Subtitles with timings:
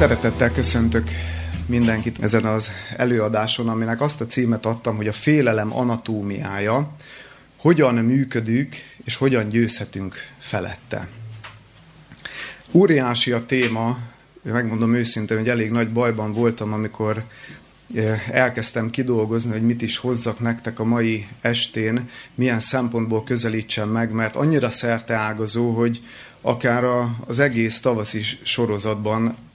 [0.00, 1.08] Szeretettel köszöntök
[1.66, 6.90] mindenkit ezen az előadáson, aminek azt a címet adtam, hogy a félelem anatómiája,
[7.56, 11.08] hogyan működünk és hogyan győzhetünk felette.
[12.70, 13.98] Óriási a téma,
[14.42, 17.24] megmondom őszintén, hogy elég nagy bajban voltam, amikor
[17.94, 24.10] eh, elkezdtem kidolgozni, hogy mit is hozzak nektek a mai estén, milyen szempontból közelítsem meg,
[24.10, 24.70] mert annyira
[25.08, 26.00] ágazó, hogy
[26.40, 26.84] akár
[27.26, 29.48] az egész tavaszi sorozatban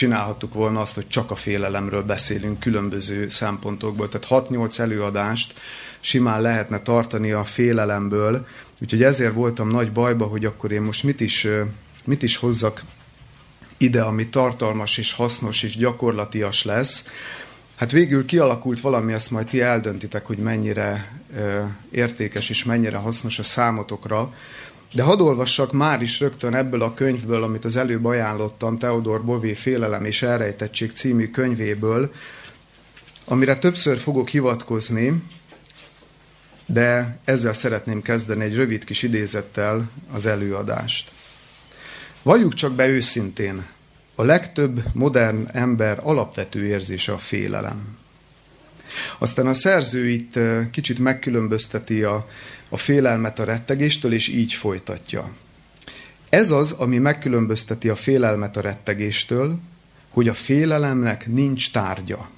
[0.00, 4.08] csinálhattuk volna azt, hogy csak a félelemről beszélünk különböző szempontokból.
[4.08, 5.54] Tehát 6-8 előadást
[6.00, 8.46] simán lehetne tartani a félelemből,
[8.80, 11.46] úgyhogy ezért voltam nagy bajba, hogy akkor én most mit is,
[12.04, 12.82] mit is hozzak
[13.76, 17.04] ide, ami tartalmas és hasznos és gyakorlatias lesz.
[17.76, 21.20] Hát végül kialakult valami, ezt majd ti eldöntitek, hogy mennyire
[21.90, 24.32] értékes és mennyire hasznos a számotokra.
[24.92, 29.54] De hadd olvassak már is rögtön ebből a könyvből, amit az előbb ajánlottam, Theodor Bové
[29.54, 32.12] Félelem és Elrejtettség című könyvéből,
[33.24, 35.22] amire többször fogok hivatkozni,
[36.66, 41.12] de ezzel szeretném kezdeni egy rövid kis idézettel az előadást.
[42.22, 43.66] Valljuk csak be őszintén,
[44.14, 47.98] a legtöbb modern ember alapvető érzése a félelem.
[49.18, 50.38] Aztán a szerző itt
[50.70, 52.28] kicsit megkülönbözteti a,
[52.70, 55.30] a félelmet a rettegéstől, és így folytatja.
[56.28, 59.58] Ez az, ami megkülönbözteti a félelmet a rettegéstől,
[60.10, 62.28] hogy a félelemnek nincs tárgya.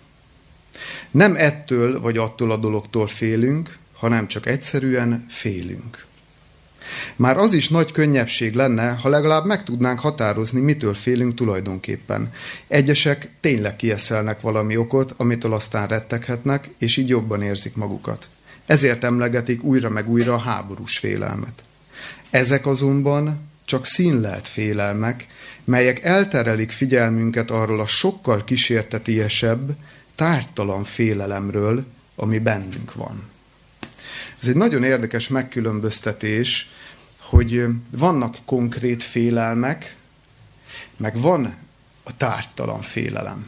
[1.11, 6.07] Nem ettől vagy attól a dologtól félünk, hanem csak egyszerűen félünk.
[7.17, 12.33] Már az is nagy könnyebbség lenne, ha legalább meg tudnánk határozni, mitől félünk tulajdonképpen.
[12.69, 18.29] Egyesek tényleg kieszelnek valami okot, amitől aztán retteghetnek, és így jobban érzik magukat.
[18.67, 21.63] Ezért emlegetik újra meg újra a háborús félelmet.
[22.31, 25.27] Ezek azonban csak színlelt félelmek,
[25.65, 29.77] melyek elterelik figyelmünket arról a sokkal kísértetiesebb,
[30.15, 31.85] tártalan félelemről,
[32.17, 33.23] ami bennünk van.
[34.41, 36.71] Ez egy nagyon érdekes megkülönböztetés,
[37.19, 39.97] hogy vannak konkrét félelmek,
[40.97, 41.55] meg van
[42.03, 43.47] a tártalan félelem.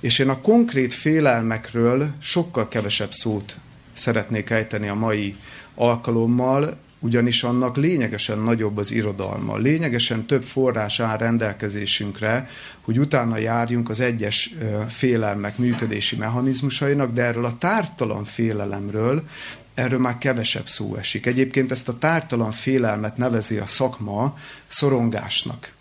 [0.00, 3.56] És én a konkrét félelmekről sokkal kevesebb szót
[3.92, 5.36] szeretnék ejteni a mai
[5.74, 9.56] alkalommal, ugyanis annak lényegesen nagyobb az irodalma.
[9.56, 12.48] Lényegesen több forrás áll rendelkezésünkre,
[12.80, 14.54] hogy utána járjunk az egyes
[14.88, 19.22] félelmek működési mechanizmusainak, de erről a tártalan félelemről,
[19.74, 21.26] erről már kevesebb szó esik.
[21.26, 25.72] Egyébként ezt a tártalan félelmet nevezi a szakma szorongásnak.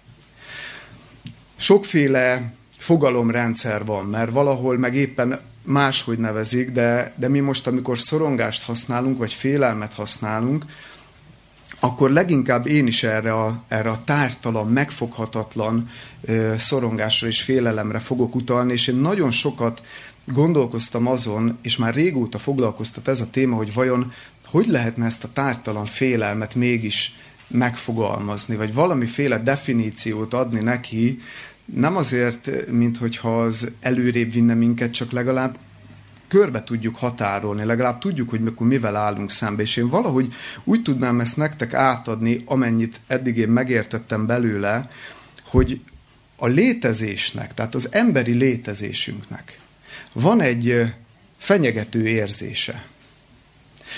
[1.56, 8.64] Sokféle fogalomrendszer van, mert valahol meg éppen máshogy nevezik, de, de mi most, amikor szorongást
[8.64, 10.66] használunk, vagy félelmet használunk,
[11.80, 15.90] akkor leginkább én is erre a, erre a tártalan, megfoghatatlan
[16.22, 19.82] ö, szorongásra és félelemre fogok utalni, és én nagyon sokat
[20.26, 24.14] gondolkoztam azon, és már régóta foglalkoztat ez a téma, hogy vajon
[24.52, 27.16] hogy lehetne ezt a tártalan félelmet mégis
[27.48, 31.22] megfogalmazni, vagy valamiféle definíciót adni neki,
[31.76, 35.58] nem azért, mint hogyha az előrébb vinne minket, csak legalább
[36.28, 40.34] körbe tudjuk határolni, legalább tudjuk, hogy mikor mivel állunk szembe, és én valahogy
[40.64, 44.90] úgy tudnám ezt nektek átadni, amennyit eddig én megértettem belőle,
[45.44, 45.82] hogy
[46.36, 49.60] a létezésnek, tehát az emberi létezésünknek
[50.14, 50.94] van egy
[51.38, 52.86] fenyegető érzése.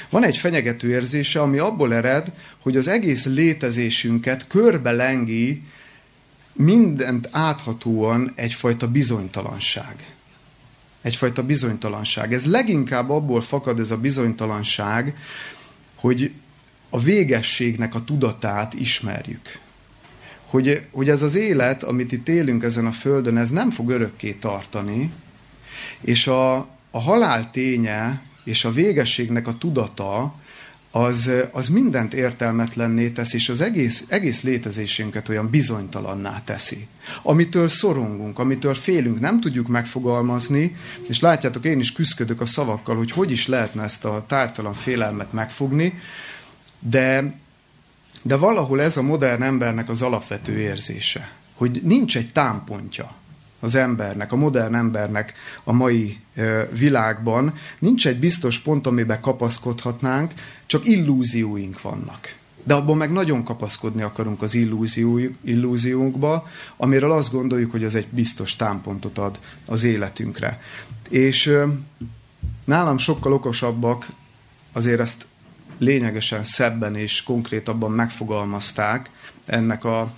[0.10, 5.64] Van egy fenyegető érzése, ami abból ered, hogy az egész létezésünket körbe lengi
[6.54, 10.16] mindent áthatóan egyfajta bizonytalanság.
[11.02, 12.34] Egyfajta bizonytalanság.
[12.34, 15.18] Ez leginkább abból fakad ez a bizonytalanság,
[15.96, 16.32] hogy
[16.90, 19.60] a végességnek a tudatát ismerjük.
[20.46, 24.32] Hogy, hogy ez az élet, amit itt élünk ezen a földön, ez nem fog örökké
[24.32, 25.12] tartani,
[26.02, 26.56] és a,
[26.92, 30.36] a halál ténye és a végességnek a tudata
[30.96, 36.88] az, az mindent értelmetlenné tesz, és az egész, egész létezésünket olyan bizonytalanná teszi.
[37.22, 40.76] Amitől szorongunk, amitől félünk, nem tudjuk megfogalmazni,
[41.08, 45.34] és látjátok, én is küzdök a szavakkal, hogy hogy is lehetne ezt a tártalan félelmet
[45.34, 46.00] megfogni,
[46.80, 47.36] de,
[48.22, 53.16] de valahol ez a modern embernek az alapvető érzése, hogy nincs egy támpontja
[53.60, 56.18] az embernek, a modern embernek a mai
[56.72, 57.54] világban.
[57.80, 60.34] Nincs egy biztos pont, amiben kapaszkodhatnánk,
[60.74, 62.36] csak illúzióink vannak.
[62.64, 66.48] De abban meg nagyon kapaszkodni akarunk az illúzió, illúziónkba,
[66.78, 70.62] amiről azt gondoljuk, hogy az egy biztos támpontot ad az életünkre.
[71.10, 71.54] És
[72.66, 74.08] nálam sokkal okosabbak
[74.72, 75.26] azért ezt
[75.78, 79.10] lényegesen szebben és konkrétabban megfogalmazták
[79.46, 80.14] ennek a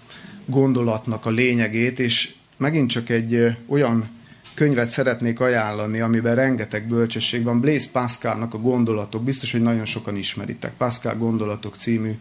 [0.45, 4.09] gondolatnak a lényegét, és megint csak egy olyan
[4.55, 7.59] könyvet szeretnék ajánlani, amiben rengeteg bölcsesség van.
[7.59, 10.71] Blaise Pascalnak a gondolatok, biztos, hogy nagyon sokan ismeritek.
[10.77, 12.11] Pascal gondolatok című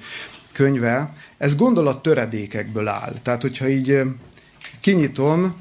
[0.53, 1.15] könyve.
[1.39, 3.15] Ez gondolat töredékekből áll.
[3.23, 4.01] Tehát, hogyha így
[4.81, 5.55] kinyitom,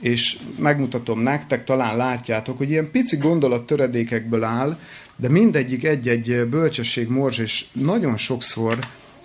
[0.00, 4.78] és megmutatom nektek, talán látjátok, hogy ilyen pici gondolat töredékekből áll,
[5.16, 8.78] de mindegyik egy-egy bölcsesség morzs, és nagyon sokszor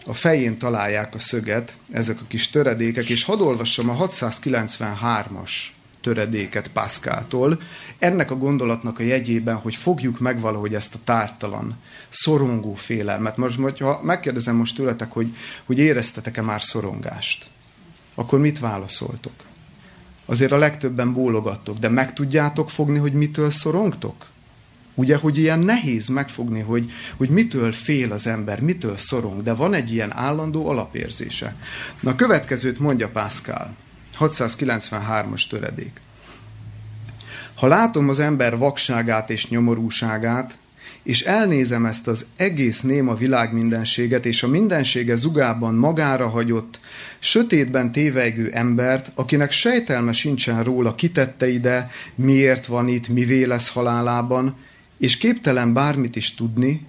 [0.05, 5.51] a fején találják a szöget, ezek a kis töredékek, és hadd olvassam a 693-as
[6.01, 7.61] töredéket Pászkától,
[7.97, 11.77] ennek a gondolatnak a jegyében, hogy fogjuk meg valahogy ezt a tártalan,
[12.09, 13.37] szorongó félelmet.
[13.37, 15.35] Most, ha megkérdezem most tőletek, hogy,
[15.65, 17.45] hogy éreztetek-e már szorongást,
[18.15, 19.33] akkor mit válaszoltok?
[20.25, 24.25] Azért a legtöbben bólogattok, de meg tudjátok fogni, hogy mitől szorongtok?
[24.95, 29.73] Ugye, hogy ilyen nehéz megfogni, hogy, hogy mitől fél az ember, mitől szorong, de van
[29.73, 31.55] egy ilyen állandó alapérzése.
[31.99, 33.75] Na, a következőt mondja Pascal,
[34.19, 35.99] 693-as töredék.
[37.55, 40.57] Ha látom az ember vakságát és nyomorúságát,
[41.03, 46.79] és elnézem ezt az egész néma világ mindenséget, és a mindensége zugában magára hagyott,
[47.19, 54.55] sötétben tévejgő embert, akinek sejtelme sincsen róla, kitette ide, miért van itt, mivé lesz halálában,
[54.97, 56.85] és képtelen bármit is tudni,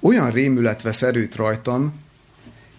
[0.00, 1.92] olyan rémület vesz erőt rajtam,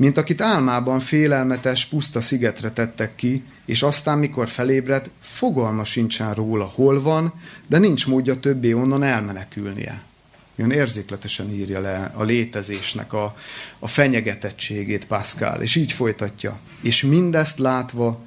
[0.01, 6.65] mint akit álmában félelmetes, puszta szigetre tettek ki, és aztán, mikor felébred, fogalma sincsen róla,
[6.65, 7.33] hol van,
[7.68, 10.01] de nincs módja többé onnan elmenekülnie.
[10.56, 13.36] Jön érzékletesen írja le a létezésnek a,
[13.80, 16.56] a fenyegetettségét Pascal, és így folytatja.
[16.81, 18.25] És mindezt látva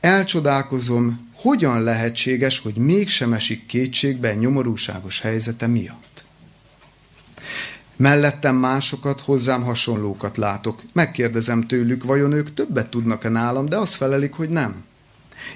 [0.00, 6.09] elcsodálkozom, hogyan lehetséges, hogy mégsem esik kétségbe nyomorúságos helyzete miatt.
[8.00, 10.82] Mellettem másokat, hozzám hasonlókat látok.
[10.92, 14.84] Megkérdezem tőlük, vajon ők többet tudnak-e nálam, de azt felelik, hogy nem.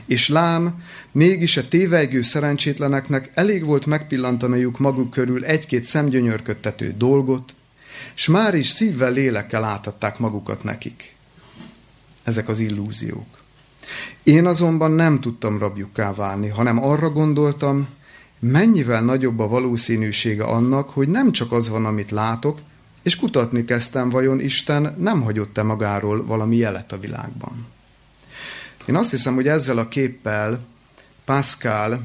[0.07, 0.83] És lám,
[1.13, 7.55] mégis a tévejgő szerencsétleneknek elég volt megpillantaniuk maguk körül egy-két szemgyönyörködtető dolgot,
[8.15, 11.15] s már is szívvel, lélekkel átadták magukat nekik.
[12.23, 13.39] Ezek az illúziók.
[14.23, 17.89] Én azonban nem tudtam rabjukká válni, hanem arra gondoltam,
[18.45, 22.59] mennyivel nagyobb a valószínűsége annak, hogy nem csak az van, amit látok,
[23.03, 27.67] és kutatni kezdtem, vajon Isten nem hagyott-e magáról valami jelet a világban.
[28.85, 30.61] Én azt hiszem, hogy ezzel a képpel
[31.25, 32.01] Pascal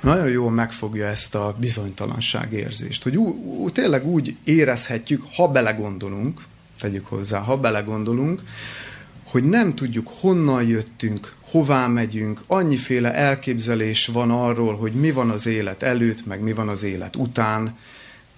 [0.00, 6.40] nagyon jól megfogja ezt a bizonytalanság érzést, hogy ú, ú, tényleg úgy érezhetjük, ha belegondolunk,
[6.80, 8.42] tegyük hozzá, ha belegondolunk,
[9.24, 15.46] hogy nem tudjuk, honnan jöttünk, hová megyünk, annyiféle elképzelés van arról, hogy mi van az
[15.46, 17.76] élet előtt, meg mi van az élet után,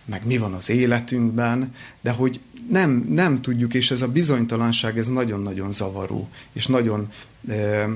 [0.05, 5.07] meg mi van az életünkben, de hogy nem, nem tudjuk, és ez a bizonytalanság, ez
[5.07, 7.09] nagyon-nagyon zavaró, és nagyon
[7.49, 7.89] e,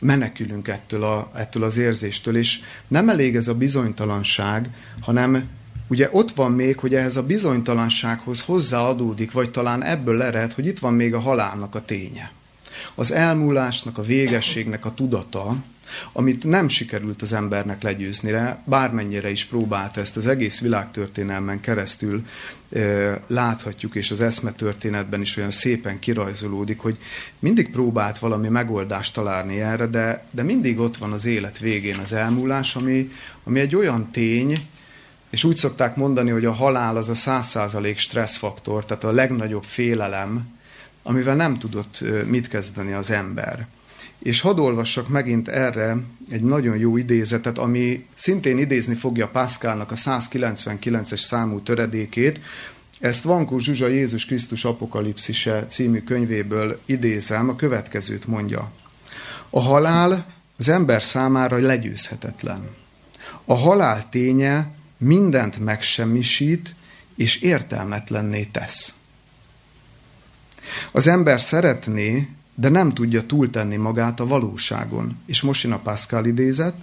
[0.00, 5.48] menekülünk ettől, a, ettől az érzéstől, és nem elég ez a bizonytalanság, hanem
[5.88, 10.78] ugye ott van még, hogy ehhez a bizonytalansághoz hozzáadódik, vagy talán ebből ered, hogy itt
[10.78, 12.32] van még a halálnak a ténye
[12.94, 15.56] az elmúlásnak, a végességnek a tudata,
[16.12, 22.26] amit nem sikerült az embernek legyőznire, bármennyire is próbálta ezt az egész világtörténelmen keresztül
[22.72, 26.98] e, láthatjuk, és az eszmetörténetben is olyan szépen kirajzolódik, hogy
[27.38, 32.12] mindig próbált valami megoldást találni erre, de, de mindig ott van az élet végén az
[32.12, 33.10] elmúlás, ami,
[33.44, 34.54] ami egy olyan tény,
[35.30, 39.64] és úgy szokták mondani, hogy a halál az a száz százalék stresszfaktor, tehát a legnagyobb
[39.64, 40.53] félelem,
[41.06, 43.66] amivel nem tudott mit kezdeni az ember.
[44.18, 45.96] És hadd olvassak megint erre
[46.30, 52.40] egy nagyon jó idézetet, ami szintén idézni fogja Pászkálnak a 199-es számú töredékét.
[53.00, 58.70] Ezt Vankó Zsuzsa Jézus Krisztus apokalipszise című könyvéből idézem, a következőt mondja.
[59.50, 62.68] A halál az ember számára legyőzhetetlen.
[63.44, 66.74] A halál ténye mindent megsemmisít
[67.16, 68.94] és értelmetlenné tesz.
[70.92, 75.18] Az ember szeretné, de nem tudja túltenni magát a valóságon.
[75.26, 76.74] És most jön a Pascal idézet.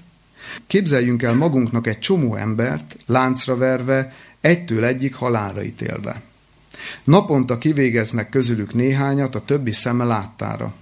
[0.67, 6.21] Képzeljünk el magunknak egy csomó embert, láncra verve, egytől egyik halálra ítélve.
[7.03, 10.73] Naponta kivégeznek közülük néhányat a többi szeme láttára.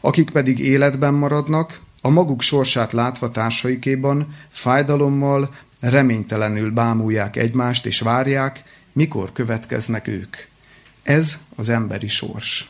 [0.00, 8.62] Akik pedig életben maradnak, a maguk sorsát látva társaikéban, fájdalommal, reménytelenül bámulják egymást és várják,
[8.92, 10.36] mikor következnek ők.
[11.04, 12.68] Ez az emberi sors.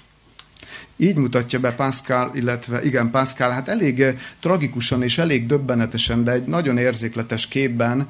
[0.97, 6.33] Így mutatja be Pascal, illetve igen, Pascal, hát elég eh, tragikusan és elég döbbenetesen, de
[6.33, 8.09] egy nagyon érzékletes képben,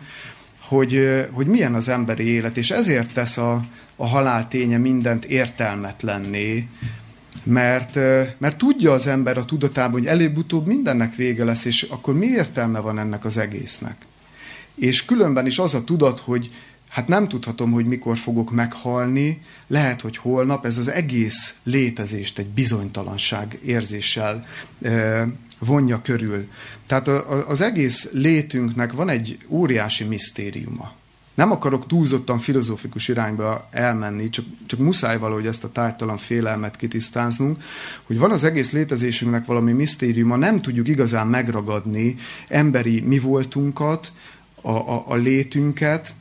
[0.61, 3.65] hogy, eh, hogy milyen az emberi élet, és ezért tesz a,
[3.97, 6.69] a halál ténye mindent értelmetlenné,
[7.43, 7.95] Mert,
[8.39, 12.79] mert tudja az ember a tudatában, hogy előbb-utóbb mindennek vége lesz, és akkor mi értelme
[12.79, 13.97] van ennek az egésznek?
[14.75, 16.51] És különben is az a tudat, hogy
[16.95, 22.49] hát nem tudhatom, hogy mikor fogok meghalni, lehet, hogy holnap, ez az egész létezést egy
[22.49, 24.45] bizonytalanság érzéssel
[25.59, 26.49] vonja körül.
[26.87, 27.09] Tehát
[27.49, 30.93] az egész létünknek van egy óriási misztériuma.
[31.35, 37.63] Nem akarok túlzottan filozófikus irányba elmenni, csak, csak muszáj valahogy ezt a tártalan félelmet kitisztáznunk,
[38.03, 42.17] hogy van az egész létezésünknek valami misztériuma, nem tudjuk igazán megragadni
[42.49, 44.13] emberi mi voltunkat,
[44.61, 46.15] a, a, a létünket,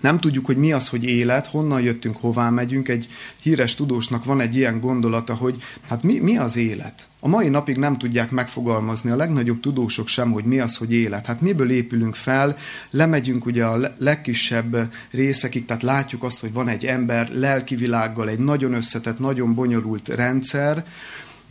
[0.00, 2.88] nem tudjuk, hogy mi az, hogy élet, honnan jöttünk, hová megyünk.
[2.88, 3.08] Egy
[3.40, 7.08] híres tudósnak van egy ilyen gondolata, hogy hát mi, mi az élet?
[7.20, 11.26] A mai napig nem tudják megfogalmazni a legnagyobb tudósok sem, hogy mi az, hogy élet.
[11.26, 12.56] Hát miből épülünk fel,
[12.90, 18.38] lemegyünk ugye a legkisebb részekig, tehát látjuk azt, hogy van egy ember lelki világgal, egy
[18.38, 20.84] nagyon összetett, nagyon bonyolult rendszer,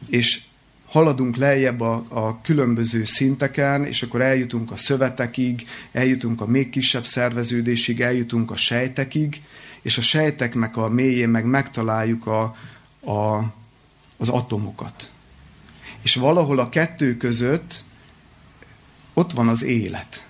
[0.09, 0.41] és
[0.91, 7.05] haladunk lejjebb a, a különböző szinteken, és akkor eljutunk a szövetekig, eljutunk a még kisebb
[7.05, 9.41] szerveződésig, eljutunk a sejtekig,
[9.81, 12.41] és a sejteknek a mélyén meg megtaláljuk a,
[13.11, 13.37] a,
[14.17, 15.11] az atomokat.
[16.01, 17.83] És valahol a kettő között
[19.13, 20.25] ott van az élet,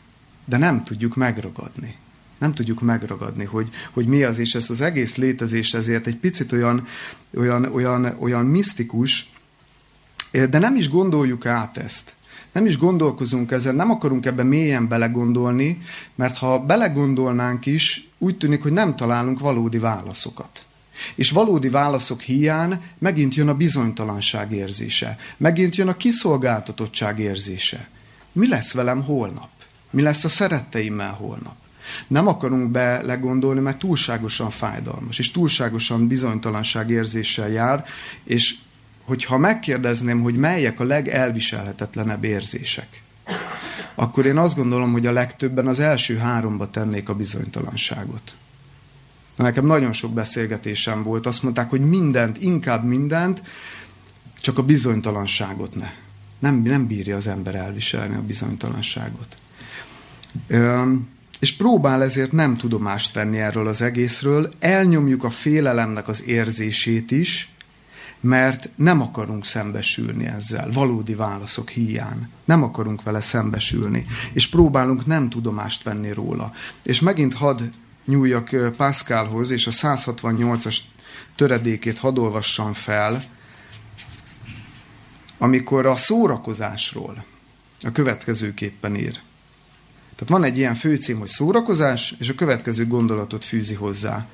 [0.45, 1.95] de nem tudjuk megragadni.
[2.37, 6.51] Nem tudjuk megragadni, hogy, hogy mi az, és ezt az egész létezés ezért egy picit
[6.51, 6.87] olyan,
[7.37, 9.29] olyan, olyan, olyan misztikus,
[10.31, 12.13] de nem is gondoljuk át ezt.
[12.51, 15.81] Nem is gondolkozunk ezen, nem akarunk ebbe mélyen belegondolni,
[16.15, 20.65] mert ha belegondolnánk is, úgy tűnik, hogy nem találunk valódi válaszokat.
[21.15, 27.89] És valódi válaszok hiány megint jön a bizonytalanság érzése, megint jön a kiszolgáltatottság érzése.
[28.31, 29.49] Mi lesz velem holnap?
[29.89, 31.55] Mi lesz a szeretteimmel holnap?
[32.07, 37.85] Nem akarunk belegondolni, mert túlságosan fájdalmas, és túlságosan bizonytalanság érzéssel jár,
[38.23, 38.55] és
[39.11, 43.01] hogyha megkérdezném, hogy melyek a legelviselhetetlenebb érzések,
[43.95, 48.35] akkor én azt gondolom, hogy a legtöbben az első háromba tennék a bizonytalanságot.
[49.35, 53.41] Nekem nagyon sok beszélgetésem volt, azt mondták, hogy mindent, inkább mindent,
[54.41, 55.89] csak a bizonytalanságot ne.
[56.39, 59.37] Nem, nem bírja az ember elviselni a bizonytalanságot.
[60.47, 60.91] Ö,
[61.39, 67.51] és próbál ezért nem tudomást venni erről az egészről, elnyomjuk a félelemnek az érzését is,
[68.21, 72.29] mert nem akarunk szembesülni ezzel, valódi válaszok hiány.
[72.45, 76.53] Nem akarunk vele szembesülni, és próbálunk nem tudomást venni róla.
[76.83, 77.61] És megint hadd
[78.05, 80.77] nyúljak Pascalhoz, és a 168-as
[81.35, 83.23] töredékét hadd olvassam fel,
[85.37, 87.23] amikor a szórakozásról
[87.81, 89.19] a következőképpen ír.
[90.15, 94.27] Tehát van egy ilyen főcím, hogy szórakozás, és a következő gondolatot fűzi hozzá.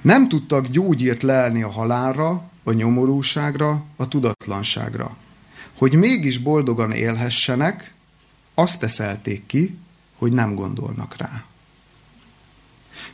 [0.00, 5.16] Nem tudtak gyógyírt lelni a halálra, a nyomorúságra, a tudatlanságra.
[5.78, 7.92] Hogy mégis boldogan élhessenek,
[8.54, 9.78] azt teszelték ki,
[10.18, 11.44] hogy nem gondolnak rá.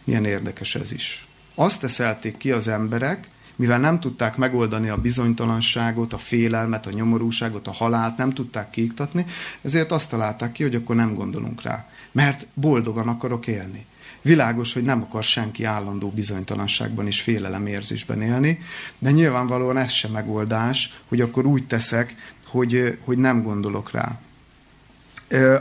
[0.05, 1.27] Milyen érdekes ez is.
[1.55, 7.67] Azt teszelték ki az emberek, mivel nem tudták megoldani a bizonytalanságot, a félelmet, a nyomorúságot,
[7.67, 9.27] a halált, nem tudták kiiktatni,
[9.63, 11.89] ezért azt találták ki, hogy akkor nem gondolunk rá.
[12.13, 13.87] Mert boldogan akarok élni.
[14.23, 18.59] Világos, hogy nem akar senki állandó bizonytalanságban és félelemérzésben élni,
[18.99, 22.15] de nyilvánvalóan ez sem megoldás, hogy akkor úgy teszek,
[22.47, 24.19] hogy, hogy nem gondolok rá.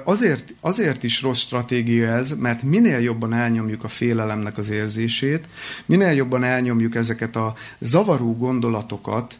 [0.03, 5.45] Azért, azért is rossz stratégia ez, mert minél jobban elnyomjuk a félelemnek az érzését,
[5.85, 9.39] minél jobban elnyomjuk ezeket a zavaró gondolatokat,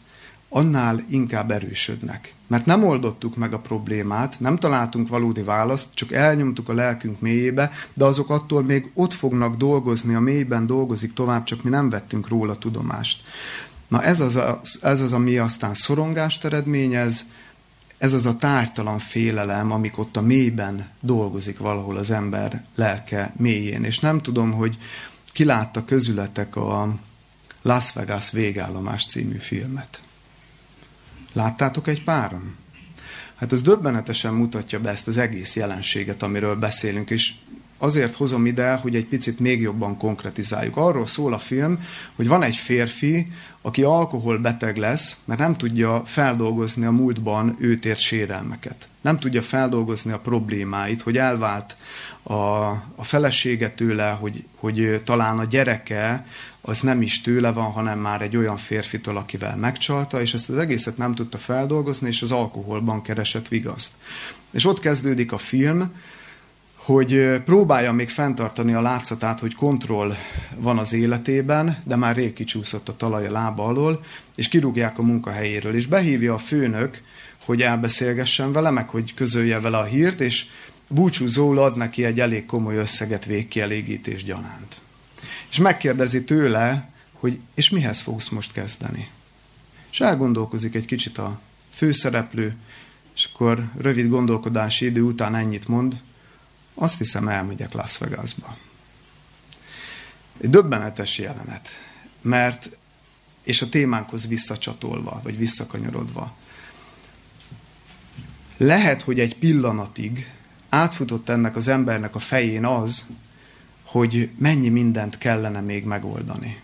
[0.52, 2.34] annál inkább erősödnek.
[2.46, 7.70] Mert nem oldottuk meg a problémát, nem találtunk valódi választ, csak elnyomtuk a lelkünk mélyébe,
[7.94, 12.28] de azok attól még ott fognak dolgozni, a mélyben dolgozik tovább, csak mi nem vettünk
[12.28, 13.22] róla tudomást.
[13.88, 17.24] Na ez az, a, ez az, ami aztán szorongást eredményez,
[17.98, 23.84] ez az a tártalan félelem, amik ott a mélyben dolgozik valahol az ember lelke mélyén.
[23.84, 24.78] És nem tudom, hogy
[25.32, 26.94] ki látta közületek a
[27.62, 30.00] Las Vegas végállomás című filmet.
[31.32, 32.56] Láttátok egy páran?
[33.34, 37.32] Hát ez döbbenetesen mutatja be ezt az egész jelenséget, amiről beszélünk, és
[37.78, 40.76] azért hozom ide, hogy egy picit még jobban konkretizáljuk.
[40.76, 41.84] Arról szól a film,
[42.16, 43.26] hogy van egy férfi,
[43.62, 48.88] aki alkoholbeteg lesz, mert nem tudja feldolgozni a múltban őt ért sérelmeket.
[49.00, 51.76] Nem tudja feldolgozni a problémáit, hogy elvált
[52.22, 52.34] a,
[52.94, 56.26] a felesége tőle, hogy, hogy talán a gyereke
[56.60, 60.58] az nem is tőle van, hanem már egy olyan férfitől, akivel megcsalta, és ezt az
[60.58, 63.92] egészet nem tudta feldolgozni, és az alkoholban keresett vigaszt.
[64.50, 65.92] És ott kezdődik a film,
[66.74, 70.14] hogy próbálja még fenntartani a látszatát, hogy kontroll
[70.56, 75.02] van az életében, de már rég kicsúszott a talaj a lába alól, és kirúgják a
[75.02, 77.02] munkahelyéről, és behívja a főnök,
[77.44, 80.46] hogy elbeszélgessen vele, meg hogy közölje vele a hírt, és
[80.88, 84.76] búcsúzóul ad neki egy elég komoly összeget végkielégítés gyanánt.
[85.50, 89.10] És megkérdezi tőle, hogy és mihez fogsz most kezdeni?
[89.90, 91.40] És elgondolkozik egy kicsit a
[91.70, 92.56] főszereplő,
[93.14, 96.00] és akkor rövid gondolkodási idő után ennyit mond,
[96.74, 98.56] azt hiszem elmegyek Las Vegasba.
[100.40, 101.68] Egy döbbenetes jelenet,
[102.20, 102.76] mert,
[103.42, 106.36] és a témánkhoz visszacsatolva, vagy visszakanyarodva,
[108.56, 110.30] lehet, hogy egy pillanatig
[110.68, 113.06] átfutott ennek az embernek a fején az,
[113.90, 116.60] hogy mennyi mindent kellene még megoldani.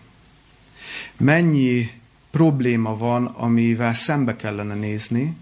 [1.17, 1.91] Mennyi
[2.31, 5.35] probléma van, amivel szembe kellene nézni,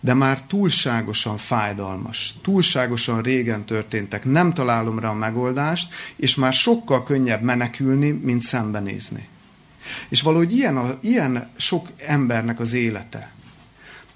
[0.00, 7.02] de már túlságosan fájdalmas, túlságosan régen történtek, nem találom rá a megoldást, és már sokkal
[7.02, 9.28] könnyebb menekülni, mint szembenézni.
[10.08, 13.32] És valahogy ilyen, a, ilyen sok embernek az élete,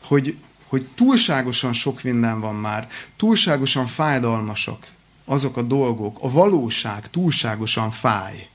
[0.05, 0.37] hogy,
[0.67, 4.87] hogy túlságosan sok minden van már, túlságosan fájdalmasak
[5.31, 8.49] azok a dolgok, a valóság túlságosan fáj.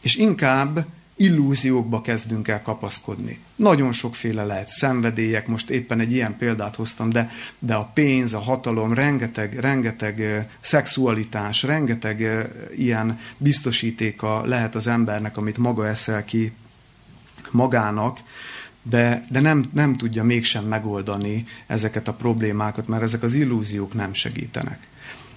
[0.00, 3.38] És inkább illúziókba kezdünk el kapaszkodni.
[3.56, 8.38] Nagyon sokféle lehet szenvedélyek, most éppen egy ilyen példát hoztam, de, de a pénz, a
[8.38, 16.52] hatalom, rengeteg, rengeteg szexualitás, rengeteg ilyen biztosítéka lehet az embernek, amit maga eszel ki
[17.50, 18.18] magának,
[18.82, 24.14] de, de nem, nem tudja mégsem megoldani ezeket a problémákat, mert ezek az illúziók nem
[24.14, 24.88] segítenek.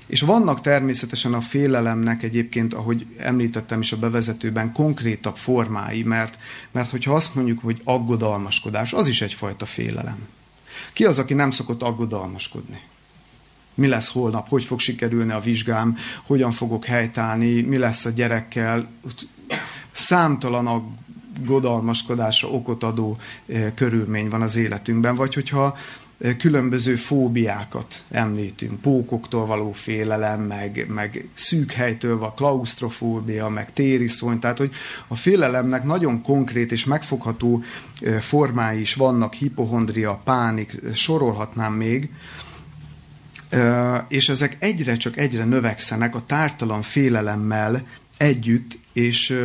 [0.05, 6.37] És vannak természetesen a félelemnek egyébként, ahogy említettem is a bevezetőben, konkrétabb formái, mert,
[6.71, 10.27] mert hogyha azt mondjuk, hogy aggodalmaskodás, az is egyfajta félelem.
[10.93, 12.79] Ki az, aki nem szokott aggodalmaskodni?
[13.73, 18.89] Mi lesz holnap, hogy fog sikerülni a vizsgám, hogyan fogok helytállni, mi lesz a gyerekkel.
[19.91, 20.97] Számtalan
[21.39, 25.15] aggodalmaskodásra okot adó eh, körülmény van az életünkben.
[25.15, 25.77] Vagy hogyha
[26.37, 34.57] különböző fóbiákat említünk, pókoktól való félelem, meg, meg szűk helytől van klaustrofóbia, meg tériszony, tehát
[34.57, 34.71] hogy
[35.07, 37.63] a félelemnek nagyon konkrét és megfogható
[38.19, 42.09] formái is vannak, hipohondria, pánik, sorolhatnám még,
[44.07, 47.83] és ezek egyre csak egyre növekszenek a tártalan félelemmel
[48.17, 49.39] együtt, és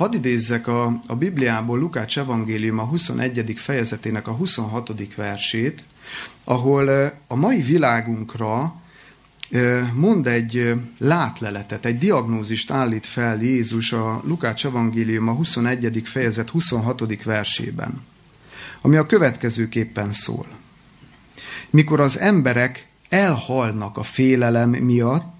[0.00, 3.54] hadd idézzek a, a Bibliából Lukács evangélium a 21.
[3.56, 5.14] fejezetének a 26.
[5.14, 5.82] versét,
[6.44, 8.74] ahol a mai világunkra
[9.94, 16.02] mond egy látleletet, egy diagnózist állít fel Jézus a Lukács evangélium a 21.
[16.04, 17.22] fejezet 26.
[17.24, 18.00] versében,
[18.80, 20.46] ami a következőképpen szól.
[21.70, 25.39] Mikor az emberek elhalnak a félelem miatt,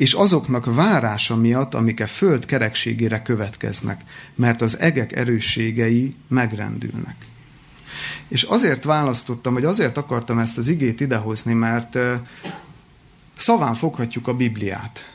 [0.00, 4.00] és azoknak várása miatt, amik a föld kerekségére következnek,
[4.34, 7.16] mert az egek erősségei megrendülnek.
[8.28, 11.98] És azért választottam, vagy azért akartam ezt az igét idehozni, mert
[13.36, 15.14] szaván foghatjuk a Bibliát,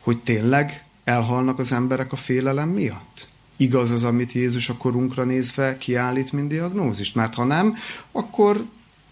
[0.00, 3.28] hogy tényleg elhalnak az emberek a félelem miatt.
[3.56, 7.14] Igaz az, amit Jézus a korunkra nézve kiállít, mint diagnózist?
[7.14, 7.76] Mert ha nem,
[8.12, 8.64] akkor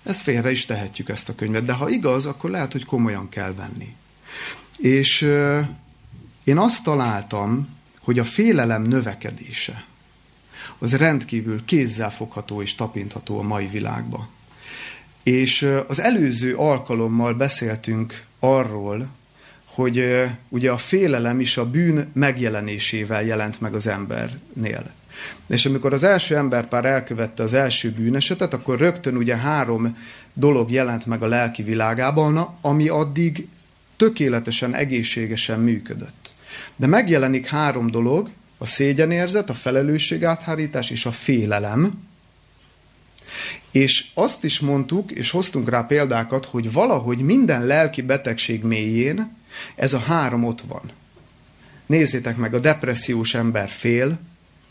[0.03, 1.64] ezt félre is tehetjük ezt a könyvet.
[1.64, 3.96] De ha igaz, akkor lehet, hogy komolyan kell venni.
[4.78, 5.22] És
[6.44, 7.68] én azt találtam,
[8.00, 9.84] hogy a félelem növekedése,
[10.78, 14.28] az rendkívül kézzelfogható és tapintható a mai világban.
[15.22, 19.08] És az előző alkalommal beszéltünk arról,
[19.64, 24.90] hogy ugye a félelem is a bűn megjelenésével jelent meg az embernél.
[25.46, 29.96] És amikor az első emberpár elkövette az első bűnesetet, akkor rögtön ugye három
[30.32, 33.48] dolog jelent meg a lelki világában, ami addig
[33.98, 36.32] tökéletesen, egészségesen működött.
[36.76, 42.06] De megjelenik három dolog, a szégyenérzet, a felelősségáthárítás és a félelem.
[43.70, 49.37] És azt is mondtuk, és hoztunk rá példákat, hogy valahogy minden lelki betegség mélyén
[49.74, 50.82] ez a három ott van.
[51.87, 54.18] Nézzétek meg, a depressziós ember fél,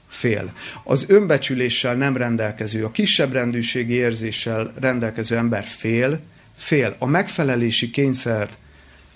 [0.08, 0.54] fél.
[0.84, 6.20] Az önbecsüléssel nem rendelkező, a kisebb rendűségi érzéssel rendelkező ember fél,
[6.56, 6.96] fél.
[7.00, 8.50] A megfelelési kényszer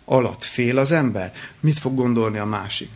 [0.05, 1.31] alatt fél az ember.
[1.59, 2.89] Mit fog gondolni a másik?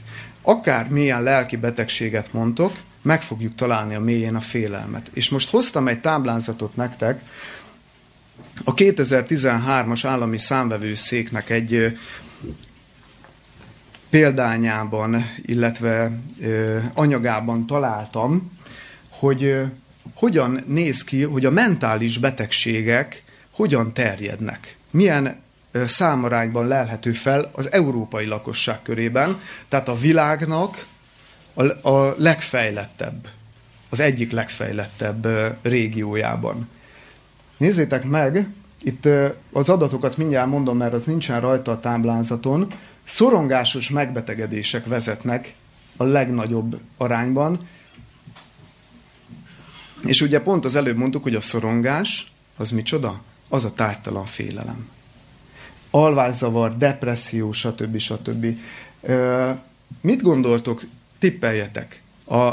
[0.46, 5.10] akár milyen lelki betegséget mondtok, meg fogjuk találni a mélyén a félelmet.
[5.13, 7.22] És most hoztam egy táblázatot nektek,
[8.63, 11.98] a 2013-as állami számvevőszéknek egy
[14.10, 16.12] példányában, illetve
[16.94, 18.52] anyagában találtam,
[19.10, 19.62] hogy
[20.13, 24.78] hogyan néz ki, hogy a mentális betegségek hogyan terjednek.
[24.91, 25.44] Milyen
[25.86, 30.86] számarányban lelhető fel az európai lakosság körében, tehát a világnak
[31.82, 33.28] a, legfejlettebb,
[33.90, 35.28] az egyik legfejlettebb
[35.62, 36.70] régiójában.
[37.58, 38.48] Nézzétek meg,
[38.84, 39.08] itt
[39.52, 45.54] az adatokat mindjárt mondom, mert az nincsen rajta a táblázaton, szorongásos megbetegedések vezetnek
[45.98, 47.68] a legnagyobb arányban,
[50.06, 53.22] és ugye pont az előbb mondtuk, hogy a szorongás, az micsoda?
[53.50, 54.90] Az a tártalan félelem.
[55.95, 57.97] Alvászavar, depresszió, stb.
[57.97, 58.45] stb.
[60.01, 60.81] Mit gondoltok,
[61.19, 62.01] tippeljetek?
[62.27, 62.49] A,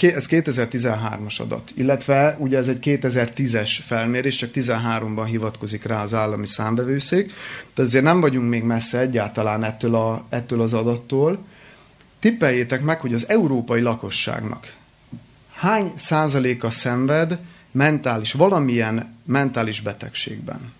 [0.00, 6.46] ez 2013-as adat, illetve ugye ez egy 2010-es felmérés, csak 13-ban hivatkozik rá az állami
[6.46, 7.26] számbevőszék,
[7.74, 11.44] tehát azért nem vagyunk még messze egyáltalán ettől, a, ettől az adattól.
[12.20, 14.76] Tippeljétek meg, hogy az európai lakosságnak
[15.58, 17.38] hány százaléka szenved
[17.70, 20.72] mentális, valamilyen mentális betegségben?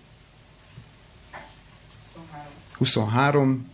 [2.79, 3.67] 23.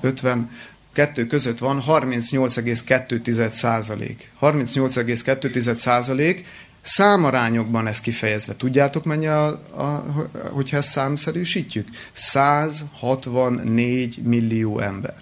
[0.00, 0.50] 50.
[0.92, 4.32] Kettő között van 38,2 százalék.
[4.40, 6.46] 38,2 százalék
[6.82, 8.56] számarányokban ez kifejezve.
[8.56, 10.04] Tudjátok mennyi, a, a,
[10.52, 11.88] hogyha ezt számszerűsítjük?
[12.12, 15.14] 164 millió ember.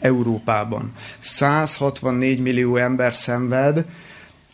[0.00, 0.92] Európában.
[1.18, 3.84] 164 millió ember szenved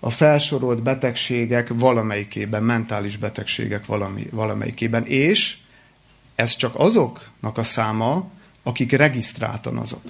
[0.00, 5.56] a felsorolt betegségek valamelyikében, mentális betegségek valami, valamelyikében, és
[6.34, 8.30] ez csak azoknak a száma,
[8.62, 10.02] akik regisztráltan azok.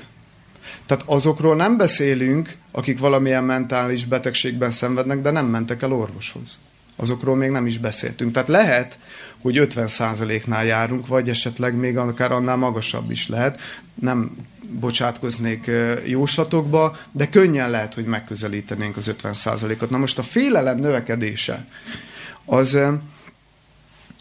[0.86, 6.58] Tehát azokról nem beszélünk, akik valamilyen mentális betegségben szenvednek, de nem mentek el orvoshoz.
[7.00, 8.32] Azokról még nem is beszéltünk.
[8.32, 8.98] Tehát lehet,
[9.40, 13.60] hogy 50%-nál járunk, vagy esetleg még akár annál magasabb is lehet.
[13.94, 14.36] Nem
[14.70, 15.70] bocsátkoznék
[16.04, 19.90] jóslatokba, de könnyen lehet, hogy megközelítenénk az 50%-ot.
[19.90, 21.66] Na most a félelem növekedése
[22.44, 22.78] az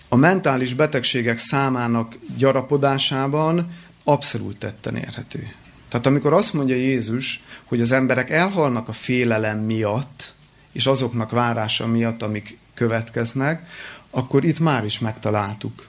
[0.10, 5.48] a mentális betegségek számának gyarapodásában abszolút tetten érhető.
[5.90, 10.34] Tehát amikor azt mondja Jézus, hogy az emberek elhalnak a félelem miatt,
[10.72, 13.70] és azoknak várása miatt, amik következnek,
[14.10, 15.88] akkor itt már is megtaláltuk,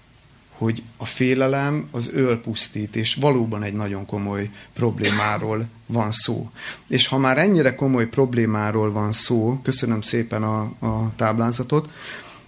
[0.59, 6.51] hogy a félelem az ölpusztít, és valóban egy nagyon komoly problémáról van szó.
[6.87, 11.89] És ha már ennyire komoly problémáról van szó, köszönöm szépen a, a táblázatot,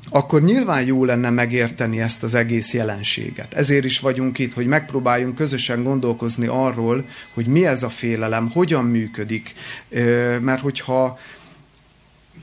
[0.09, 3.55] akkor nyilván jó lenne megérteni ezt az egész jelenséget.
[3.55, 8.85] Ezért is vagyunk itt, hogy megpróbáljunk közösen gondolkozni arról, hogy mi ez a félelem, hogyan
[8.85, 9.55] működik.
[10.40, 11.18] Mert hogyha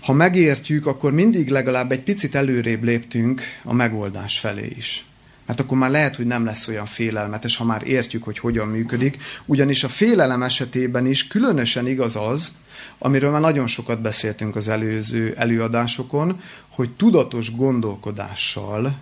[0.02, 5.06] ha megértjük, akkor mindig legalább egy picit előrébb léptünk a megoldás felé is.
[5.46, 9.18] Mert akkor már lehet, hogy nem lesz olyan félelmetes, ha már értjük, hogy hogyan működik.
[9.46, 12.58] Ugyanis a félelem esetében is különösen igaz az,
[12.98, 18.98] amiről már nagyon sokat beszéltünk az előző előadásokon, hogy tudatos gondolkodással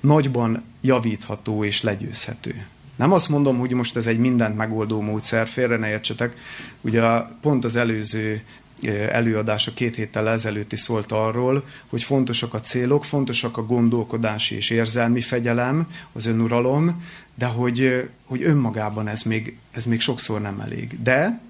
[0.00, 2.66] nagyban javítható és legyőzhető.
[2.96, 6.36] Nem azt mondom, hogy most ez egy mindent megoldó módszer, félre ne értsetek.
[6.80, 7.02] Ugye
[7.40, 8.42] pont az előző
[8.88, 14.70] előadása két héttel ezelőtt is szólt arról, hogy fontosak a célok, fontosak a gondolkodási és
[14.70, 21.02] érzelmi fegyelem, az önuralom, de hogy, hogy önmagában ez még, ez még sokszor nem elég.
[21.02, 21.40] De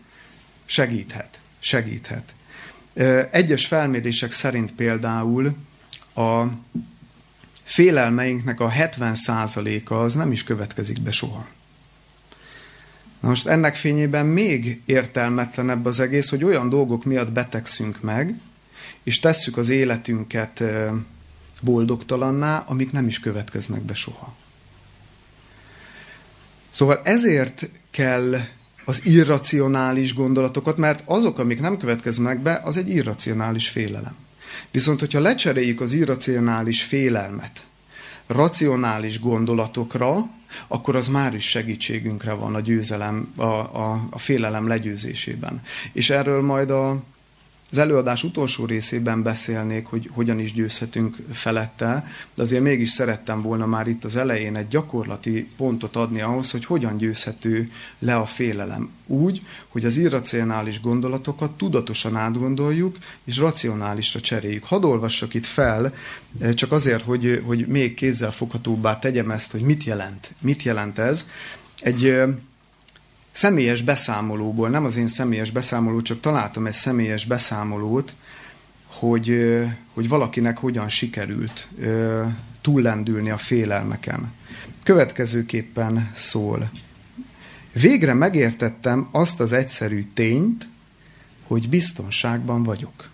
[0.65, 2.35] segíthet, segíthet.
[3.31, 5.55] Egyes felmérések szerint például
[6.15, 6.45] a
[7.63, 11.47] félelmeinknek a 70%-a az nem is következik be soha.
[13.21, 18.41] Na most ennek fényében még értelmetlenebb az egész, hogy olyan dolgok miatt betegszünk meg,
[19.03, 20.63] és tesszük az életünket
[21.61, 24.35] boldogtalanná, amik nem is következnek be soha.
[26.71, 28.37] Szóval ezért kell
[28.85, 34.17] az irracionális gondolatokat, mert azok, amik nem következnek be, az egy irracionális félelem.
[34.71, 37.65] Viszont, hogyha lecseréljük az irracionális félelmet
[38.31, 40.29] racionális gondolatokra,
[40.69, 45.63] akkor az már is segítségünkre van a győzelem, a, a, a félelem legyőzésében.
[45.93, 47.03] És erről majd a
[47.71, 53.67] az előadás utolsó részében beszélnék, hogy hogyan is győzhetünk felette, de azért mégis szerettem volna
[53.67, 58.91] már itt az elején egy gyakorlati pontot adni ahhoz, hogy hogyan győzhető le a félelem.
[59.07, 64.65] Úgy, hogy az irracionális gondolatokat tudatosan átgondoljuk, és racionálisra cseréljük.
[64.65, 65.95] Hadd olvassak itt fel,
[66.41, 70.35] eh, csak azért, hogy, hogy még kézzel foghatóbbá tegyem ezt, hogy mit jelent.
[70.41, 71.27] Mit jelent ez?
[71.81, 72.29] Egy eh,
[73.31, 78.15] személyes beszámolóból, nem az én személyes beszámoló, csak találtam egy személyes beszámolót,
[78.87, 79.59] hogy,
[79.95, 81.69] hogy valakinek hogyan sikerült
[82.61, 84.33] túllendülni a félelmeken.
[84.83, 86.71] Következőképpen szól.
[87.73, 90.69] Végre megértettem azt az egyszerű tényt,
[91.47, 93.09] hogy biztonságban vagyok.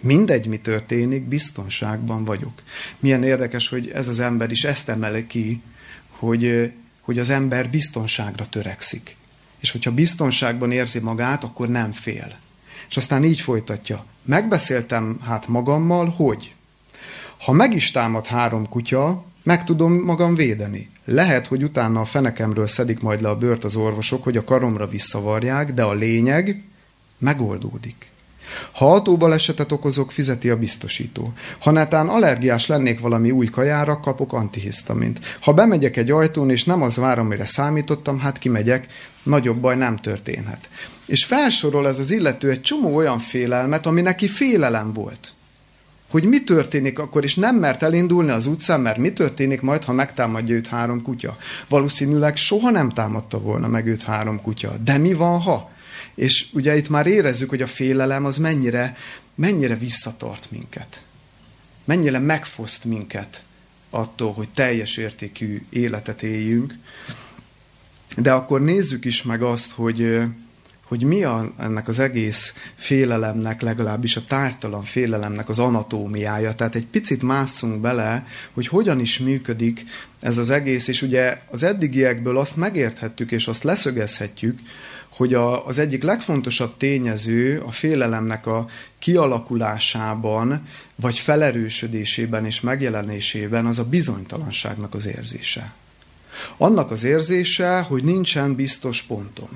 [0.00, 2.62] Mindegy, mi történik, biztonságban vagyok.
[2.98, 5.62] Milyen érdekes, hogy ez az ember is ezt emeli ki,
[6.08, 9.16] hogy, hogy az ember biztonságra törekszik.
[9.62, 12.38] És hogyha biztonságban érzi magát, akkor nem fél.
[12.88, 14.04] És aztán így folytatja.
[14.22, 16.54] Megbeszéltem hát magammal, hogy
[17.44, 20.90] ha meg is támad három kutya, meg tudom magam védeni.
[21.04, 24.86] Lehet, hogy utána a fenekemről szedik majd le a bőrt az orvosok, hogy a karomra
[24.86, 26.62] visszavarják, de a lényeg
[27.18, 28.11] megoldódik.
[28.72, 31.32] Ha autóbalesetet okozok, fizeti a biztosító.
[31.58, 35.18] Ha netán allergiás lennék valami új kajára, kapok antihisztamint.
[35.40, 38.86] Ha bemegyek egy ajtón, és nem az várom, amire számítottam, hát kimegyek,
[39.22, 40.68] nagyobb baj nem történhet.
[41.06, 45.32] És felsorol ez az illető egy csomó olyan félelmet, ami neki félelem volt
[46.12, 49.92] hogy mi történik akkor, és nem mert elindulni az utcán, mert mi történik majd, ha
[49.92, 51.36] megtámadja őt három kutya.
[51.68, 54.76] Valószínűleg soha nem támadta volna meg őt három kutya.
[54.84, 55.70] De mi van, ha?
[56.14, 58.96] És ugye itt már érezzük, hogy a félelem az mennyire,
[59.34, 61.02] mennyire visszatart minket.
[61.84, 63.42] Mennyire megfoszt minket
[63.90, 66.74] attól, hogy teljes értékű életet éljünk.
[68.16, 70.22] De akkor nézzük is meg azt, hogy
[70.92, 76.54] hogy mi a, ennek az egész félelemnek, legalábbis a tártalan félelemnek az anatómiája.
[76.54, 79.84] Tehát egy picit másszunk bele, hogy hogyan is működik
[80.20, 84.58] ez az egész, és ugye az eddigiekből azt megérthettük, és azt leszögezhetjük,
[85.22, 93.78] hogy a, az egyik legfontosabb tényező a félelemnek a kialakulásában, vagy felerősödésében és megjelenésében az
[93.78, 95.72] a bizonytalanságnak az érzése.
[96.56, 99.48] Annak az érzése, hogy nincsen biztos pontom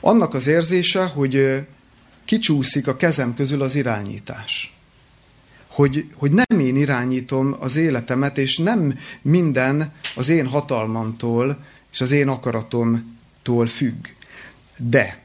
[0.00, 1.66] annak az érzése, hogy
[2.24, 4.76] kicsúszik a kezem közül az irányítás.
[5.66, 12.10] Hogy, hogy nem én irányítom az életemet, és nem minden az én hatalmamtól és az
[12.10, 14.06] én akaratomtól függ.
[14.78, 15.18] De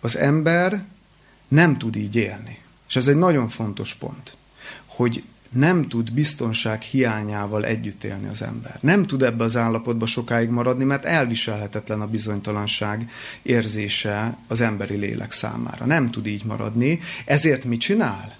[0.00, 0.84] az ember
[1.48, 2.58] nem tud így élni.
[2.88, 4.36] És ez egy nagyon fontos pont,
[4.86, 8.78] hogy nem tud biztonság hiányával együtt élni az ember.
[8.80, 13.10] Nem tud ebbe az állapotba sokáig maradni, mert elviselhetetlen a bizonytalanság
[13.42, 15.84] érzése az emberi lélek számára.
[15.84, 17.00] Nem tud így maradni.
[17.24, 18.36] Ezért mit csinál?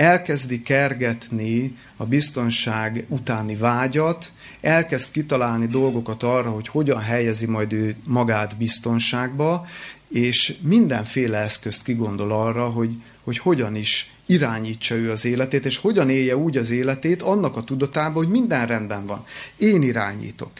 [0.00, 7.96] Elkezdi kergetni a biztonság utáni vágyat, elkezd kitalálni dolgokat arra, hogy hogyan helyezi majd ő
[8.04, 9.66] magát biztonságba,
[10.08, 12.90] és mindenféle eszközt kigondol arra, hogy,
[13.24, 17.64] hogy hogyan is irányítsa ő az életét, és hogyan élje úgy az életét annak a
[17.64, 19.26] tudatában, hogy minden rendben van.
[19.56, 20.50] Én irányítok.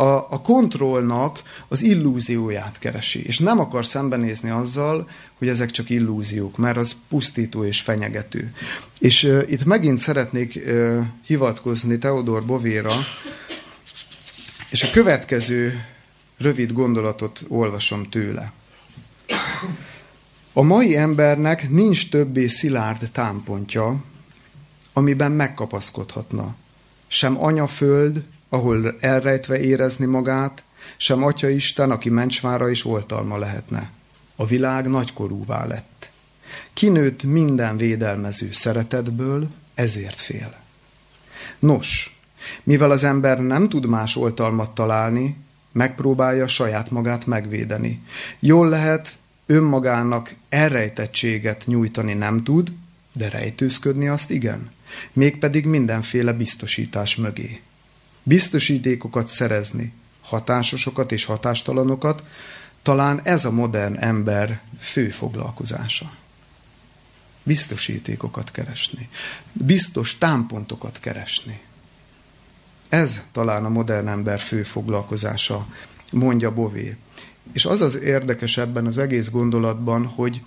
[0.00, 5.08] A, a kontrollnak az illúzióját keresi, és nem akar szembenézni azzal,
[5.38, 8.52] hogy ezek csak illúziók, mert az pusztító és fenyegető.
[8.98, 12.92] És uh, itt megint szeretnék uh, hivatkozni Teodor Bovéra,
[14.70, 15.84] és a következő
[16.38, 18.52] rövid gondolatot olvasom tőle.
[20.52, 24.04] A mai embernek nincs többé szilárd támpontja,
[24.92, 26.54] amiben megkapaszkodhatna.
[27.06, 30.62] Sem anyaföld, ahol elrejtve érezni magát,
[30.96, 33.90] sem Atya Isten, aki mencsvára és oltalma lehetne.
[34.36, 36.10] A világ nagykorúvá lett.
[36.72, 40.54] Kinőtt minden védelmező szeretetből, ezért fél.
[41.58, 42.18] Nos,
[42.62, 45.36] mivel az ember nem tud más oltalmat találni,
[45.72, 48.02] megpróbálja saját magát megvédeni.
[48.38, 52.72] Jól lehet, önmagának elrejtettséget nyújtani nem tud,
[53.12, 54.70] de rejtőzködni azt igen.
[55.12, 57.60] Mégpedig mindenféle biztosítás mögé.
[58.30, 62.22] Biztosítékokat szerezni, hatásosokat és hatástalanokat,
[62.82, 66.12] talán ez a modern ember fő foglalkozása.
[67.42, 69.08] Biztosítékokat keresni.
[69.52, 71.60] Biztos támpontokat keresni.
[72.88, 75.66] Ez talán a modern ember fő foglalkozása,
[76.12, 76.96] mondja Bové.
[77.52, 80.42] És az az érdekes ebben az egész gondolatban, hogy,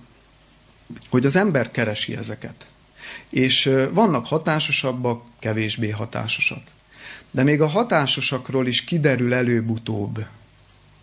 [1.10, 2.66] hogy az ember keresi ezeket.
[3.28, 6.72] És vannak hatásosabbak, kevésbé hatásosak.
[7.34, 10.26] De még a hatásosakról is kiderül előbb-utóbb,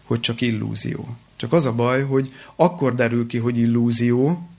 [0.04, 1.18] hogy csak illúzió.
[1.36, 4.50] Csak az a baj, hogy akkor derül ki, hogy illúzió,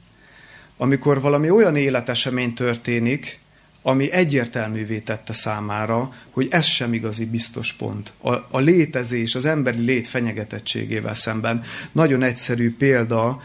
[0.76, 3.38] amikor valami olyan életesemény történik,
[3.82, 8.12] ami egyértelművé tette számára, hogy ez sem igazi biztos pont.
[8.18, 13.42] A, a létezés, az emberi lét fenyegetettségével szemben nagyon egyszerű példa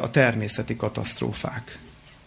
[0.00, 1.78] a természeti katasztrófák.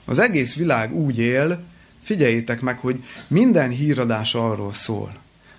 [0.06, 1.66] Az egész világ úgy él,
[2.08, 5.12] figyeljétek meg, hogy minden híradás arról szól,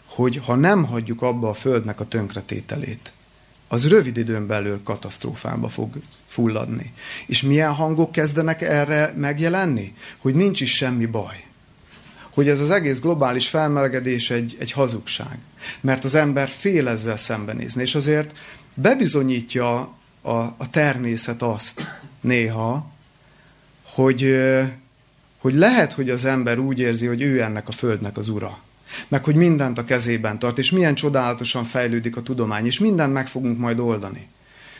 [0.04, 3.12] hogy ha nem hagyjuk abba a földnek a tönkretételét,
[3.68, 6.92] az rövid időn belül katasztrófába fog fulladni.
[7.26, 9.94] És milyen hangok kezdenek erre megjelenni?
[10.18, 11.46] Hogy nincs is semmi baj
[12.30, 15.38] hogy ez az egész globális felmelegedés egy, egy hazugság.
[15.80, 18.38] Mert az ember fél ezzel szembenézni, és azért
[18.74, 21.86] bebizonyítja a, a természet azt
[22.20, 22.90] néha,
[23.82, 24.38] hogy,
[25.38, 28.58] hogy lehet, hogy az ember úgy érzi, hogy ő ennek a földnek az ura.
[29.08, 33.26] Meg hogy mindent a kezében tart, és milyen csodálatosan fejlődik a tudomány, és mindent meg
[33.26, 34.28] fogunk majd oldani.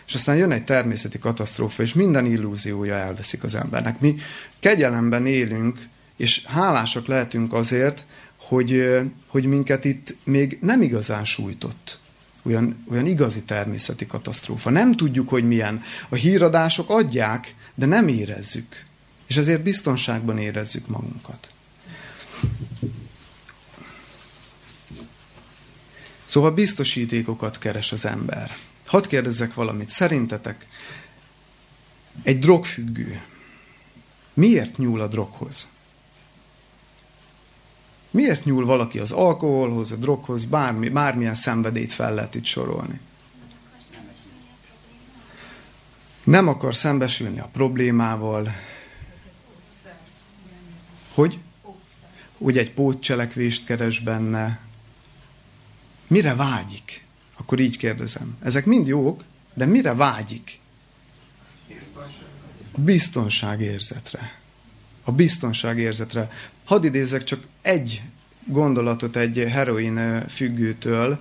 [0.07, 4.01] És aztán jön egy természeti katasztrófa, és minden illúziója elveszik az embernek.
[4.01, 4.17] Mi
[4.61, 8.05] kegyelemben élünk, és hálásak lehetünk azért,
[8.37, 11.99] hogy, hogy minket itt még nem igazán sújtott
[12.43, 14.71] olyan, olyan igazi természeti katasztrófa.
[14.71, 15.83] Nem tudjuk, hogy milyen.
[16.09, 18.85] A híradások adják, de nem érezzük.
[19.29, 21.53] És ezért biztonságban érezzük magunkat.
[26.25, 28.51] Szóval biztosítékokat keres az ember.
[28.87, 29.91] Hadd kérdezzek valamit.
[29.91, 30.67] Szerintetek
[32.23, 33.23] egy drogfüggő
[34.39, 35.69] miért nyúl a droghoz?
[38.11, 43.01] Miért nyúl valaki az alkoholhoz, a droghoz, bármi, bármilyen szenvedélyt fel lehet itt sorolni?
[46.25, 48.49] Nem akar szembesülni a problémával.
[51.19, 51.39] Hogy?
[52.39, 54.61] Úgy egy pótcselekvést keres benne.
[56.07, 57.05] Mire vágyik?
[57.37, 58.37] Akkor így kérdezem.
[58.43, 59.23] Ezek mind jók,
[59.55, 60.61] de mire vágyik?
[62.73, 64.39] A biztonságérzetre.
[65.05, 66.31] A biztonságérzetre.
[66.65, 68.03] Hadd idézek csak egy
[68.45, 71.19] gondolatot egy heroin függőtől.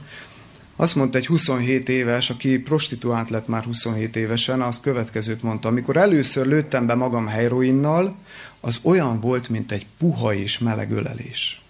[0.75, 5.67] Azt mondta egy 27 éves, aki prostituált lett már 27 évesen, az következőt mondta.
[5.67, 8.15] Amikor először lőttem be magam heroinnal,
[8.67, 11.61] az olyan volt, mint egy puha és meleg ölelés.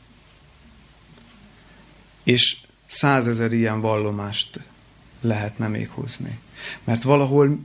[2.23, 4.59] És százezer ilyen vallomást
[5.21, 6.39] lehetne még hozni.
[6.83, 7.59] Mert valahol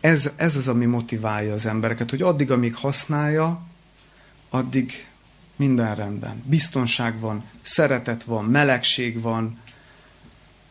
[0.00, 3.66] ez, ez az, ami motiválja az embereket, hogy addig, amíg használja,
[4.50, 5.06] addig
[5.56, 6.42] minden rendben.
[6.46, 9.58] Biztonság van, szeretet van, melegség van,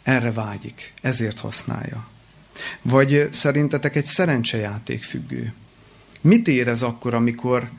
[0.03, 2.07] erre vágyik, ezért használja.
[2.81, 5.53] Vagy szerintetek egy szerencsejáték függő.
[6.21, 7.69] Mit érez akkor, amikor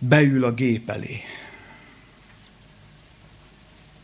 [0.00, 1.20] beül a gép elé?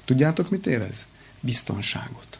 [0.04, 1.06] Tudjátok, mit érez?
[1.40, 2.38] Biztonságot.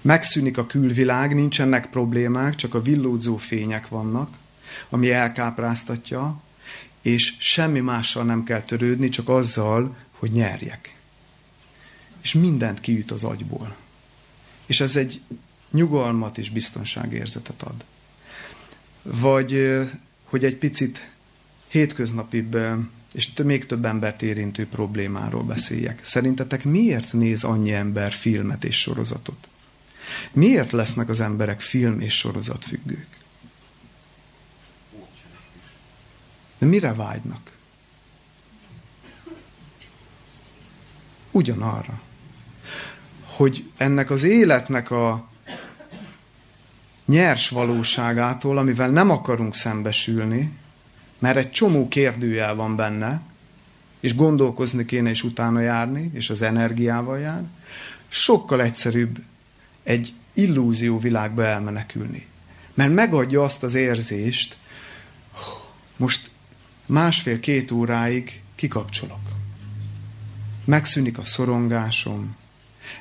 [0.00, 4.36] Megszűnik a külvilág, nincsenek problémák, csak a villódzó fények vannak,
[4.88, 6.40] ami elkápráztatja,
[7.02, 10.96] és semmi mással nem kell törődni, csak azzal, hogy nyerjek.
[12.20, 13.76] És mindent kiüt az agyból.
[14.66, 15.20] És ez egy
[15.70, 17.84] nyugalmat és biztonságérzetet ad.
[19.02, 19.76] Vagy,
[20.24, 21.10] hogy egy picit
[21.70, 22.56] hétköznapibb
[23.12, 26.04] és még több embert érintő problémáról beszéljek.
[26.04, 29.48] Szerintetek miért néz annyi ember filmet és sorozatot?
[30.32, 33.06] Miért lesznek az emberek film és sorozat függők?
[36.58, 37.52] De mire vágynak?
[41.30, 42.00] Ugyanarra.
[43.24, 45.28] Hogy ennek az életnek a
[47.04, 50.58] nyers valóságától, amivel nem akarunk szembesülni,
[51.20, 53.20] mert egy csomó kérdőjel van benne,
[54.00, 57.42] és gondolkozni kéne, és utána járni, és az energiával jár,
[58.08, 59.18] sokkal egyszerűbb
[59.82, 62.26] egy illúzió világba elmenekülni.
[62.74, 64.56] Mert megadja azt az érzést,
[65.96, 66.30] most
[66.86, 69.20] másfél-két óráig kikapcsolok.
[70.64, 72.36] Megszűnik a szorongásom.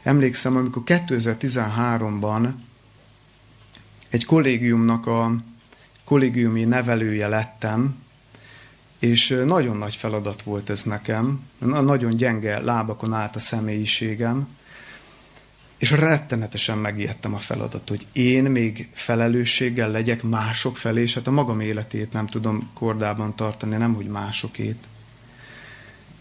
[0.03, 2.51] Emlékszem, amikor 2013-ban
[4.09, 5.35] egy kollégiumnak a
[6.03, 7.95] kollégiumi nevelője lettem,
[8.99, 14.47] és nagyon nagy feladat volt ez nekem, nagyon gyenge lábakon állt a személyiségem,
[15.77, 21.31] és rettenetesen megijedtem a feladat, hogy én még felelősséggel legyek mások felé, és hát a
[21.31, 24.83] magam életét nem tudom kordában tartani, nem hogy másokét.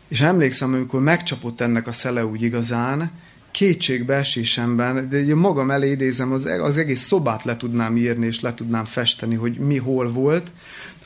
[0.09, 3.11] És emlékszem, amikor megcsapott ennek a szele úgy igazán,
[3.51, 8.85] kétségbeesésemben, de magam elé idézem, az, az egész szobát le tudnám írni, és le tudnám
[8.85, 10.53] festeni, hogy mi hol volt.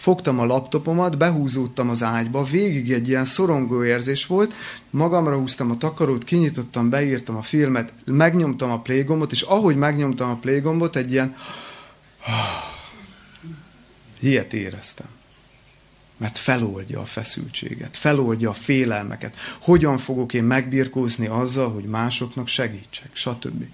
[0.03, 4.53] Fogtam a laptopomat, behúzódtam az ágyba, végig egy ilyen szorongó érzés volt,
[4.91, 10.37] magamra húztam a takarót, kinyitottam, beírtam a filmet, megnyomtam a playgombot, és ahogy megnyomtam a
[10.37, 11.37] playgombot, egy ilyen
[14.21, 15.07] ilyet éreztem
[16.17, 19.37] mert feloldja a feszültséget, feloldja a félelmeket.
[19.61, 23.65] Hogyan fogok én megbirkózni azzal, hogy másoknak segítsek, stb.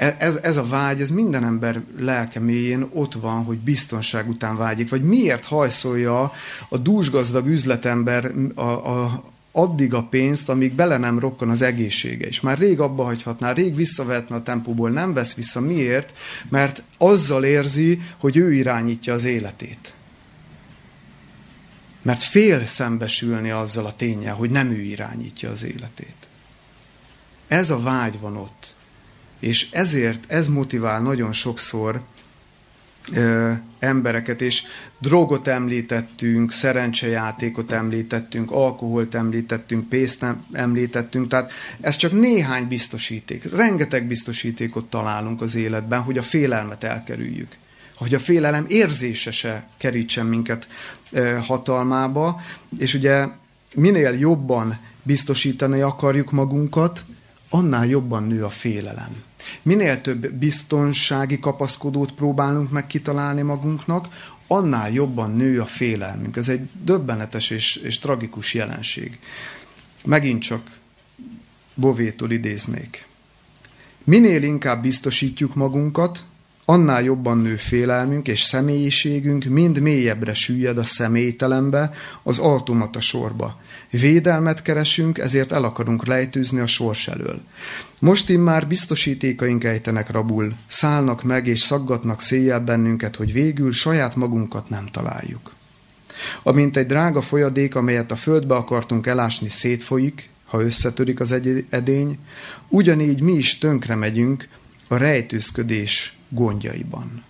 [0.00, 4.56] E, ez, ez a vágy, ez minden ember lelke mélyén ott van, hogy biztonság után
[4.56, 4.88] vágyik.
[4.88, 6.32] Vagy miért hajszolja
[6.68, 12.26] a dúsgazdag üzletember a, a, addig a pénzt, amíg bele nem rokkan az egészsége.
[12.26, 15.60] És már rég abba hagyhatná, rég visszavetne a tempóból, nem vesz vissza.
[15.60, 16.16] Miért?
[16.48, 19.92] Mert azzal érzi, hogy ő irányítja az életét.
[22.02, 26.16] Mert fél szembesülni azzal a tényel, hogy nem ő irányítja az életét.
[27.48, 28.78] Ez a vágy van ott.
[29.40, 32.00] És ezért ez motivál nagyon sokszor
[33.12, 34.62] ö, embereket, és
[34.98, 43.54] drogot említettünk, szerencsejátékot említettünk, alkoholt említettünk, pénzt említettünk, tehát ez csak néhány biztosíték.
[43.54, 47.56] Rengeteg biztosítékot találunk az életben, hogy a félelmet elkerüljük.
[47.94, 50.68] Hogy a félelem érzése se kerítsen minket
[51.10, 52.40] ö, hatalmába,
[52.78, 53.26] és ugye
[53.74, 57.04] minél jobban biztosítani akarjuk magunkat,
[57.48, 59.22] annál jobban nő a félelem.
[59.62, 64.08] Minél több biztonsági kapaszkodót próbálunk meg kitalálni magunknak,
[64.46, 66.36] annál jobban nő a félelmünk.
[66.36, 69.18] Ez egy döbbenetes és, és tragikus jelenség.
[70.04, 70.78] Megint csak
[71.74, 73.06] Bovétól idéznék.
[74.04, 76.24] Minél inkább biztosítjuk magunkat,
[76.64, 83.60] annál jobban nő félelmünk és személyiségünk, mind mélyebbre süllyed a személytelembe, az automata sorba.
[83.90, 87.40] Védelmet keresünk, ezért el akarunk lejtőzni a sors elől.
[87.98, 94.68] Most immár biztosítékaink ejtenek rabul, szállnak meg és szaggatnak széjjel bennünket, hogy végül saját magunkat
[94.68, 95.54] nem találjuk.
[96.42, 101.32] Amint egy drága folyadék, amelyet a földbe akartunk elásni, szétfolyik, ha összetörik az
[101.68, 102.18] edény,
[102.68, 104.48] ugyanígy mi is tönkre megyünk
[104.88, 107.24] a rejtőzködés gondjaiban.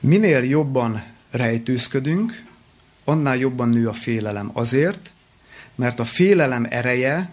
[0.00, 2.44] Minél jobban rejtőzködünk,
[3.04, 4.50] annál jobban nő a félelem.
[4.52, 5.10] Azért,
[5.74, 7.30] mert a félelem ereje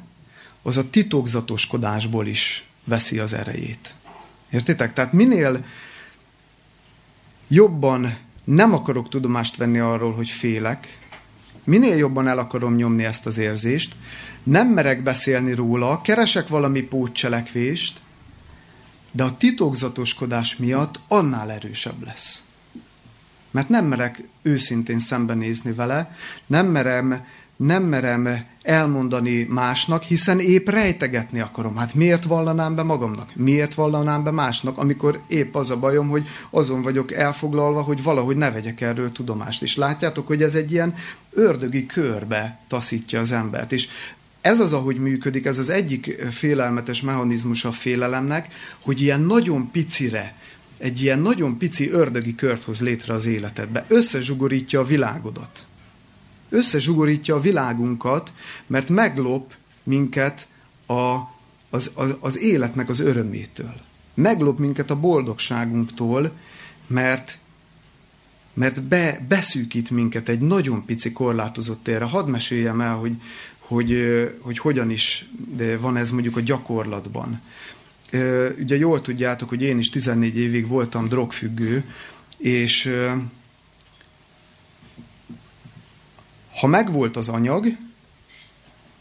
[0.62, 3.94] az a titokzatoskodásból is veszi az erejét.
[4.50, 4.94] Értitek?
[4.94, 5.66] Tehát minél
[7.48, 11.00] jobban nem akarok tudomást venni arról, hogy félek,
[11.64, 13.96] minél jobban el akarom nyomni ezt az érzést,
[14.44, 18.00] nem merek beszélni róla, keresek valami pótcselekvést,
[19.12, 22.44] de a titokzatoskodás miatt annál erősebb lesz.
[23.56, 27.26] Mert nem merek őszintén szembenézni vele, nem merem,
[27.56, 31.76] nem merem elmondani másnak, hiszen épp rejtegetni akarom.
[31.76, 33.36] Hát miért vallanám be magamnak?
[33.36, 38.36] Miért vallanám be másnak, amikor épp az a bajom, hogy azon vagyok elfoglalva, hogy valahogy
[38.36, 39.62] ne vegyek erről tudomást.
[39.62, 40.96] És látjátok, hogy ez egy ilyen
[41.34, 43.72] ördögi körbe taszítja az embert.
[43.72, 43.88] És
[44.42, 50.34] ez az, ahogy működik, ez az egyik félelmetes mechanizmus a félelemnek, hogy ilyen nagyon picire,
[50.78, 53.86] egy ilyen nagyon pici ördögi kört hoz létre az életedbe.
[53.88, 55.66] Összezsugorítja a világodat.
[56.50, 58.34] Összezsugorítja a világunkat,
[58.68, 59.54] mert meglop
[59.84, 60.48] minket
[60.86, 61.14] a,
[61.70, 63.74] az, az, az életnek az örömétől.
[64.14, 66.32] Meglop minket a boldogságunktól,
[66.88, 67.38] mert
[68.56, 72.06] mert be, beszűkít minket egy nagyon pici korlátozott térre.
[72.06, 73.14] Hadd meséljem el, hogy,
[73.60, 73.96] hogy,
[74.40, 75.30] hogy hogyan is
[75.80, 77.42] van ez mondjuk a gyakorlatban.
[78.60, 81.84] Ugye jól tudjátok, hogy én is 14 évig voltam drogfüggő,
[82.38, 82.94] és
[86.60, 87.66] ha megvolt az anyag,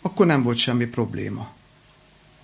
[0.03, 1.53] akkor nem volt semmi probléma.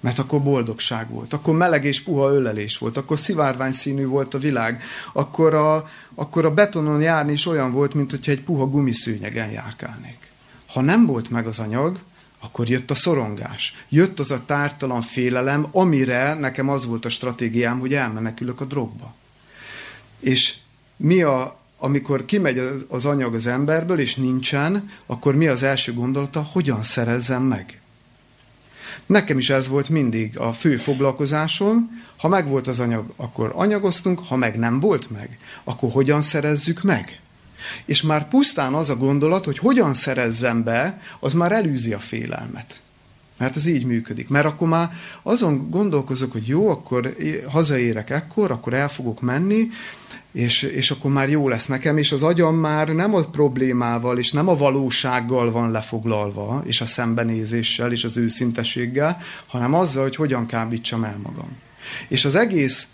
[0.01, 4.39] Mert akkor boldogság volt, akkor meleg és puha ölelés volt, akkor szivárvány színű volt a
[4.39, 4.83] világ,
[5.13, 10.19] akkor a, akkor a betonon járni is olyan volt, mint hogyha egy puha gumiszőnyegen járkálnék.
[10.67, 11.99] Ha nem volt meg az anyag,
[12.41, 13.84] akkor jött a szorongás.
[13.88, 19.14] Jött az a tártalan félelem, amire nekem az volt a stratégiám, hogy elmenekülök a drogba.
[20.18, 20.57] És
[20.97, 26.43] mi a, amikor kimegy az anyag az emberből, és nincsen, akkor mi az első gondolata,
[26.43, 27.80] hogyan szerezzem meg?
[29.07, 32.03] Nekem is ez volt mindig a fő foglalkozásom.
[32.16, 36.82] Ha meg volt az anyag, akkor anyagoztunk, ha meg nem volt meg, akkor hogyan szerezzük
[36.82, 37.20] meg?
[37.85, 42.81] És már pusztán az a gondolat, hogy hogyan szerezzem be, az már elűzi a félelmet.
[43.37, 44.29] Mert ez így működik.
[44.29, 44.91] Mert akkor már
[45.23, 47.17] azon gondolkozok, hogy jó, akkor
[47.49, 49.69] hazaérek ekkor, akkor el fogok menni,
[50.33, 54.33] és, és akkor már jó lesz nekem, és az agyam már nem a problémával, és
[54.33, 60.47] nem a valósággal van lefoglalva, és a szembenézéssel, és az őszintességgel, hanem azzal, hogy hogyan
[60.47, 61.57] kábítsam el magam.
[62.09, 62.89] És az egész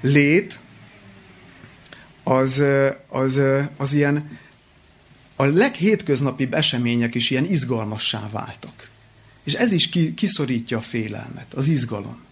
[0.00, 0.58] lét
[2.28, 2.62] az,
[3.08, 3.40] az,
[3.76, 4.38] az ilyen
[5.36, 8.88] a leghétköznapibb események is ilyen izgalmassá váltak.
[9.44, 12.24] És ez is ki, kiszorítja a félelmet, az izgalom.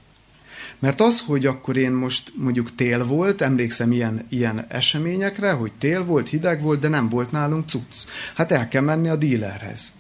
[0.79, 6.05] Mert az, hogy akkor én most mondjuk tél volt, emlékszem ilyen, ilyen eseményekre, hogy tél
[6.05, 7.95] volt, hideg volt, de nem volt nálunk cucc.
[8.35, 9.93] Hát el kell menni a dílerhez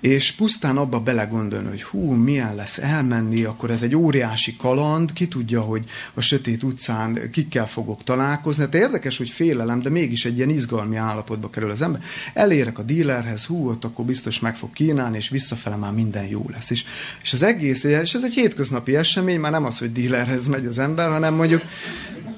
[0.00, 5.28] és pusztán abba belegondolni, hogy hú, milyen lesz elmenni, akkor ez egy óriási kaland, ki
[5.28, 5.84] tudja, hogy
[6.14, 8.62] a sötét utcán kikkel fogok találkozni.
[8.62, 12.02] Hát érdekes, hogy félelem, de mégis egy ilyen izgalmi állapotba kerül az ember.
[12.34, 16.46] Elérek a dílerhez, hú, ott akkor biztos meg fog kínálni, és visszafele már minden jó
[16.52, 16.70] lesz.
[16.70, 16.84] És,
[17.22, 20.78] és az egész, és ez egy hétköznapi esemény, már nem az, hogy dílerhez megy az
[20.78, 21.62] ember, hanem mondjuk,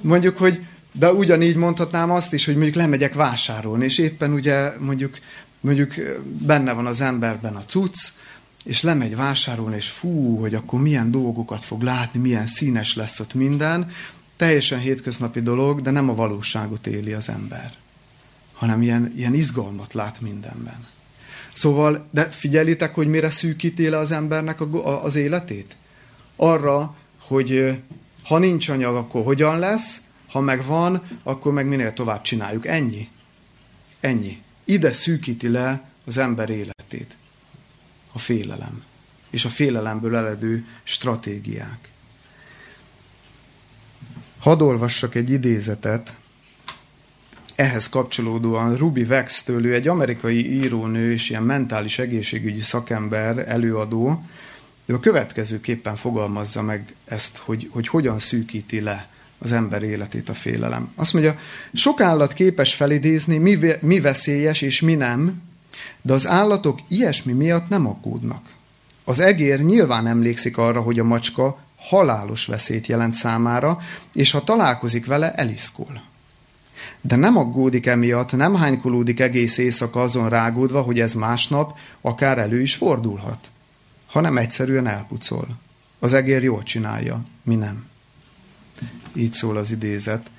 [0.00, 0.60] mondjuk, hogy
[0.92, 5.18] de ugyanígy mondhatnám azt is, hogy mondjuk lemegyek vásárolni, és éppen ugye mondjuk
[5.60, 8.12] mondjuk benne van az emberben a cucc,
[8.64, 13.34] és lemegy vásárolni, és fú, hogy akkor milyen dolgokat fog látni, milyen színes lesz ott
[13.34, 13.90] minden.
[14.36, 17.72] Teljesen hétköznapi dolog, de nem a valóságot éli az ember,
[18.52, 20.86] hanem ilyen, ilyen izgalmat lát mindenben.
[21.52, 25.76] Szóval, de figyelitek, hogy mire szűkíti az embernek a, a, az életét?
[26.36, 27.80] Arra, hogy
[28.24, 32.66] ha nincs anyag, akkor hogyan lesz, ha meg van, akkor meg minél tovább csináljuk.
[32.66, 33.08] Ennyi.
[34.00, 34.42] Ennyi.
[34.70, 37.16] Ide szűkíti le az ember életét.
[38.12, 38.84] A félelem.
[39.30, 41.88] És a félelemből eledő stratégiák.
[44.38, 46.14] Hadd olvassak egy idézetet,
[47.54, 54.24] ehhez kapcsolódóan Ruby Vex től, egy amerikai írónő és ilyen mentális egészségügyi szakember, előadó,
[54.86, 59.08] ő a következőképpen fogalmazza meg ezt, hogy, hogy hogyan szűkíti le
[59.42, 60.92] az ember életét a félelem.
[60.94, 61.38] Azt mondja,
[61.72, 65.42] sok állat képes felidézni, mi, mi veszélyes és mi nem,
[66.02, 68.54] de az állatok ilyesmi miatt nem aggódnak.
[69.04, 73.80] Az egér nyilván emlékszik arra, hogy a macska halálos veszélyt jelent számára,
[74.14, 76.02] és ha találkozik vele, eliszkol.
[77.00, 82.60] De nem aggódik emiatt, nem hánykolódik egész éjszaka azon rágódva, hogy ez másnap akár elő
[82.60, 83.50] is fordulhat,
[84.06, 85.48] hanem egyszerűen elpucol.
[85.98, 87.89] Az egér jól csinálja, mi nem.
[89.20, 90.30] Így szól az idézet.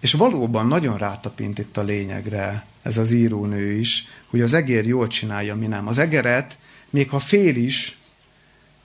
[0.00, 5.06] És valóban nagyon rátapint itt a lényegre ez az írónő is, hogy az egér jól
[5.06, 5.88] csinálja, mi nem.
[5.88, 6.58] Az egeret,
[6.90, 7.98] még ha fél is,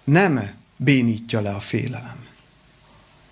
[0.03, 2.25] nem bénítja le a félelem,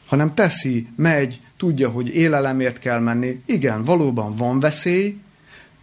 [0.05, 3.41] hanem teszi, megy, tudja, hogy élelemért kell menni.
[3.45, 5.17] Igen, valóban van veszély,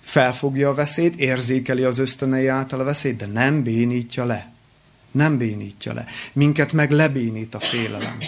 [0.01, 4.53] felfogja a veszélyt, érzékeli az ösztönei által a veszélyt, de nem bénítja le.
[5.11, 6.05] Nem bénítja le.
[6.33, 8.19] Minket meg lebénít a félelem.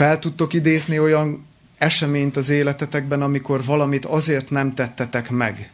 [0.00, 1.46] Fel tudtok idézni olyan
[1.78, 5.70] eseményt az életetekben, amikor valamit azért nem tettetek meg,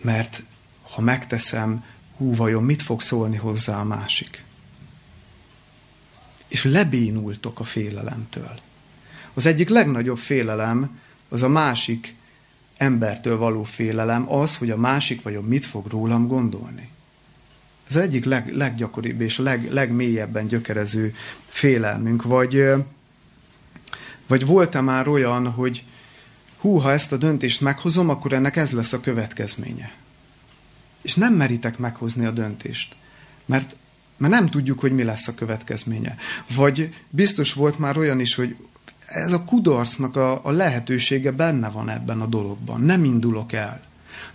[0.00, 0.42] mert
[0.82, 1.84] ha megteszem,
[2.16, 4.44] hú, vajon mit fog szólni hozzá a másik?
[6.48, 8.60] És lebénultok a félelemtől.
[9.34, 12.14] Az egyik legnagyobb félelem az a másik
[12.76, 16.88] embertől való félelem, az, hogy a másik vajon mit fog rólam gondolni.
[17.88, 21.14] Ez az egyik leg, leggyakoribb és leg, legmélyebben gyökerező
[21.48, 22.22] félelmünk.
[22.22, 22.64] Vagy,
[24.26, 25.84] vagy volt-e már olyan, hogy
[26.58, 29.92] hú, ha ezt a döntést meghozom, akkor ennek ez lesz a következménye.
[31.02, 32.94] És nem meritek meghozni a döntést,
[33.44, 33.76] mert,
[34.16, 36.16] mert nem tudjuk, hogy mi lesz a következménye.
[36.54, 38.56] Vagy biztos volt már olyan is, hogy
[39.06, 42.80] ez a kudarcnak a, a lehetősége benne van ebben a dologban.
[42.80, 43.80] Nem indulok el.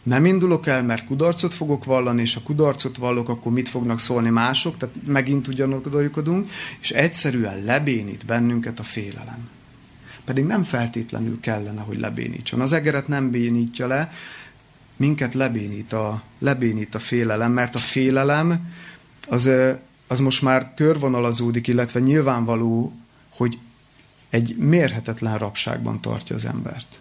[0.04, 4.30] Nem indulok el, mert kudarcot fogok vallani, és ha kudarcot vallok, akkor mit fognak szólni
[4.30, 9.50] mások, tehát megint ugyanodajukadunk, és egyszerűen lebénít bennünket a félelem.
[10.26, 12.62] Pedig nem feltétlenül kellene, hogy lebénítson.
[12.62, 14.12] Az egeret nem bénítja le,
[14.96, 18.74] minket lebénít a, lebénít a félelem, mert a félelem
[19.28, 19.50] az,
[20.08, 22.94] az most már körvonalazódik, illetve nyilvánvaló,
[23.30, 23.58] hogy
[24.30, 27.00] egy mérhetetlen rabságban tartja az embert.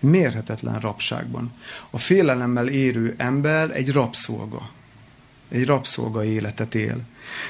[0.00, 1.52] Mérhetetlen rabságban.
[1.90, 4.70] A félelemmel érő ember egy rabszolga.
[5.48, 7.00] Egy rabszolga életet él.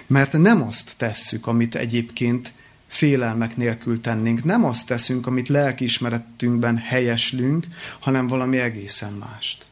[0.07, 2.53] Mert nem azt tesszük, amit egyébként
[2.87, 4.45] félelmek nélkül tennénk.
[4.45, 7.66] Nem azt teszünk, amit lelkiismeretünkben helyeslünk,
[7.99, 9.64] hanem valami egészen mást.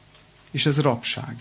[0.51, 1.35] És ez rabság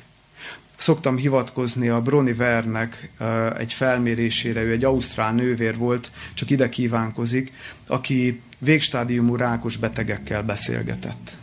[0.84, 3.11] szoktam hivatkozni a Broni Vernek
[3.57, 7.51] egy felmérésére, ő egy ausztrál nővér volt, csak ide kívánkozik,
[7.88, 11.38] aki végstádiumú rákos betegekkel beszélgetett.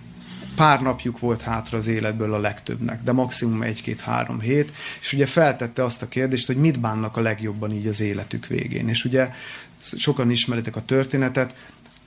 [0.55, 5.85] Pár napjuk volt hátra az életből a legtöbbnek, de maximum egy-két-három hét, és ugye feltette
[5.85, 8.89] azt a kérdést, hogy mit bánnak a legjobban így az életük végén.
[8.89, 9.31] És ugye
[9.81, 11.55] sokan ismeritek a történetet,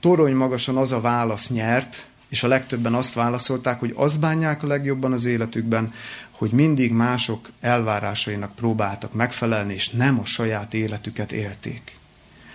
[0.00, 4.66] torony magasan az a válasz nyert, és a legtöbben azt válaszolták, hogy azt bánják a
[4.66, 5.92] legjobban az életükben,
[6.30, 11.96] hogy mindig mások elvárásainak próbáltak megfelelni, és nem a saját életüket élték.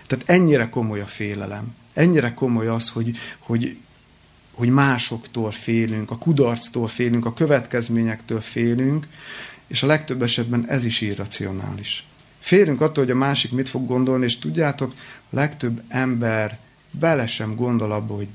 [0.07, 1.75] Tehát ennyire komoly a félelem.
[1.93, 3.77] Ennyire komoly az, hogy, hogy,
[4.53, 9.07] hogy másoktól félünk, a kudarctól félünk, a következményektől félünk,
[9.67, 12.07] és a legtöbb esetben ez is irracionális.
[12.39, 14.93] Félünk attól, hogy a másik mit fog gondolni, és tudjátok,
[15.29, 16.59] a legtöbb ember
[16.91, 18.27] bele sem gondol abba, hogy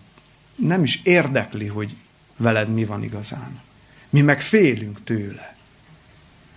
[0.55, 1.97] nem is érdekli, hogy
[2.37, 3.61] veled mi van igazán.
[4.11, 5.57] Mi meg félünk tőle.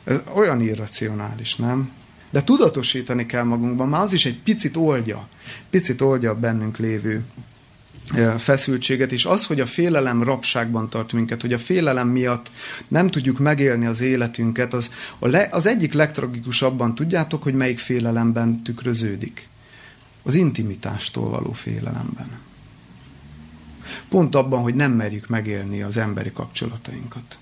[0.04, 1.92] Ez olyan irracionális, nem?
[2.30, 5.28] De tudatosítani kell magunkban, már az is egy picit oldja,
[5.70, 7.24] picit oldja a bennünk lévő
[8.38, 12.52] feszültséget, és az, hogy a félelem rabságban tart minket, hogy a félelem miatt
[12.88, 18.62] nem tudjuk megélni az életünket, az, a le, az egyik legtragikusabban tudjátok, hogy melyik félelemben
[18.62, 19.48] tükröződik.
[20.24, 22.30] Az intimitástól való félelemben.
[24.10, 27.38] Pont abban, hogy nem merjük megélni az emberi kapcsolatainkat.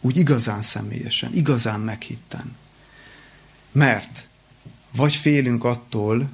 [0.00, 2.56] Úgy igazán személyesen, igazán meghitten.
[3.72, 4.26] Mert
[4.96, 6.28] vagy félünk attól,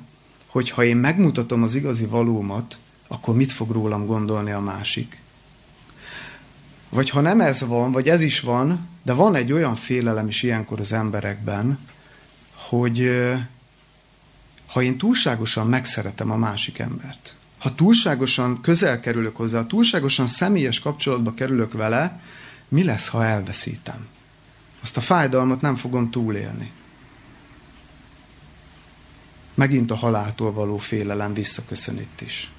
[0.46, 2.78] hogy ha én megmutatom az igazi valómat,
[3.14, 5.18] akkor mit fog rólam gondolni a másik.
[6.88, 10.42] Vagy ha nem ez van, vagy ez is van, de van egy olyan félelem is
[10.42, 11.78] ilyenkor az emberekben,
[12.54, 13.10] hogy
[14.66, 21.34] ha én túlságosan megszeretem a másik embert, ha túlságosan közel kerülök hozzá, túlságosan személyes kapcsolatba
[21.34, 22.20] kerülök vele,
[22.68, 24.06] mi lesz, ha elveszítem?
[24.82, 26.72] Azt a fájdalmat nem fogom túlélni.
[29.54, 32.50] Megint a haláltól való félelem visszaköszön itt is.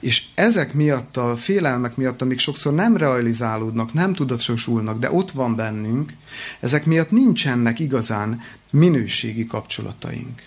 [0.00, 5.54] És ezek miatt, a félelmek miatt, amik sokszor nem realizálódnak, nem tudatosulnak, de ott van
[5.54, 6.12] bennünk,
[6.60, 10.42] ezek miatt nincsenek igazán minőségi kapcsolataink.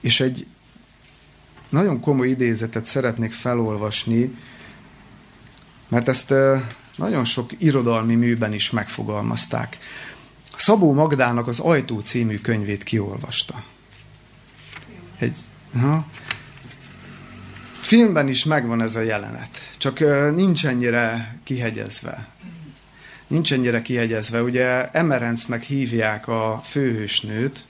[0.00, 0.46] És egy
[1.68, 4.38] nagyon komoly idézetet szeretnék felolvasni,
[5.88, 6.34] mert ezt
[6.96, 9.78] nagyon sok irodalmi műben is megfogalmazták.
[10.56, 13.64] Szabó Magdának az Ajtó című könyvét kiolvasta.
[15.18, 15.36] Egy,
[15.80, 16.06] ha,
[17.94, 19.98] filmben is megvan ez a jelenet, csak
[20.34, 22.26] nincs ennyire kihegyezve.
[23.26, 24.42] Nincs ennyire kihegyezve.
[24.42, 27.64] Ugye Emerencnek hívják a főhősnőt,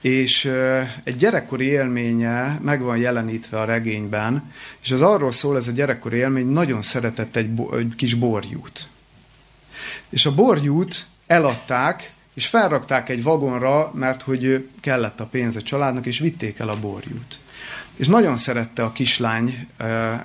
[0.00, 0.52] és
[1.04, 4.52] egy gyerekkori élménye meg van jelenítve a regényben,
[4.82, 8.88] és az arról szól, ez a gyerekkori élmény, nagyon szeretett egy, bo- egy kis borjút.
[10.08, 16.06] És a borjút eladták, és felrakták egy vagonra, mert hogy kellett a pénz a családnak,
[16.06, 17.38] és vitték el a borjút.
[18.00, 19.66] És nagyon szerette a kislány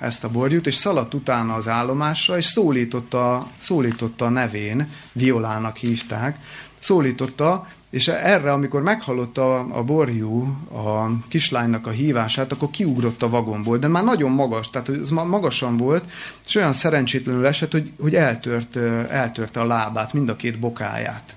[0.00, 6.38] ezt a borjút, és szaladt utána az állomásra, és szólította, szólította a nevén, Violának hívták,
[6.78, 13.78] szólította, és erre, amikor meghallotta a, borjú a kislánynak a hívását, akkor kiugrott a vagonból,
[13.78, 16.04] de már nagyon magas, tehát ez magasan volt,
[16.46, 18.76] és olyan szerencsétlenül esett, hogy, hogy eltört,
[19.10, 21.36] eltörte a lábát, mind a két bokáját.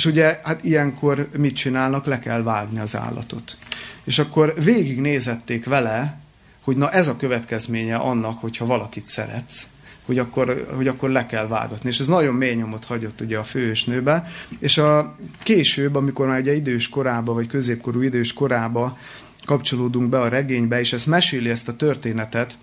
[0.00, 2.06] És ugye, hát ilyenkor mit csinálnak?
[2.06, 3.56] Le kell vágni az állatot.
[4.04, 6.18] És akkor végignézették vele,
[6.60, 9.66] hogy na ez a következménye annak, hogyha valakit szeretsz,
[10.06, 11.88] hogy akkor, hogy akkor le kell vágatni.
[11.88, 14.30] És ez nagyon mély nyomot hagyott ugye a fősnőbe.
[14.58, 18.98] És a később, amikor már ugye idős korába, vagy középkorú idős korába
[19.44, 22.56] kapcsolódunk be a regénybe, és ezt meséli ezt a történetet,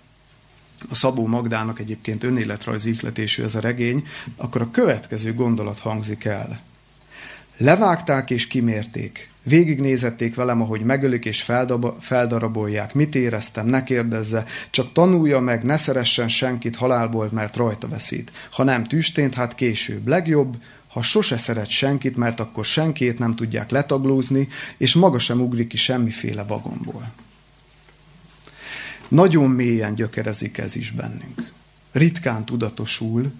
[0.88, 6.66] a Szabó Magdának egyébként önéletrajzi ihletésű ez a regény, akkor a következő gondolat hangzik el.
[7.60, 9.30] Levágták és kimérték.
[9.42, 11.46] Végignézették velem, ahogy megölik és
[12.00, 12.94] feldarabolják.
[12.94, 14.46] Mit éreztem, ne kérdezze.
[14.70, 18.32] Csak tanulja meg, ne szeressen senkit halálból, mert rajta veszít.
[18.50, 20.06] Ha nem tüstént, hát később.
[20.06, 20.56] Legjobb,
[20.88, 25.76] ha sose szeret senkit, mert akkor senkit nem tudják letaglózni, és maga sem ugrik ki
[25.76, 27.12] semmiféle vagonból.
[29.08, 31.52] Nagyon mélyen gyökerezik ez is bennünk.
[31.92, 33.32] Ritkán tudatosul,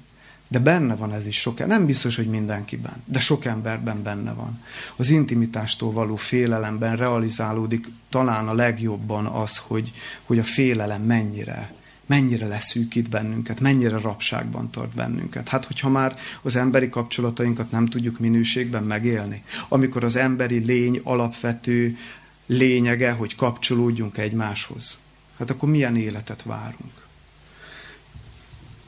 [0.49, 4.63] de benne van ez is sok, nem biztos, hogy mindenkiben, de sok emberben benne van.
[4.97, 9.93] Az intimitástól való félelemben realizálódik talán a legjobban az, hogy,
[10.25, 11.73] hogy a félelem mennyire,
[12.07, 15.49] mennyire leszűkít bennünket, mennyire rapságban tart bennünket.
[15.49, 21.97] Hát, hogyha már az emberi kapcsolatainkat nem tudjuk minőségben megélni, amikor az emberi lény alapvető
[22.47, 24.99] lényege, hogy kapcsolódjunk egymáshoz,
[25.39, 27.08] hát akkor milyen életet várunk?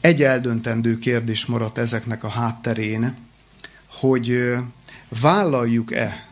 [0.01, 3.17] Egy eldöntendő kérdés maradt ezeknek a hátterén,
[3.87, 4.55] hogy
[5.21, 6.27] vállaljuk-e,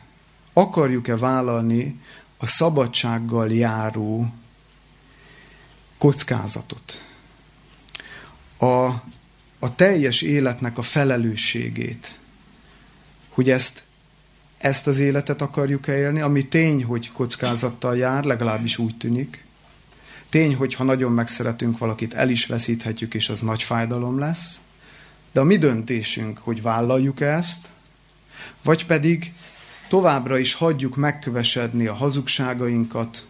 [0.53, 1.99] akarjuk-e vállalni
[2.37, 4.33] a szabadsággal járó
[5.97, 7.01] kockázatot.
[8.57, 8.85] A,
[9.59, 12.15] a teljes életnek a felelősségét,
[13.29, 13.83] hogy ezt,
[14.57, 19.43] ezt az életet akarjuk-e élni, ami tény, hogy kockázattal jár, legalábbis úgy tűnik,
[20.29, 24.59] Tény, hogy ha nagyon megszeretünk valakit, el is veszíthetjük, és az nagy fájdalom lesz.
[25.31, 27.67] De a mi döntésünk, hogy vállaljuk ezt,
[28.63, 29.33] vagy pedig
[29.87, 33.27] továbbra is hagyjuk megkövesedni a hazugságainkat,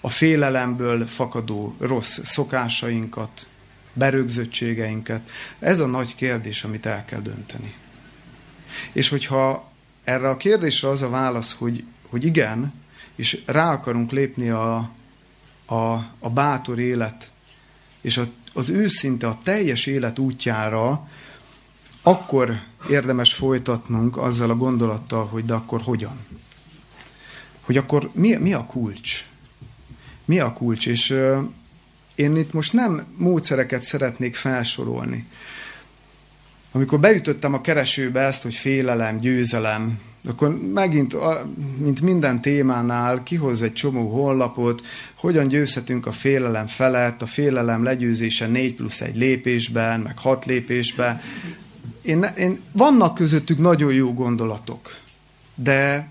[0.00, 3.46] a félelemből fakadó rossz szokásainkat,
[3.92, 5.30] berögzöttségeinket.
[5.58, 7.74] Ez a nagy kérdés, amit el kell dönteni.
[8.92, 9.72] És hogyha
[10.04, 12.72] erre a kérdésre az a válasz, hogy, hogy igen,
[13.14, 14.90] és rá akarunk lépni a,
[15.66, 17.30] a, a bátor élet
[18.00, 21.08] és a, az őszinte, a teljes élet útjára,
[22.02, 22.60] akkor
[22.90, 26.18] érdemes folytatnunk azzal a gondolattal, hogy de akkor hogyan?
[27.60, 29.26] Hogy akkor mi, mi a kulcs?
[30.24, 30.86] Mi a kulcs?
[30.86, 31.38] És uh,
[32.14, 35.26] én itt most nem módszereket szeretnék felsorolni.
[36.72, 41.16] Amikor beütöttem a keresőbe ezt, hogy félelem, győzelem, akkor megint,
[41.78, 44.82] mint minden témánál, kihoz egy csomó honlapot,
[45.14, 51.20] hogyan győzhetünk a félelem felett, a félelem legyőzése 4 plusz egy lépésben, meg 6 lépésben.
[52.02, 54.98] én, én, vannak közöttük nagyon jó gondolatok,
[55.54, 56.08] de,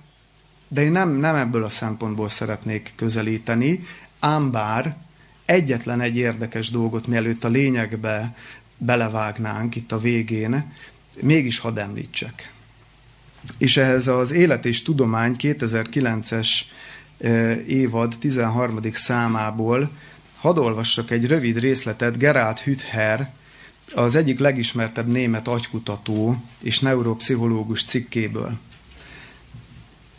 [0.68, 3.84] de én nem, nem ebből a szempontból szeretnék közelíteni,
[4.20, 4.96] ám bár
[5.46, 8.36] egyetlen egy érdekes dolgot, mielőtt a lényegbe
[8.78, 10.74] belevágnánk itt a végén,
[11.22, 12.52] mégis hadd említsek.
[13.58, 16.50] És ehhez az Élet és Tudomány 2009-es
[17.68, 18.80] évad 13.
[18.92, 19.90] számából
[20.38, 23.32] hadd olvassak egy rövid részletet Gerald Hüther,
[23.96, 28.58] az egyik legismertebb német agykutató és neuropszichológus cikkéből.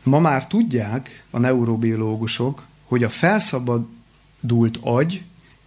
[0.02, 5.22] Ma már tudják a neurobiológusok, hogy a felszabadult agy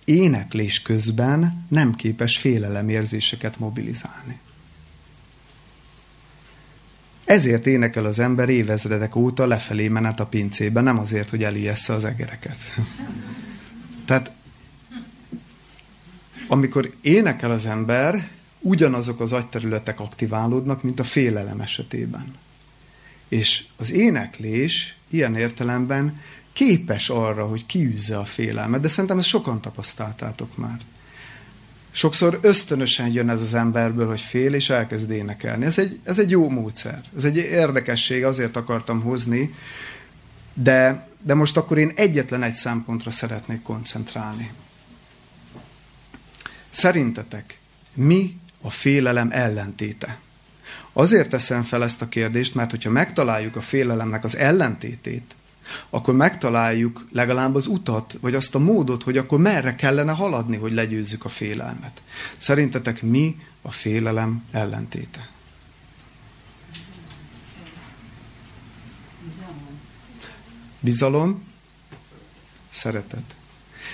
[0.05, 4.39] éneklés közben nem képes félelemérzéseket mobilizálni.
[7.27, 12.05] Ezért énekel az ember évezredek óta lefelé menet a pincébe, nem azért, hogy elijessze az
[12.05, 12.57] egereket.
[14.05, 14.31] Tehát
[16.47, 22.35] amikor énekel az ember, ugyanazok az agyterületek aktiválódnak, mint a félelem esetében.
[23.27, 26.21] És az éneklés ilyen értelemben
[26.53, 30.79] képes arra, hogy kiűzze a félelmet, de szerintem ezt sokan tapasztaltátok már.
[31.97, 35.65] Sokszor ösztönösen jön ez az emberből, hogy fél, és elkezd énekelni.
[35.65, 37.03] Ez egy, ez egy jó módszer.
[37.17, 39.55] Ez egy érdekesség, azért akartam hozni,
[40.53, 44.51] de, de most akkor én egyetlen egy szempontra szeretnék koncentrálni.
[46.69, 47.59] Szerintetek
[47.93, 50.19] mi a félelem ellentéte?
[50.93, 55.35] Azért teszem fel ezt a kérdést, mert hogyha megtaláljuk a félelemnek az ellentétét,
[55.89, 60.71] akkor megtaláljuk legalább az utat, vagy azt a módot, hogy akkor merre kellene haladni, hogy
[60.71, 62.01] legyőzzük a félelmet.
[62.37, 65.29] Szerintetek mi a félelem ellentéte?
[70.79, 71.43] Bizalom,
[72.69, 73.35] szeretet.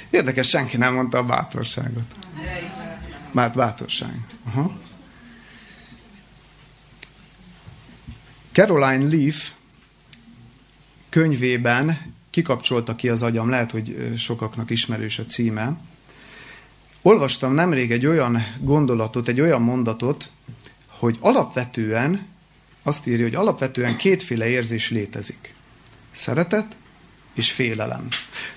[0.09, 2.15] Érdekes, senki nem mondta a bátorságot.
[3.32, 4.19] Már bátorság.
[4.43, 4.78] Aha.
[8.51, 9.51] Caroline Leaf
[11.14, 15.78] könyvében kikapcsolta ki az agyam, lehet, hogy sokaknak ismerős a címe.
[17.01, 20.30] Olvastam nemrég egy olyan gondolatot, egy olyan mondatot,
[20.88, 22.28] hogy alapvetően,
[22.84, 25.55] azt írja, hogy alapvetően kétféle érzés létezik.
[26.11, 26.76] Szeretet
[27.34, 28.07] és félelem.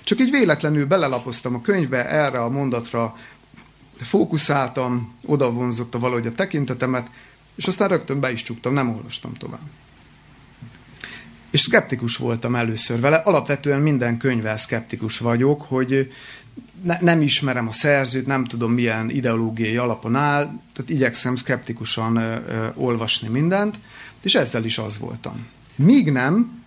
[0.04, 3.16] Csak így véletlenül belelapoztam a könyvbe, erre a mondatra
[3.96, 7.10] fókuszáltam, oda vonzotta valahogy a tekintetemet,
[7.54, 9.68] és aztán rögtön be is csuktam, nem olvastam tovább.
[11.50, 13.16] És szkeptikus voltam először vele.
[13.16, 16.12] Alapvetően minden könyvvel szkeptikus vagyok, hogy
[16.82, 22.36] ne, nem ismerem a szerzőt, nem tudom milyen ideológiai alapon áll, tehát igyekszem szkeptikusan ö,
[22.48, 23.78] ö, olvasni mindent,
[24.20, 25.46] és ezzel is az voltam.
[25.76, 26.62] Míg nem,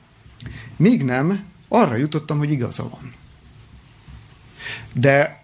[0.76, 3.14] míg nem, arra jutottam, hogy igaza van.
[4.94, 5.44] De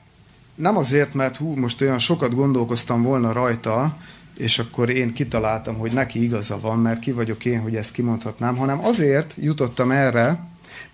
[0.55, 3.97] nem azért, mert hú, most olyan sokat gondolkoztam volna rajta,
[4.38, 8.55] és akkor én kitaláltam, hogy neki igaza van, mert ki vagyok én, hogy ezt kimondhatnám,
[8.55, 10.39] hanem azért jutottam erre,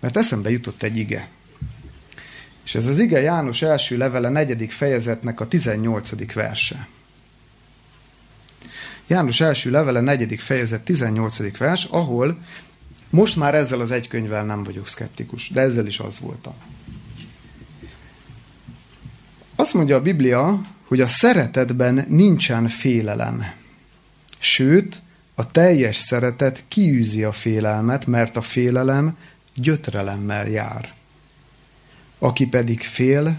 [0.00, 1.28] mert eszembe jutott egy ige.
[2.64, 6.32] És ez az ige János első levele negyedik fejezetnek a 18.
[6.34, 6.88] verse.
[9.06, 11.58] János első levele negyedik fejezet 18.
[11.58, 12.38] vers, ahol
[13.10, 16.54] most már ezzel az egy könyvvel nem vagyok szkeptikus, de ezzel is az voltam.
[19.54, 23.44] Azt mondja a Biblia, hogy a szeretetben nincsen félelem.
[24.38, 25.00] Sőt,
[25.34, 29.16] a teljes szeretet kiűzi a félelmet, mert a félelem
[29.54, 30.92] gyötrelemmel jár.
[32.18, 33.38] Aki pedig fél,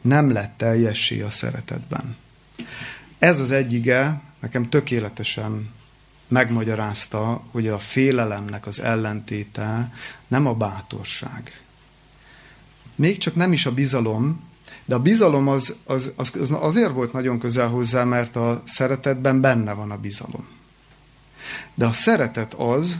[0.00, 2.16] nem lett teljessé a szeretetben.
[3.18, 5.70] Ez az egyige nekem tökéletesen
[6.28, 9.92] megmagyarázta, hogy a félelemnek az ellentéte
[10.28, 11.62] nem a bátorság.
[12.94, 14.49] Még csak nem is a bizalom,
[14.90, 19.40] de a bizalom az, az, az, az azért volt nagyon közel hozzá, mert a szeretetben
[19.40, 20.46] benne van a bizalom.
[21.74, 22.98] De a szeretet az,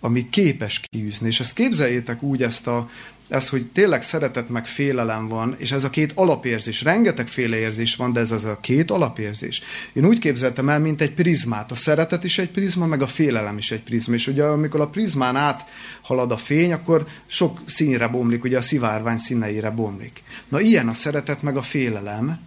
[0.00, 1.26] ami képes kiűzni.
[1.26, 2.90] És ezt képzeljétek úgy, ezt a,
[3.28, 8.12] ez, hogy tényleg szeretet meg félelem van, és ez a két alapérzés, rengeteg érzés van,
[8.12, 9.62] de ez az a két alapérzés.
[9.92, 11.70] Én úgy képzeltem el, mint egy prizmát.
[11.70, 14.14] A szeretet is egy prizma, meg a félelem is egy prizma.
[14.14, 15.64] És ugye amikor a prizmán át
[16.02, 20.22] halad a fény, akkor sok színre bomlik, ugye a szivárvány színeire bomlik.
[20.48, 22.38] Na ilyen a szeretet meg a félelem,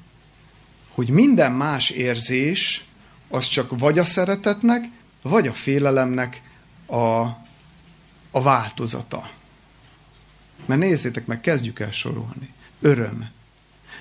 [0.89, 2.85] hogy minden más érzés
[3.29, 4.83] az csak vagy a szeretetnek,
[5.21, 6.41] vagy a félelemnek
[6.85, 7.21] a,
[8.31, 9.29] a változata.
[10.65, 12.49] Mert nézzétek meg, kezdjük el sorolni.
[12.81, 13.29] Öröm,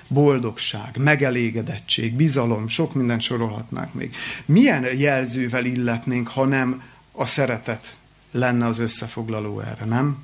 [0.07, 4.15] boldogság, megelégedettség, bizalom, sok mindent sorolhatnánk még.
[4.45, 7.97] Milyen jelzővel illetnénk, ha nem a szeretet
[8.31, 10.23] lenne az összefoglaló erre, nem?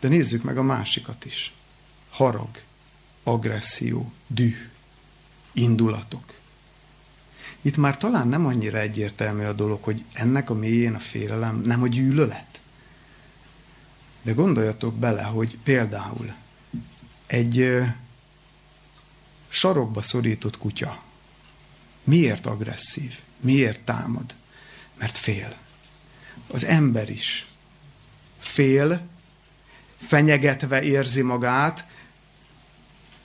[0.00, 1.52] De nézzük meg a másikat is.
[2.10, 2.48] Harag,
[3.22, 4.56] agresszió, düh,
[5.52, 6.34] indulatok.
[7.62, 11.82] itt már talán nem annyira egyértelmű a dolog, hogy ennek a mélyén a félelem nem
[11.82, 12.47] a gyűlölet.
[14.28, 16.34] De gondoljatok bele, hogy például
[17.26, 17.80] egy
[19.48, 21.02] sarokba szorított kutya
[22.04, 23.14] miért agresszív?
[23.40, 24.34] Miért támad?
[24.98, 25.56] Mert fél.
[26.46, 27.46] Az ember is
[28.38, 29.00] fél,
[29.96, 31.84] fenyegetve érzi magát,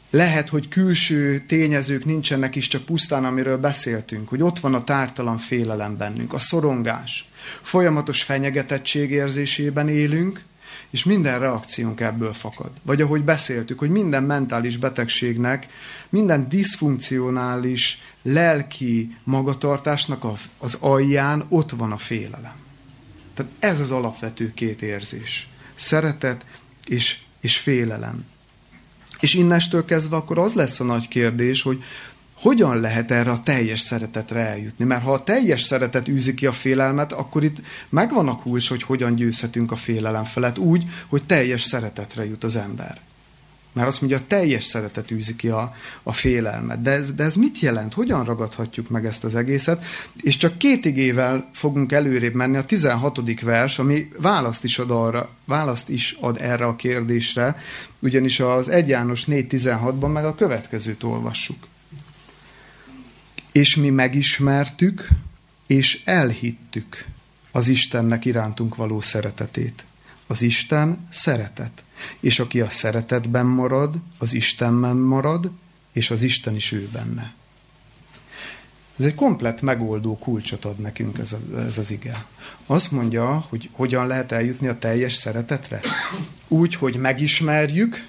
[0.10, 5.38] lehet, hogy külső tényezők nincsenek is, csak pusztán, amiről beszéltünk, hogy ott van a tártalan
[5.38, 7.30] félelem bennünk, a szorongás.
[7.62, 10.44] Folyamatos fenyegetettség érzésében élünk,
[10.94, 12.72] és minden reakciónk ebből fakad.
[12.82, 15.68] Vagy ahogy beszéltük, hogy minden mentális betegségnek,
[16.10, 20.26] minden diszfunkcionális lelki magatartásnak
[20.58, 22.54] az alján ott van a félelem.
[23.34, 25.48] Tehát ez az alapvető két érzés.
[25.76, 26.46] Szeretet
[26.86, 28.26] és, és félelem.
[29.20, 31.84] És innestől kezdve akkor az lesz a nagy kérdés, hogy
[32.44, 34.86] hogyan lehet erre a teljes szeretetre eljutni?
[34.86, 37.58] Mert ha a teljes szeretet űzi ki a félelmet, akkor itt
[37.90, 42.56] megvan a kulcs, hogy hogyan győzhetünk a félelem felett úgy, hogy teljes szeretetre jut az
[42.56, 43.00] ember.
[43.74, 46.82] Mert azt mondja, a teljes szeretet űzi ki a, a félelmet.
[46.82, 47.94] De ez, de ez mit jelent?
[47.94, 49.86] Hogyan ragadhatjuk meg ezt az egészet?
[50.22, 52.58] És csak két igével fogunk előrébb menni.
[52.58, 53.42] A 16.
[53.42, 57.58] vers, ami választ is ad, arra, választ is ad erre a kérdésre,
[58.00, 61.58] ugyanis az 1 János 4.16-ban meg a következőt olvassuk.
[63.54, 65.08] És mi megismertük,
[65.68, 67.06] és elhittük
[67.52, 69.86] az Istennek irántunk való szeretetét.
[70.28, 71.84] Az Isten szeretet.
[72.20, 75.52] És aki a szeretetben marad, az Istenben marad,
[75.92, 77.34] és az Isten is ő benne.
[79.00, 82.26] Ez egy komplet megoldó kulcsot ad nekünk ez, a, ez az ige.
[82.66, 85.80] Azt mondja, hogy hogyan lehet eljutni a teljes szeretetre.
[86.48, 88.08] Úgy, hogy megismerjük,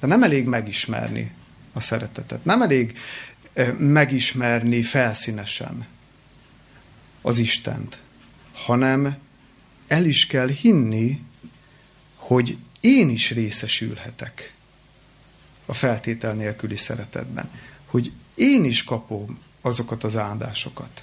[0.00, 1.32] de nem elég megismerni
[1.72, 2.44] a szeretetet.
[2.44, 2.98] Nem elég
[3.78, 5.86] megismerni felszínesen
[7.20, 8.00] az Istent,
[8.52, 9.16] hanem
[9.86, 11.20] el is kell hinni,
[12.14, 14.54] hogy én is részesülhetek
[15.66, 17.50] a feltétel nélküli szeretetben.
[17.86, 21.02] Hogy én is kapom azokat az áldásokat.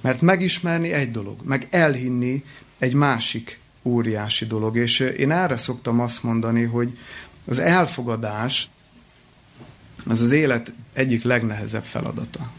[0.00, 2.44] Mert megismerni egy dolog, meg elhinni
[2.78, 4.76] egy másik óriási dolog.
[4.76, 6.98] És én erre szoktam azt mondani, hogy
[7.44, 8.70] az elfogadás
[10.06, 12.50] az az élet egyik legnehezebb feladata.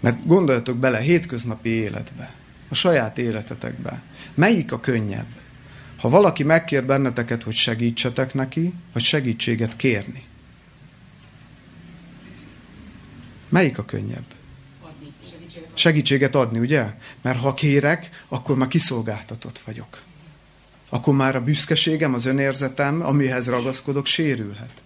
[0.00, 2.32] Mert gondoljatok bele hétköznapi életbe,
[2.68, 4.02] a saját életetekbe.
[4.34, 5.26] Melyik a könnyebb?
[5.96, 10.24] Ha valaki megkér benneteket, hogy segítsetek neki, vagy segítséget kérni.
[13.48, 14.24] Melyik a könnyebb?
[15.74, 16.94] Segítséget adni, ugye?
[17.22, 20.02] Mert ha kérek, akkor már kiszolgáltatott vagyok.
[20.88, 24.82] Akkor már a büszkeségem, az önérzetem, amihez ragaszkodok, sérülhet.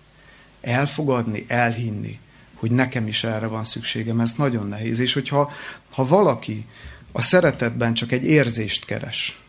[0.62, 2.18] Elfogadni, elhinni,
[2.54, 4.98] hogy nekem is erre van szükségem, ez nagyon nehéz.
[4.98, 5.52] És hogyha
[5.90, 6.66] ha valaki
[7.12, 9.42] a szeretetben csak egy érzést keres,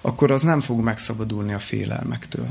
[0.00, 2.48] akkor az nem fog megszabadulni a félelmektől.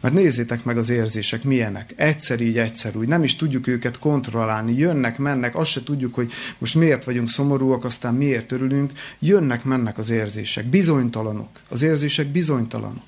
[0.00, 1.92] Mert nézzétek meg az érzések milyenek.
[1.96, 3.08] Egyszer így, egyszer úgy.
[3.08, 4.76] Nem is tudjuk őket kontrollálni.
[4.76, 8.92] Jönnek, mennek, azt se tudjuk, hogy most miért vagyunk szomorúak, aztán miért örülünk.
[9.18, 10.64] Jönnek, mennek az érzések.
[10.64, 11.48] Bizonytalanok.
[11.68, 13.04] Az érzések bizonytalanok.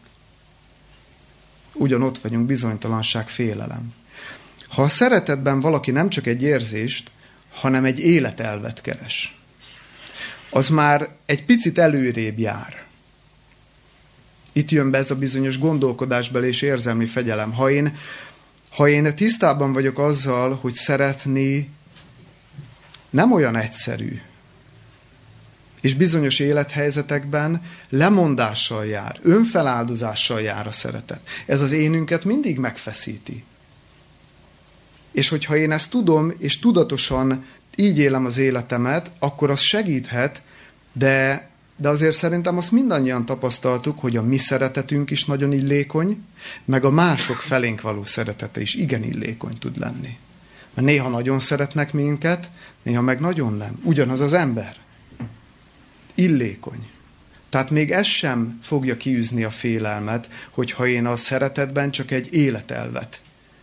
[1.78, 3.94] Ugyanott vagyunk, bizonytalanság, félelem.
[4.68, 7.10] Ha a szeretetben valaki nem csak egy érzést,
[7.52, 9.40] hanem egy életelvet keres,
[10.50, 12.86] az már egy picit előrébb jár
[14.58, 17.52] itt jön be ez a bizonyos gondolkodásbeli és érzelmi fegyelem.
[17.52, 17.96] Ha én,
[18.70, 21.70] ha én tisztában vagyok azzal, hogy szeretni
[23.10, 24.20] nem olyan egyszerű,
[25.80, 31.20] és bizonyos élethelyzetekben lemondással jár, önfeláldozással jár a szeretet.
[31.46, 33.44] Ez az énünket mindig megfeszíti.
[35.10, 37.44] És hogyha én ezt tudom, és tudatosan
[37.76, 40.42] így élem az életemet, akkor az segíthet,
[40.92, 41.48] de
[41.80, 46.24] de azért szerintem azt mindannyian tapasztaltuk, hogy a mi szeretetünk is nagyon illékony,
[46.64, 50.18] meg a mások felénk való szeretete is igen illékony tud lenni.
[50.74, 52.50] Mert néha nagyon szeretnek minket,
[52.82, 53.80] néha meg nagyon nem.
[53.82, 54.76] Ugyanaz az ember.
[56.18, 56.88] Illékony.
[57.48, 63.20] Tehát még ez sem fogja kiűzni a félelmet, hogyha én a szeretetben csak egy életelvet.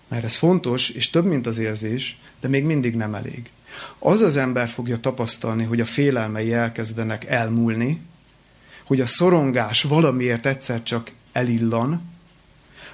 [0.08, 3.50] Mert ez fontos, és több, mint az érzés, de még mindig nem elég
[4.00, 8.02] az az ember fogja tapasztalni, hogy a félelmei elkezdenek elmúlni,
[8.84, 12.02] hogy a szorongás valamiért egyszer csak elillan,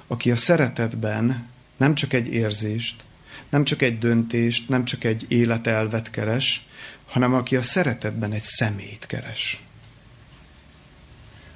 [0.08, 1.48] aki a szeretetben
[1.78, 3.04] nem csak egy érzést,
[3.52, 6.68] nem csak egy döntést, nem csak egy életelvet keres,
[7.06, 9.64] hanem aki a szeretetben egy szemét keres.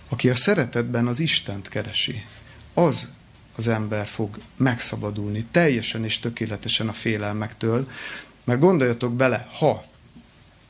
[0.10, 2.26] Aki a szeretetben az Istent keresi,
[2.74, 3.14] az
[3.56, 7.88] az ember fog megszabadulni teljesen és tökéletesen a félelmektől,
[8.46, 9.86] Mert gondoljatok bele, ha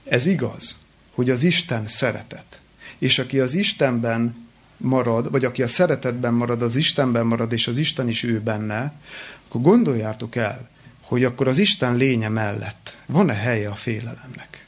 [0.04, 0.78] ez igaz,
[1.12, 2.60] hogy az Isten szeretet,
[2.98, 4.48] és aki az Istenben
[4.78, 8.94] marad, vagy aki a szeretetben marad, az Istenben marad, és az Isten is ő benne,
[9.48, 10.70] akkor gondoljátok el,
[11.06, 14.66] hogy akkor az Isten lénye mellett van-e helye a félelemnek?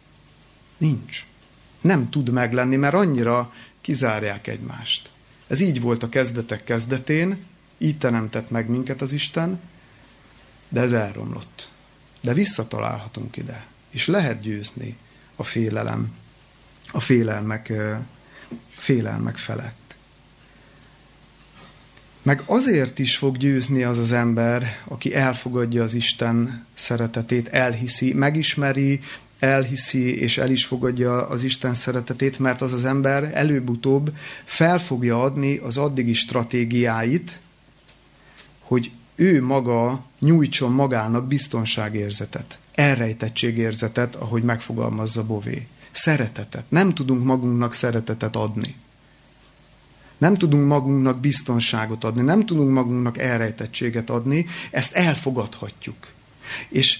[0.77, 1.25] Nincs.
[1.81, 5.11] Nem tud meglenni, mert annyira kizárják egymást.
[5.47, 7.45] Ez így volt a kezdetek kezdetén,
[7.77, 9.59] így teremtett meg minket az Isten,
[10.69, 11.69] de ez elromlott.
[12.21, 14.97] De visszatalálhatunk ide, és lehet győzni
[15.35, 16.15] a félelem,
[16.91, 17.73] a félelmek,
[18.69, 19.86] félelmek felett.
[22.27, 28.99] Meg azért is fog győzni az az ember, aki elfogadja az Isten szeretetét, elhiszi, megismeri,
[29.39, 35.21] elhiszi és el is fogadja az Isten szeretetét, mert az az ember előbb-utóbb fel fogja
[35.21, 37.39] adni az addigi stratégiáit,
[38.59, 45.67] hogy ő maga nyújtson magának biztonságérzetet, elrejtettségérzetet, ahogy megfogalmazza Bové.
[45.91, 46.65] Szeretetet.
[46.69, 48.75] Nem tudunk magunknak szeretetet adni.
[50.17, 56.07] Nem tudunk magunknak biztonságot adni, nem tudunk magunknak elrejtettséget adni, ezt elfogadhatjuk.
[56.69, 56.99] És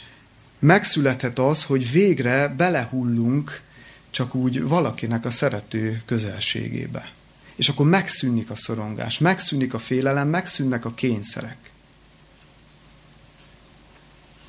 [0.60, 3.62] megszülethet az, hogy végre belehullunk
[4.10, 7.12] csak úgy valakinek a szerető közelségébe.
[7.56, 11.58] És akkor megszűnik a szorongás, megszűnik a félelem, megszűnnek a kényszerek.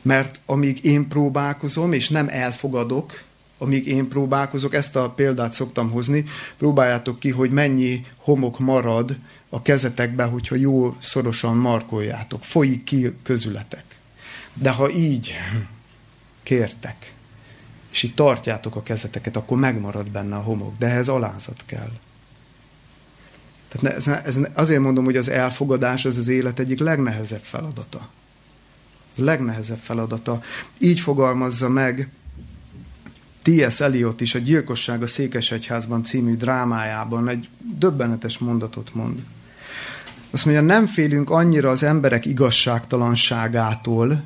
[0.03, 3.23] Mert amíg én próbálkozom, és nem elfogadok,
[3.59, 6.25] amíg én próbálkozok, ezt a példát szoktam hozni,
[6.57, 9.17] próbáljátok ki, hogy mennyi homok marad
[9.49, 13.85] a kezetekben, hogyha jó szorosan markoljátok, folyik ki közületek.
[14.55, 15.35] De ha így
[16.43, 17.13] kértek,
[17.91, 21.91] és így tartjátok a kezeteket, akkor megmarad benne a homok, de ehhez alázat kell.
[23.69, 28.09] Tehát ez, ez, azért mondom, hogy az elfogadás az az élet egyik legnehezebb feladata.
[29.17, 30.43] A legnehezebb feladata.
[30.79, 32.09] Így fogalmazza meg
[33.43, 33.81] T.S.
[33.81, 39.25] Eliot is a Gyilkosság a Székesegyházban című drámájában egy döbbenetes mondatot mond.
[40.31, 44.23] Azt mondja, nem félünk annyira az emberek igazságtalanságától,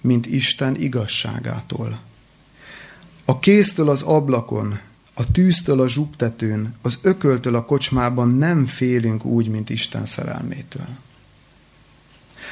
[0.00, 2.00] mint Isten igazságától.
[3.24, 4.80] A kéztől az ablakon,
[5.14, 10.86] a tűztől a zsugtetőn, az ököltől a kocsmában nem félünk úgy, mint Isten szerelmétől.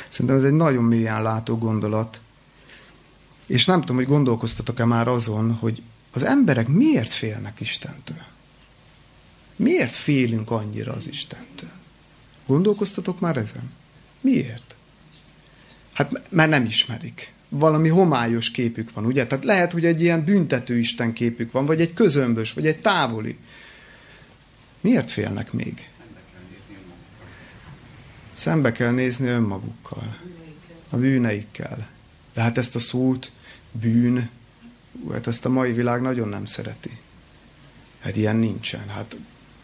[0.08, 2.20] Szerintem ez egy nagyon mélyen látó gondolat.
[3.46, 5.82] És nem tudom, hogy gondolkoztatok-e már azon, hogy
[6.12, 8.22] az emberek miért félnek Istentől?
[9.56, 11.70] Miért félünk annyira az Istentől?
[12.46, 13.72] Gondolkoztatok már ezen?
[14.20, 14.74] Miért?
[15.92, 17.32] Hát mert nem ismerik.
[17.48, 19.26] Valami homályos képük van, ugye?
[19.26, 23.38] Tehát lehet, hogy egy ilyen büntető Isten képük van, vagy egy közömbös, vagy egy távoli.
[24.80, 25.88] Miért félnek még?
[28.34, 30.16] Szembe kell nézni önmagukkal.
[30.90, 31.88] A bűneikkel.
[32.34, 33.30] De hát ezt a szót,
[33.72, 34.30] bűn,
[35.12, 36.90] hát ezt a mai világ nagyon nem szereti.
[38.00, 38.88] Hát ilyen nincsen.
[38.88, 39.16] Hát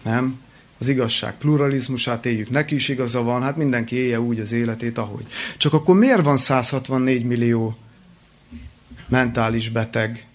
[0.02, 0.40] nem?
[0.78, 5.26] Az igazság pluralizmusát éljük, neki is igaza van, hát mindenki élje úgy az életét, ahogy.
[5.56, 7.76] Csak akkor miért van 164 millió
[9.08, 10.26] mentális beteg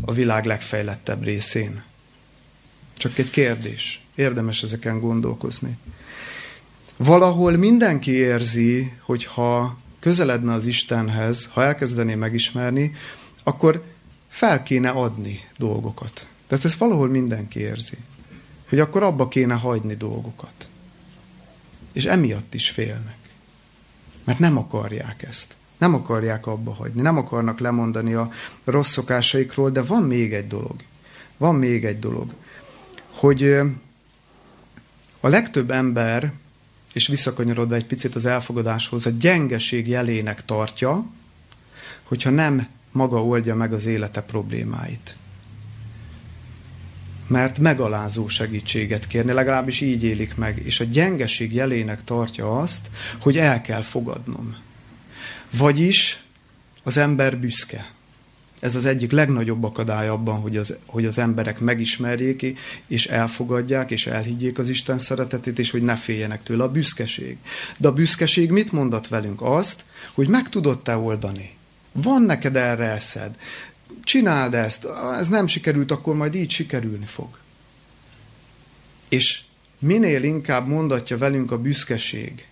[0.00, 1.82] a világ legfejlettebb részén?
[2.96, 4.04] Csak egy kérdés.
[4.14, 5.76] Érdemes ezeken gondolkozni.
[6.96, 12.94] Valahol mindenki érzi, hogy ha közeledne az Istenhez, ha elkezdené megismerni,
[13.42, 13.84] akkor
[14.30, 16.26] fel kéne adni dolgokat.
[16.46, 17.96] Tehát ezt valahol mindenki érzi.
[18.68, 20.68] Hogy akkor abba kéne hagyni dolgokat.
[21.92, 23.18] És emiatt is félnek.
[24.24, 25.54] Mert nem akarják ezt.
[25.78, 27.00] Nem akarják abba hagyni.
[27.00, 28.30] Nem akarnak lemondani a
[28.64, 30.74] rossz szokásaikról, de van még egy dolog.
[31.36, 32.32] Van még egy dolog.
[33.10, 33.42] Hogy
[35.20, 36.32] a legtöbb ember,
[36.92, 41.04] és visszakanyarodva egy picit az elfogadáshoz, a gyengeség jelének tartja,
[42.02, 45.16] hogyha nem maga oldja meg az élete problémáit.
[47.26, 52.88] Mert megalázó segítséget kérni, legalábbis így élik meg, és a gyengeség jelének tartja azt,
[53.18, 54.56] hogy el kell fogadnom.
[55.50, 56.24] Vagyis
[56.82, 57.90] az ember büszke.
[58.60, 64.06] Ez az egyik legnagyobb akadály abban, hogy az, hogy az emberek megismerjék, és elfogadják, és
[64.06, 66.64] elhiggyék az Isten szeretetét, és hogy ne féljenek tőle.
[66.64, 67.36] A büszkeség.
[67.76, 69.42] De a büszkeség mit mondat velünk?
[69.42, 71.58] Azt, hogy meg tudod te oldani.
[71.92, 73.38] Van neked erre eszed.
[74.04, 74.86] Csináld ezt.
[75.18, 77.38] Ez nem sikerült, akkor majd így sikerülni fog.
[79.08, 79.42] És
[79.78, 82.46] minél inkább mondatja velünk a büszkeség,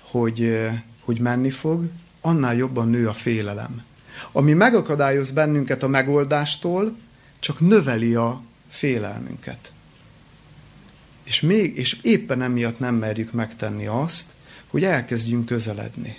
[0.00, 0.68] hogy,
[1.00, 1.88] hogy menni fog,
[2.20, 3.84] annál jobban nő a félelem.
[4.32, 6.96] Ami megakadályoz bennünket a megoldástól,
[7.38, 9.72] csak növeli a félelmünket.
[11.22, 14.32] És, még, és éppen emiatt nem merjük megtenni azt,
[14.66, 16.16] hogy elkezdjünk közeledni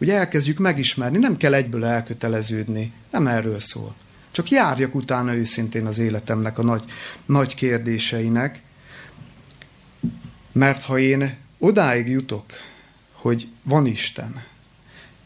[0.00, 3.94] Hogy elkezdjük megismerni, nem kell egyből elköteleződni, nem erről szól.
[4.30, 6.84] Csak járjak utána őszintén az életemnek a nagy,
[7.26, 8.62] nagy kérdéseinek,
[10.52, 12.44] mert ha én odáig jutok,
[13.12, 14.44] hogy van Isten,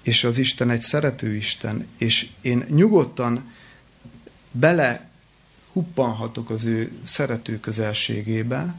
[0.02, 3.52] és az Isten egy szerető Isten, és én nyugodtan
[4.50, 5.08] bele
[5.72, 8.74] huppanhatok az ő szerető közelségébe,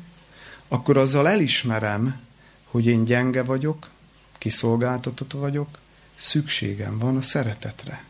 [0.68, 2.20] akkor azzal elismerem,
[2.66, 3.90] hogy én gyenge vagyok,
[4.38, 5.84] kiszolgáltatott vagyok,
[6.16, 8.04] szükségem van a szeretetre.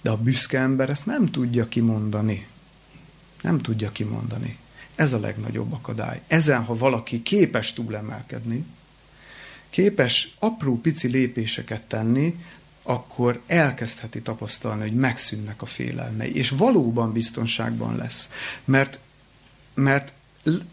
[0.00, 2.46] De a büszke ember ezt nem tudja kimondani.
[3.40, 4.58] Nem tudja kimondani.
[4.94, 6.20] Ez a legnagyobb akadály.
[6.26, 8.64] Ezen, ha valaki képes túlemelkedni,
[9.70, 12.44] képes apró pici lépéseket tenni,
[12.82, 18.30] akkor elkezdheti tapasztalni, hogy megszűnnek a félelmei, és valóban biztonságban lesz.
[18.64, 18.98] Mert,
[19.74, 20.12] mert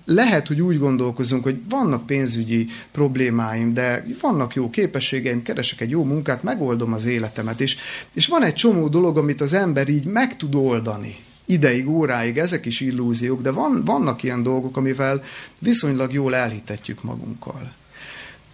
[0.05, 6.03] lehet, hogy úgy gondolkozunk, hogy vannak pénzügyi problémáim, de vannak jó képességeim, keresek egy jó
[6.03, 7.78] munkát, megoldom az életemet, és,
[8.13, 11.15] és van egy csomó dolog, amit az ember így meg tud oldani.
[11.45, 15.24] Ideig, óráig, ezek is illúziók, de van, vannak ilyen dolgok, amivel
[15.59, 17.72] viszonylag jól elhitetjük magunkkal.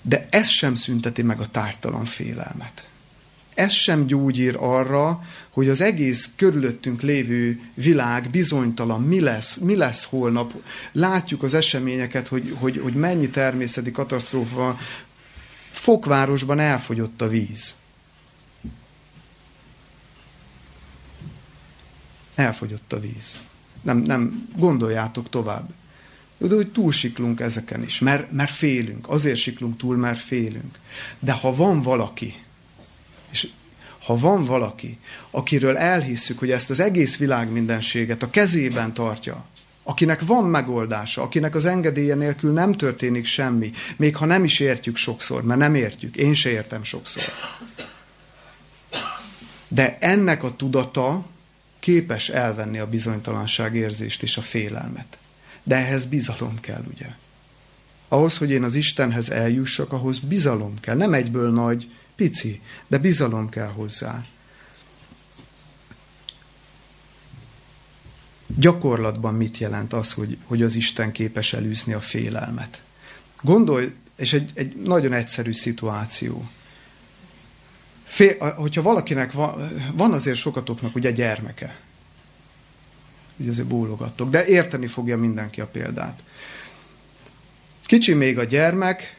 [0.02, 2.88] De ez sem szünteti meg a tártalan félelmet
[3.58, 10.06] ez sem gyógyír arra, hogy az egész körülöttünk lévő világ bizonytalan, mi lesz, mi lesz
[10.06, 10.54] holnap.
[10.92, 14.78] Látjuk az eseményeket, hogy, hogy, hogy mennyi természeti katasztrófa
[15.72, 17.76] Fokvárosban elfogyott a víz.
[22.36, 23.40] Elfogyott a víz.
[23.82, 25.70] Nem, nem gondoljátok tovább.
[26.38, 29.10] De hogy túlsiklunk ezeken is, mert, mert félünk.
[29.10, 30.80] Azért siklunk túl, mert félünk.
[31.20, 32.36] De ha van valaki,
[33.32, 33.48] és
[34.06, 34.98] ha van valaki,
[35.32, 39.46] akiről elhisszük, hogy ezt az egész világ mindenséget a kezében tartja,
[39.84, 44.96] akinek van megoldása, akinek az engedélye nélkül nem történik semmi, még ha nem is értjük
[44.96, 47.24] sokszor, mert nem értjük, én se értem sokszor.
[49.68, 51.26] De ennek a tudata
[51.80, 55.18] képes elvenni a bizonytalanság érzést és a félelmet.
[55.64, 57.08] De ehhez bizalom kell, ugye?
[58.08, 60.96] Ahhoz, hogy én az Istenhez eljussak, ahhoz bizalom kell.
[60.96, 64.26] Nem egyből nagy, Pici, de bizalom kell hozzá.
[68.56, 72.82] Gyakorlatban mit jelent az, hogy, hogy az Isten képes elűzni a félelmet?
[73.42, 76.50] Gondolj, és egy, egy nagyon egyszerű szituáció.
[78.04, 81.80] Fél, hogyha valakinek van, van azért sokatoknak ugye gyermeke,
[83.38, 86.24] ugye azért bólogattok, de érteni fogja mindenki a példát.
[87.86, 89.17] Kicsi még a gyermek,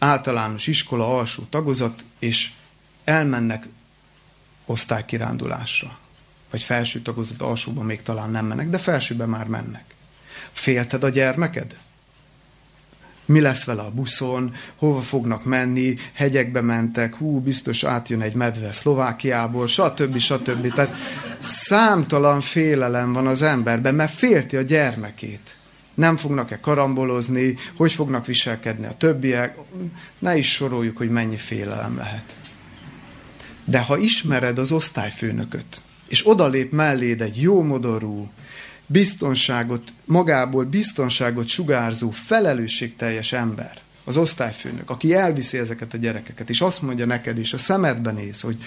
[0.00, 2.52] általános iskola alsó tagozat, és
[3.04, 3.66] elmennek
[4.66, 5.98] osztálykirándulásra.
[6.50, 9.84] Vagy felső tagozat alsóban még talán nem mennek, de felsőben már mennek.
[10.52, 11.78] Félted a gyermeked?
[13.24, 18.72] Mi lesz vele a buszon, hova fognak menni, hegyekbe mentek, hú, biztos átjön egy medve
[18.72, 20.18] Szlovákiából, stb.
[20.18, 20.74] stb.
[20.74, 20.94] Tehát
[21.38, 25.56] számtalan félelem van az emberben, mert félti a gyermekét
[26.00, 29.56] nem fognak-e karambolozni, hogy fognak viselkedni a többiek,
[30.18, 32.36] ne is soroljuk, hogy mennyi félelem lehet.
[33.64, 38.30] De ha ismered az osztályfőnököt, és odalép melléd egy jó modorú,
[38.86, 46.82] biztonságot, magából biztonságot sugárzó, felelősségteljes ember, az osztályfőnök, aki elviszi ezeket a gyerekeket, és azt
[46.82, 48.62] mondja neked is, a szemedben néz, hogy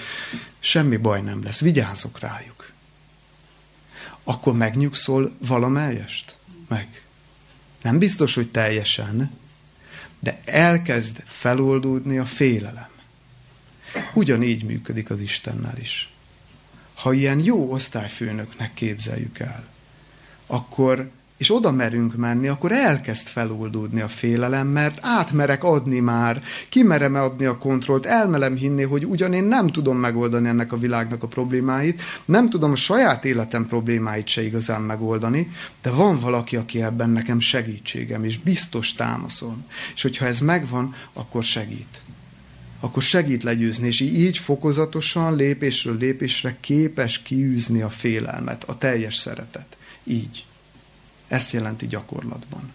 [0.59, 2.71] semmi baj nem lesz, vigyázok rájuk.
[4.23, 6.35] Akkor megnyugszol valamelyest?
[6.67, 7.02] Meg.
[7.83, 9.31] Nem biztos, hogy teljesen,
[10.19, 12.89] de elkezd feloldódni a félelem.
[14.13, 16.13] Ugyanígy működik az Istennel is.
[16.93, 19.65] Ha ilyen jó osztályfőnöknek képzeljük el,
[20.45, 27.15] akkor és oda merünk menni, akkor elkezd feloldódni a félelem, mert átmerek adni már, kimerem
[27.15, 31.27] adni a kontrollt, elmelem hinni, hogy ugyan én nem tudom megoldani ennek a világnak a
[31.27, 35.51] problémáit, nem tudom a saját életem problémáit se igazán megoldani,
[35.81, 39.65] de van valaki, aki ebben nekem segítségem, és biztos támaszom.
[39.95, 42.01] És hogyha ez megvan, akkor segít
[42.79, 49.77] akkor segít legyőzni, és így fokozatosan, lépésről lépésre képes kiűzni a félelmet, a teljes szeretet.
[50.03, 50.45] Így.
[51.33, 52.71] Ezt jelenti gyakorlatban.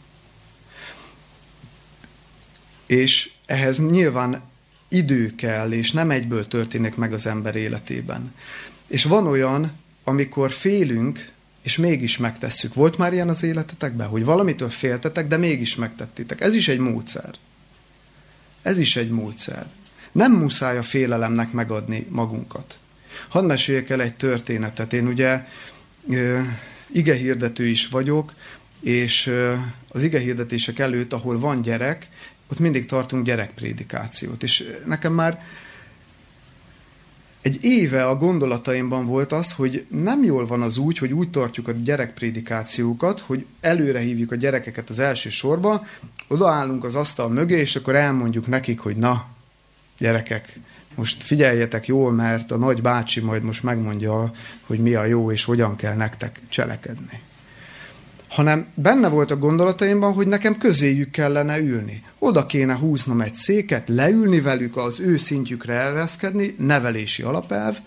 [2.86, 4.42] És ehhez nyilván
[4.88, 8.34] idő kell, és nem egyből történik meg az ember életében.
[8.86, 9.72] És van olyan,
[10.04, 11.30] amikor félünk,
[11.62, 12.74] és mégis megtesszük.
[12.74, 16.40] Volt már ilyen az életetekben, hogy valamitől féltetek, de mégis megtettétek.
[16.40, 17.34] Ez is egy módszer.
[18.62, 19.66] Ez is egy módszer.
[20.12, 22.78] Nem muszáj a félelemnek megadni magunkat.
[23.28, 24.92] Hadd meséljek el egy történetet.
[24.92, 25.46] Én ugye
[26.92, 28.34] ige hirdető is vagyok,
[28.80, 29.32] és
[29.88, 32.08] az ige hirdetések előtt, ahol van gyerek,
[32.50, 34.42] ott mindig tartunk gyerekprédikációt.
[34.42, 35.44] És nekem már
[37.40, 41.68] egy éve a gondolataimban volt az, hogy nem jól van az úgy, hogy úgy tartjuk
[41.68, 45.86] a gyerekprédikációkat, hogy előre hívjuk a gyerekeket az első sorba,
[46.28, 49.26] odaállunk az asztal mögé, és akkor elmondjuk nekik, hogy na,
[49.98, 50.58] gyerekek,
[50.98, 54.32] most figyeljetek jól, mert a nagy bácsi majd most megmondja,
[54.66, 57.20] hogy mi a jó, és hogyan kell nektek cselekedni
[58.28, 62.02] hanem benne volt a gondolataimban, hogy nekem közéjük kellene ülni.
[62.18, 67.78] Oda kéne húznom egy széket, leülni velük, az ő szintjükre ereszkedni, nevelési alapelv,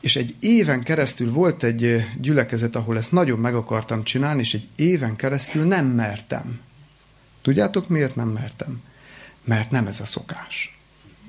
[0.00, 4.68] és egy éven keresztül volt egy gyülekezet, ahol ezt nagyon meg akartam csinálni, és egy
[4.76, 6.60] éven keresztül nem mertem.
[7.42, 8.82] Tudjátok, miért nem mertem?
[9.44, 10.78] Mert nem ez a szokás.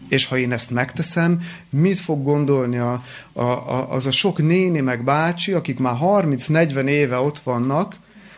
[0.08, 3.04] És ha én ezt megteszem, mit fog gondolni a,
[3.34, 7.96] a, a, az a sok néni meg bácsi, akik már 30-40 éve ott vannak,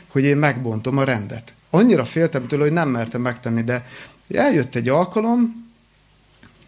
[0.08, 1.54] hogy én megbontom a rendet.
[1.70, 3.88] Annyira féltem tőle, hogy nem mertem megtenni, de
[4.34, 5.68] eljött egy alkalom,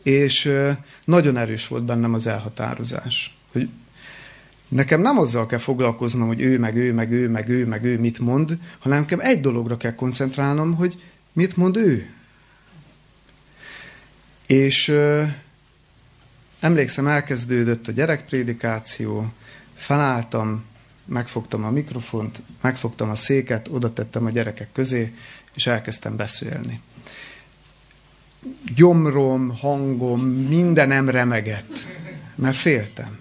[0.03, 0.53] és
[1.05, 3.37] nagyon erős volt bennem az elhatározás.
[3.51, 3.69] Hogy
[4.67, 7.99] nekem nem azzal kell foglalkoznom, hogy ő, meg ő, meg ő, meg ő, meg ő
[7.99, 11.03] mit mond, hanem nekem egy dologra kell koncentrálnom, hogy
[11.33, 12.09] mit mond ő.
[14.49, 15.23] És ö,
[16.59, 19.31] emlékszem, elkezdődött a gyerekprédikáció,
[19.75, 20.65] felálltam,
[21.05, 25.15] megfogtam a mikrofont, megfogtam a széket, oda tettem a gyerekek közé,
[25.53, 26.81] és elkezdtem beszélni.
[28.75, 31.87] Gyomrom, hangom, mindenem remegett,
[32.35, 33.19] mert féltem.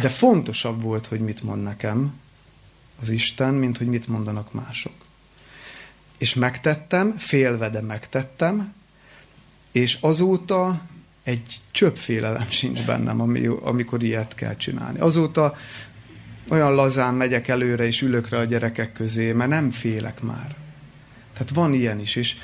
[0.00, 2.20] De fontosabb volt, hogy mit mond nekem
[3.00, 4.94] az Isten, mint hogy mit mondanak mások.
[6.18, 8.74] És megtettem, félve, de megtettem,
[9.72, 10.80] és azóta
[11.22, 13.20] egy csöpp félelem sincs bennem,
[13.62, 14.98] amikor ilyet kell csinálni.
[14.98, 15.56] Azóta
[16.50, 20.54] olyan lazán megyek előre és ülök rá a gyerekek közé, mert nem félek már.
[21.32, 22.36] Tehát van ilyen is, és,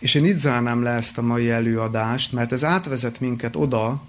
[0.00, 4.02] és én itt zárnám le ezt a mai előadást, mert ez átvezet minket oda,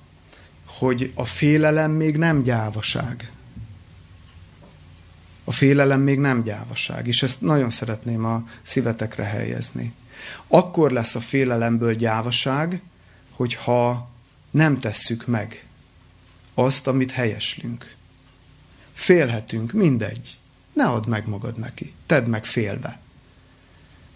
[0.65, 3.31] hogy a félelem még nem gyávaság.
[5.43, 9.93] A félelem még nem gyávaság, és ezt nagyon szeretném a szívetekre helyezni.
[10.47, 12.81] Akkor lesz a félelemből gyávaság,
[13.31, 14.09] hogyha
[14.51, 15.65] nem tesszük meg
[16.53, 17.95] azt, amit helyeslünk.
[18.93, 20.37] Félhetünk, mindegy.
[20.73, 21.93] Ne add meg magad neki.
[22.05, 22.99] Tedd meg félbe.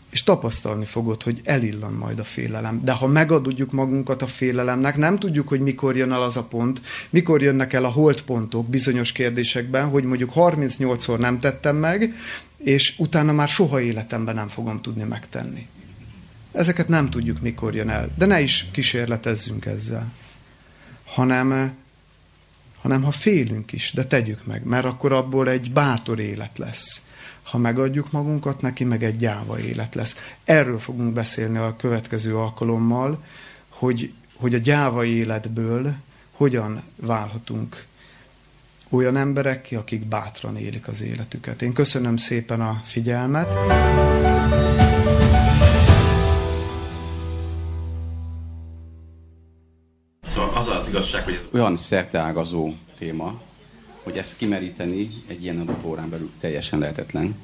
[0.10, 2.84] És tapasztalni fogod, hogy elillan majd a félelem.
[2.84, 6.82] De ha megadjuk magunkat a félelemnek, nem tudjuk, hogy mikor jön el az a pont,
[7.10, 12.14] mikor jönnek el a holdpontok bizonyos kérdésekben, hogy mondjuk 38-szor nem tettem meg,
[12.58, 15.68] és utána már soha életemben nem fogom tudni megtenni.
[16.56, 18.10] Ezeket nem tudjuk, mikor jön el.
[18.18, 20.12] De ne is kísérletezzünk ezzel.
[21.06, 21.76] Hanem
[22.86, 27.02] hanem ha félünk is, de tegyük meg, mert akkor abból egy bátor élet lesz.
[27.44, 30.34] Ha megadjuk magunkat, neki meg egy gyáva élet lesz.
[30.44, 33.24] Erről fogunk beszélni a következő alkalommal,
[33.70, 35.96] hogy, hogy a gyáva életből
[36.32, 37.86] hogyan válhatunk
[38.90, 41.62] olyan emberek, akik bátran élik az életüket.
[41.62, 43.54] Én köszönöm szépen a figyelmet.
[50.96, 53.42] Igazság, hogy ez olyan szerteágazó téma,
[54.04, 57.36] hogy ezt kimeríteni egy ilyen adott órán belül teljesen lehetetlen.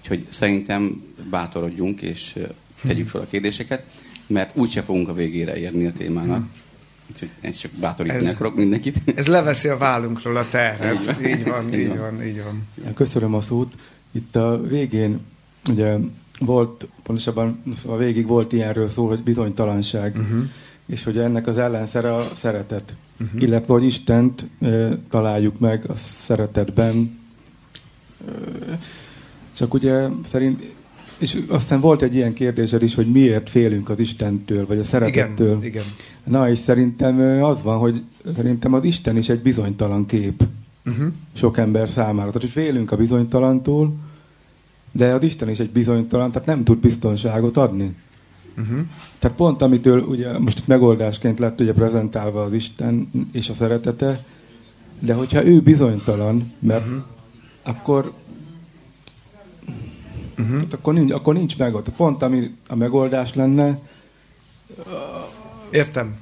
[0.00, 2.38] Úgyhogy szerintem bátorodjunk és
[2.82, 3.84] tegyük fel a kérdéseket,
[4.26, 6.46] mert úgyse fogunk a végére érni a témának.
[7.12, 8.96] Úgyhogy ezt csak bátorítani ez, akarok mindenkit.
[9.14, 11.16] Ez leveszi a vállunkról a terhet.
[11.20, 12.68] Így, így van, így, van, így van.
[12.94, 13.72] Köszönöm a szót.
[14.12, 15.20] Itt a végén
[15.70, 15.96] ugye
[16.38, 20.16] volt, pontosabban a végig volt ilyenről szó, hogy bizonytalanság.
[20.16, 20.44] Uh-huh
[20.88, 22.94] és hogy ennek az ellenszere a szeretet.
[23.20, 23.42] Uh-huh.
[23.42, 27.18] Illetve, hogy Istent e, találjuk meg a szeretetben.
[28.28, 28.78] E,
[29.52, 30.72] csak ugye szerint,
[31.18, 35.56] és aztán volt egy ilyen kérdésed is, hogy miért félünk az Istentől, vagy a szeretettől.
[35.56, 35.84] Igen, igen.
[36.24, 38.02] Na, és szerintem az van, hogy
[38.34, 40.42] szerintem az Isten is egy bizonytalan kép
[40.86, 41.12] uh-huh.
[41.32, 42.30] sok ember számára.
[42.30, 43.96] Tehát, hogy félünk a bizonytalantól,
[44.92, 47.94] de az Isten is egy bizonytalan, tehát nem tud biztonságot adni.
[48.58, 48.80] Uh-huh.
[49.18, 54.24] Tehát pont amitől ugye most itt megoldásként lett ugye prezentálva az Isten és a szeretete,
[54.98, 57.02] de hogyha ő bizonytalan, mert uh-huh.
[57.62, 58.12] akkor
[60.38, 60.62] uh-huh.
[60.70, 61.88] Akkor, nincs, akkor nincs meg ott.
[61.88, 63.78] Pont ami a megoldás lenne.
[65.70, 66.16] Értem.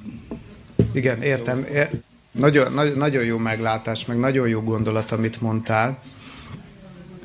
[0.93, 1.65] Igen, értem.
[1.73, 1.89] Ér...
[2.31, 5.99] Nagyon, nagyon, nagyon jó meglátás, meg nagyon jó gondolat, amit mondtál.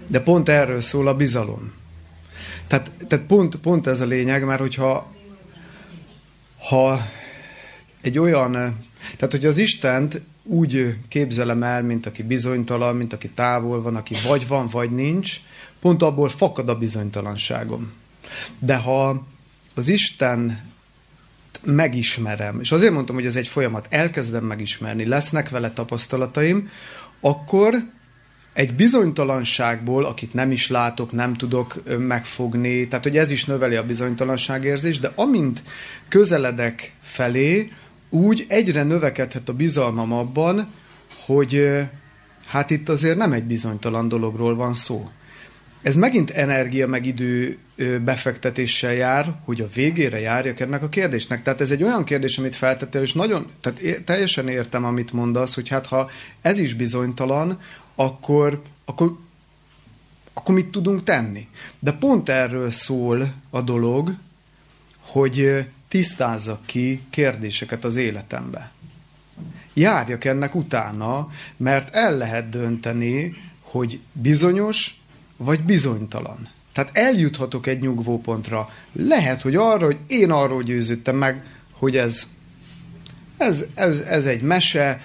[0.06, 1.72] De pont erről szól a bizalom.
[2.72, 5.12] Tehát, tehát pont, pont ez a lényeg, mert hogyha
[6.68, 7.06] ha
[8.00, 8.52] egy olyan,
[9.16, 14.14] tehát hogy az Istent úgy képzelem el, mint aki bizonytalan, mint aki távol van, aki
[14.26, 15.40] vagy van, vagy nincs,
[15.80, 17.92] pont abból fakad a bizonytalanságom.
[18.58, 19.26] De ha
[19.74, 20.70] az Isten
[21.64, 26.70] megismerem, és azért mondtam, hogy ez egy folyamat, elkezdem megismerni, lesznek vele tapasztalataim,
[27.20, 27.74] akkor
[28.52, 33.86] egy bizonytalanságból, akit nem is látok, nem tudok megfogni, tehát hogy ez is növeli a
[33.86, 35.62] bizonytalanságérzést, de amint
[36.08, 37.72] közeledek felé,
[38.10, 40.66] úgy egyre növekedhet a bizalmam abban,
[41.26, 41.78] hogy
[42.46, 45.10] hát itt azért nem egy bizonytalan dologról van szó.
[45.82, 47.58] Ez megint energia meg idő
[48.04, 51.42] befektetéssel jár, hogy a végére járjak ennek a kérdésnek.
[51.42, 55.68] Tehát ez egy olyan kérdés, amit feltettél, és nagyon, tehát teljesen értem, amit mondasz, hogy
[55.68, 56.10] hát ha
[56.42, 57.58] ez is bizonytalan,
[58.02, 59.18] akkor, akkor,
[60.32, 61.48] akkor mit tudunk tenni?
[61.78, 64.14] De pont erről szól a dolog,
[65.00, 68.70] hogy tisztázzak ki kérdéseket az életembe.
[69.72, 75.00] Járjak ennek utána, mert el lehet dönteni, hogy bizonyos
[75.36, 76.48] vagy bizonytalan.
[76.72, 78.70] Tehát eljuthatok egy nyugvópontra.
[78.92, 82.26] Lehet, hogy arra, hogy én arról győződtem meg, hogy ez,
[83.36, 85.00] ez, ez, ez egy mese,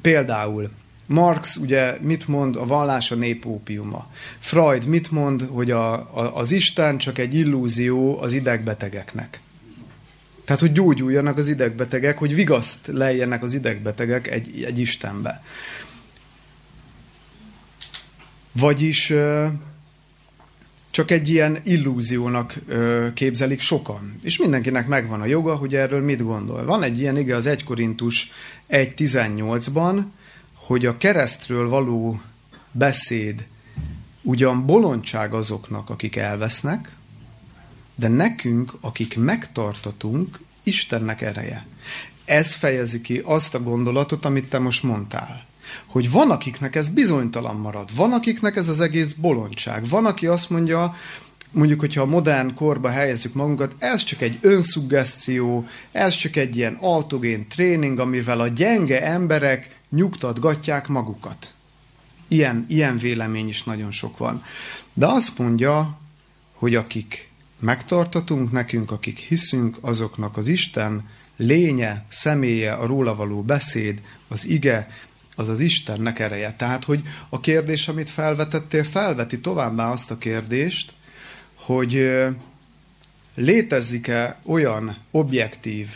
[0.00, 0.70] például
[1.12, 4.10] Marx ugye mit mond, a vallás a népópiuma.
[4.38, 9.40] Freud mit mond, hogy a, a, az Isten csak egy illúzió az idegbetegeknek.
[10.44, 15.42] Tehát, hogy gyógyuljanak az idegbetegek, hogy vigaszt lejjenek az idegbetegek egy, egy Istenbe.
[18.52, 19.12] Vagyis
[20.90, 22.54] csak egy ilyen illúziónak
[23.14, 24.18] képzelik sokan.
[24.22, 26.64] És mindenkinek megvan a joga, hogy erről mit gondol.
[26.64, 28.30] Van egy ilyen ige az 1 Korintus
[28.70, 30.02] 1.18-ban,
[30.66, 32.20] hogy a keresztről való
[32.72, 33.46] beszéd
[34.22, 36.96] ugyan bolondság azoknak, akik elvesznek,
[37.94, 41.66] de nekünk, akik megtartatunk, Istennek ereje.
[42.24, 45.44] Ez fejezi ki azt a gondolatot, amit te most mondtál.
[45.86, 50.50] Hogy van, akiknek ez bizonytalan marad, van, akiknek ez az egész bolondság, van, aki azt
[50.50, 50.96] mondja,
[51.50, 56.78] mondjuk, hogyha a modern korba helyezzük magunkat, ez csak egy önszuggeszció, ez csak egy ilyen
[56.80, 61.54] autogén tréning, amivel a gyenge emberek nyugtatgatják magukat.
[62.28, 64.44] Ilyen, ilyen vélemény is nagyon sok van.
[64.92, 65.98] De azt mondja,
[66.52, 74.00] hogy akik megtartatunk nekünk, akik hiszünk, azoknak az Isten lénye, személye, a róla való beszéd,
[74.28, 74.90] az ige,
[75.36, 76.54] az az Istennek ereje.
[76.56, 80.92] Tehát, hogy a kérdés, amit felvetettél, felveti továbbá azt a kérdést,
[81.54, 82.10] hogy
[83.34, 85.88] létezik-e olyan objektív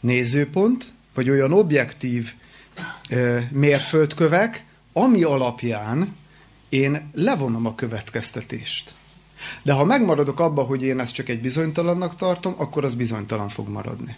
[0.00, 2.32] nézőpont, vagy olyan objektív
[3.50, 6.14] mérföldkövek, ami alapján
[6.68, 8.94] én levonom a következtetést.
[9.62, 13.68] De ha megmaradok abba, hogy én ezt csak egy bizonytalannak tartom, akkor az bizonytalan fog
[13.68, 14.16] maradni.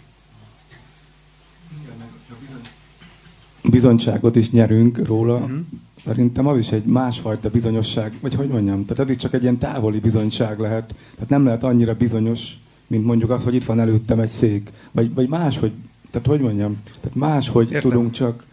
[3.69, 5.35] Bizonyságot is nyerünk róla.
[5.35, 5.57] Uh-huh.
[6.05, 9.57] Szerintem az is egy másfajta bizonyosság, vagy hogy mondjam, tehát ez is csak egy ilyen
[9.57, 10.95] távoli bizonyság lehet.
[11.13, 14.71] Tehát nem lehet annyira bizonyos, mint mondjuk az, hogy itt van előttem egy szék.
[14.91, 15.71] Vagy, vagy más, hogy,
[16.11, 17.89] tehát hogy mondjam, tehát más, hogy Értem.
[17.89, 18.43] tudunk csak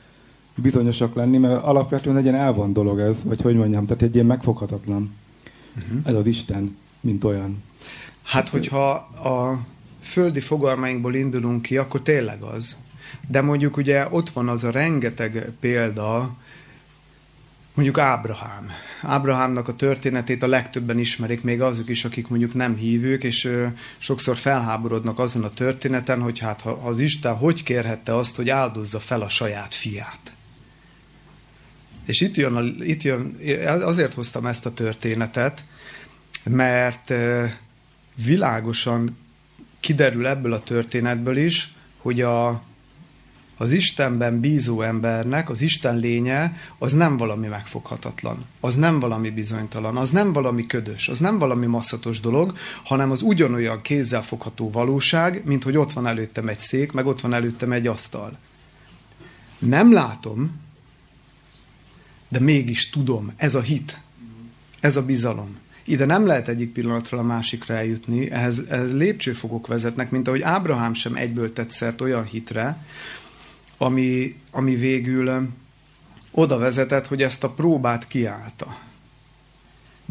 [0.54, 4.26] bizonyosak lenni, mert alapvetően egy ilyen elvon dolog ez, vagy hogy mondjam, tehát egy ilyen
[4.26, 5.14] megfoghatatlan.
[5.76, 6.00] Uh-huh.
[6.04, 7.62] Ez az Isten, mint olyan.
[8.22, 9.66] Hát, hogyha a
[10.00, 12.76] földi fogalmainkból indulunk ki, akkor tényleg az.
[13.28, 16.36] De mondjuk ugye ott van az a rengeteg példa,
[17.74, 18.70] mondjuk Ábrahám.
[19.02, 23.66] Ábrahámnak a történetét a legtöbben ismerik, még azok is, akik mondjuk nem hívők, és ö,
[23.98, 28.98] sokszor felháborodnak azon a történeten, hogy hát ha az Isten hogy kérhette azt, hogy áldozza
[28.98, 30.32] fel a saját fiát.
[32.04, 35.64] És itt jön, a, itt jön, azért hoztam ezt a történetet,
[36.44, 37.12] mert
[38.14, 39.16] világosan
[39.80, 42.62] kiderül ebből a történetből is, hogy a,
[43.56, 49.96] az Istenben bízó embernek az Isten lénye az nem valami megfoghatatlan, az nem valami bizonytalan,
[49.96, 55.62] az nem valami ködös, az nem valami masszatos dolog, hanem az ugyanolyan kézzelfogható valóság, mint
[55.62, 58.38] hogy ott van előttem egy szék, meg ott van előttem egy asztal.
[59.58, 60.60] Nem látom,
[62.32, 63.98] de mégis tudom, ez a hit,
[64.80, 65.56] ez a bizalom.
[65.84, 70.94] Ide nem lehet egyik pillanatról a másikra eljutni, ehhez, ehhez lépcsőfokok vezetnek, mint ahogy Ábrahám
[70.94, 72.84] sem egyből tett szert olyan hitre,
[73.76, 75.48] ami, ami végül
[76.30, 78.76] oda vezetett, hogy ezt a próbát kiállta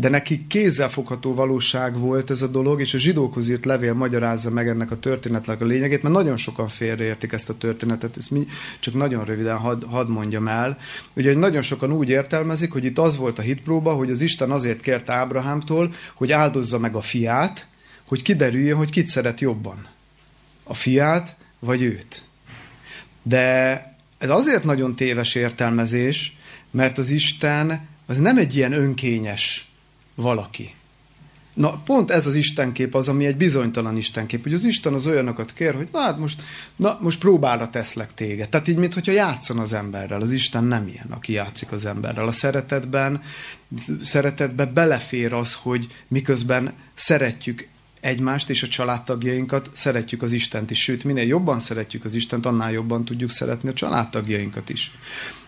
[0.01, 4.67] de neki kézzelfogható valóság volt ez a dolog, és a zsidókhoz írt levél magyarázza meg
[4.67, 8.47] ennek a történetnek a lényegét, mert nagyon sokan félreértik ezt a történetet, ezt mi
[8.79, 10.77] csak nagyon röviden hadd had mondjam el.
[11.13, 14.51] Ugye, hogy nagyon sokan úgy értelmezik, hogy itt az volt a hitpróba, hogy az Isten
[14.51, 17.67] azért kérte Ábrahámtól, hogy áldozza meg a fiát,
[18.05, 19.87] hogy kiderüljön, hogy kit szeret jobban.
[20.63, 22.21] A fiát, vagy őt.
[23.21, 26.37] De ez azért nagyon téves értelmezés,
[26.71, 29.70] mert az Isten az nem egy ilyen önkényes
[30.15, 30.73] valaki.
[31.53, 35.53] Na, pont ez az istenkép az, ami egy bizonytalan istenkép, hogy az Isten az olyanokat
[35.53, 36.41] kér, hogy na, hát most,
[36.75, 38.49] na, most próbára teszlek téged.
[38.49, 40.21] Tehát így, mintha játszon az emberrel.
[40.21, 42.27] Az Isten nem ilyen, aki játszik az emberrel.
[42.27, 43.21] A szeretetben,
[44.01, 47.67] szeretetben belefér az, hogy miközben szeretjük
[47.99, 50.79] egymást és a családtagjainkat, szeretjük az Istent is.
[50.79, 54.91] Sőt, minél jobban szeretjük az Istent, annál jobban tudjuk szeretni a családtagjainkat is.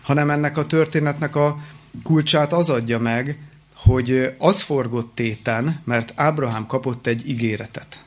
[0.02, 1.58] Hanem ennek a történetnek a
[2.02, 3.38] kulcsát az adja meg,
[3.84, 8.02] hogy az forgott téten, mert Ábrahám kapott egy ígéretet.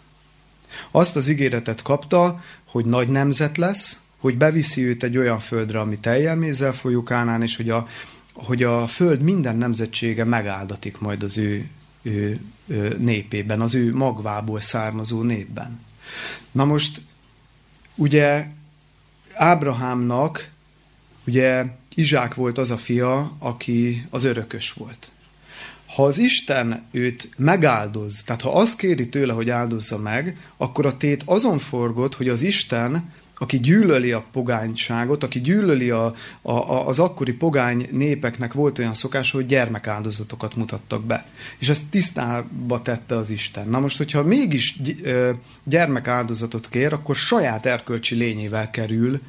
[0.91, 5.97] Azt az ígéretet kapta, hogy nagy nemzet lesz, hogy beviszi őt egy olyan földre, ami
[5.97, 7.87] teljelmézzel folyó Kánán, és hogy a,
[8.33, 11.69] hogy a föld minden nemzetsége megáldatik majd az ő,
[12.01, 15.79] ő, ő népében, az ő magvából származó népben.
[16.51, 17.01] Na most,
[17.95, 18.45] ugye
[19.33, 20.49] Ábrahámnak,
[21.25, 25.09] ugye Izsák volt az a fia, aki az örökös volt
[25.97, 30.97] ha az Isten őt megáldoz, tehát ha azt kéri tőle, hogy áldozza meg, akkor a
[30.97, 36.05] tét azon forgott, hogy az Isten, aki gyűlöli a pogányságot, aki gyűlöli a,
[36.41, 41.25] a, a, az akkori pogány népeknek volt olyan szokás, hogy gyermekáldozatokat mutattak be.
[41.57, 43.67] És ezt tisztába tette az Isten.
[43.69, 44.79] Na most, hogyha mégis
[45.63, 49.19] gyermekáldozatot kér, akkor saját erkölcsi lényével kerül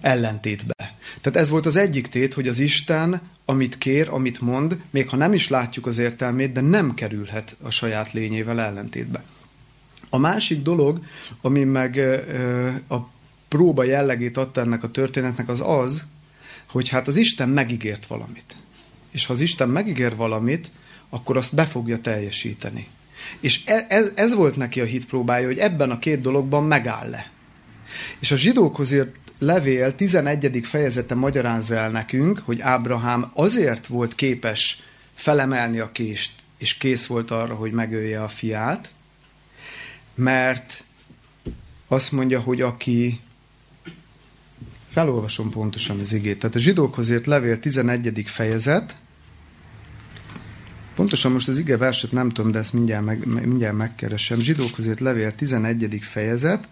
[0.00, 0.81] ellentétbe.
[1.22, 5.16] Tehát ez volt az egyik tét, hogy az Isten, amit kér, amit mond, még ha
[5.16, 9.22] nem is látjuk az értelmét, de nem kerülhet a saját lényével ellentétbe.
[10.10, 11.00] A másik dolog,
[11.40, 11.98] ami meg
[12.88, 12.96] a
[13.48, 16.04] próba jellegét adta ennek a történetnek, az az,
[16.66, 18.56] hogy hát az Isten megígért valamit.
[19.10, 20.70] És ha az Isten megígér valamit,
[21.08, 22.88] akkor azt be fogja teljesíteni.
[23.40, 27.10] És e, ez, ez volt neki a hit próbája, hogy ebben a két dologban megáll
[27.10, 27.30] le.
[28.18, 30.60] És a zsidókhoz írt levél 11.
[30.62, 34.82] fejezete magyarázza el nekünk, hogy Ábrahám azért volt képes
[35.14, 38.90] felemelni a kést, és kész volt arra, hogy megölje a fiát,
[40.14, 40.84] mert
[41.88, 43.20] azt mondja, hogy aki
[44.88, 46.38] felolvasom pontosan az igét.
[46.38, 48.22] Tehát a zsidókhoz írt levél 11.
[48.26, 48.96] fejezet,
[50.94, 54.40] pontosan most az ige verset nem tudom, de ezt mindjárt, meg, mindjárt megkeresem.
[54.40, 55.98] Zsidókhoz írt levél 11.
[56.00, 56.68] fejezet,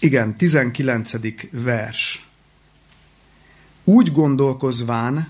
[0.00, 1.12] igen, 19.
[1.50, 2.28] vers.
[3.84, 5.28] Úgy gondolkozván,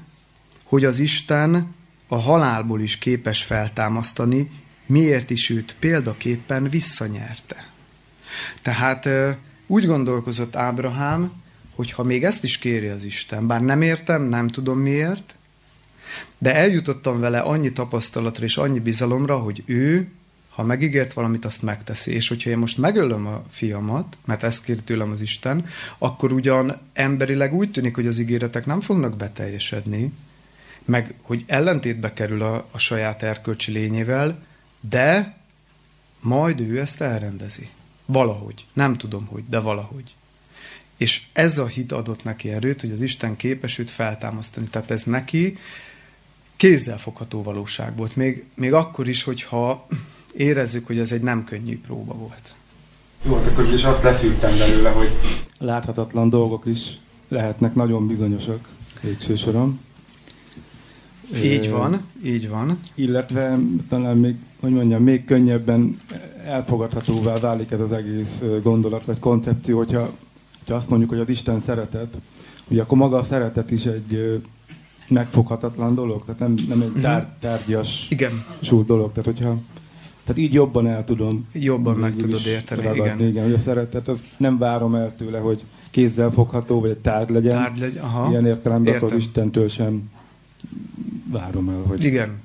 [0.64, 1.74] hogy az Isten
[2.08, 4.50] a halálból is képes feltámasztani,
[4.86, 7.66] miért is őt példaképpen visszanyerte.
[8.62, 9.08] Tehát
[9.66, 11.32] úgy gondolkozott Ábrahám,
[11.74, 15.36] hogy ha még ezt is kéri az Isten, bár nem értem, nem tudom miért,
[16.38, 20.12] de eljutottam vele annyi tapasztalatra és annyi bizalomra, hogy ő
[20.58, 22.12] ha megígért valamit, azt megteszi.
[22.12, 25.66] És hogyha én most megölöm a fiamat, mert ezt kér tőlem az Isten,
[25.98, 30.12] akkor ugyan emberileg úgy tűnik, hogy az ígéretek nem fognak beteljesedni,
[30.84, 34.42] meg hogy ellentétbe kerül a, a saját erkölcsi lényével,
[34.80, 35.36] de
[36.20, 37.68] majd ő ezt elrendezi.
[38.06, 38.66] Valahogy.
[38.72, 40.14] Nem tudom hogy, de valahogy.
[40.96, 44.66] És ez a hit adott neki erőt, hogy az Isten képes őt feltámasztani.
[44.66, 45.58] Tehát ez neki
[46.56, 48.16] kézzelfogható valóság volt.
[48.16, 49.86] Még, még akkor is, hogyha
[50.36, 52.54] érezzük, hogy ez egy nem könnyű próba volt.
[53.22, 55.10] Jó, hát akkor is azt leszűrtem belőle, hogy
[55.58, 56.98] láthatatlan dolgok is
[57.28, 58.68] lehetnek nagyon bizonyosak
[59.00, 59.80] végső soron.
[61.42, 62.78] Így van, így van.
[62.94, 66.00] Illetve talán még, hogy mondjam, még könnyebben
[66.44, 70.12] elfogadhatóvá válik ez az egész gondolat, vagy koncepció, hogyha,
[70.58, 72.16] hogyha azt mondjuk, hogy az Isten szeretet,
[72.68, 74.40] ugye akkor maga a szeretet is egy
[75.08, 77.00] megfoghatatlan dolog, tehát nem, nem egy mhm.
[77.00, 78.44] tár, tárgyas Igen.
[78.86, 79.12] dolog.
[79.12, 79.56] Tehát hogyha
[80.28, 81.46] tehát így jobban el tudom.
[81.52, 83.28] Jobban meg tudod érteni, ragadni, igen.
[83.28, 83.44] igen.
[83.44, 87.52] Hogy a szeretet, az nem várom el tőle, hogy kézzel fogható, vagy egy tárgy legyen.
[87.52, 88.30] Tárgy legy, aha.
[88.30, 90.10] Ilyen értelemben az Istentől sem
[91.30, 92.04] várom el, hogy...
[92.04, 92.40] Igen.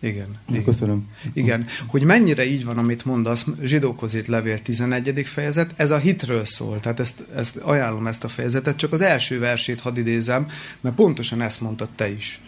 [0.00, 0.36] Igen.
[0.48, 0.64] igen.
[0.64, 1.08] Köszönöm.
[1.32, 1.66] Igen.
[1.86, 5.22] Hogy mennyire így van, amit mondasz, zsidókhoz írt levél 11.
[5.26, 6.80] fejezet, ez a hitről szól.
[6.80, 10.46] Tehát ezt, ezt ajánlom ezt a fejezetet, csak az első versét hadd idézem,
[10.80, 12.40] mert pontosan ezt mondtad te is.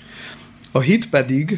[0.70, 1.48] A hit pedig,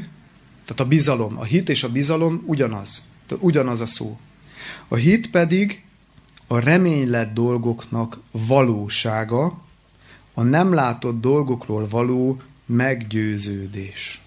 [0.64, 3.02] tehát a bizalom, a hit és a bizalom ugyanaz.
[3.38, 4.18] Ugyanaz a szó.
[4.88, 5.82] A hit pedig
[6.46, 9.58] a reménylett dolgoknak valósága,
[10.34, 14.20] a nem látott dolgokról való meggyőződés.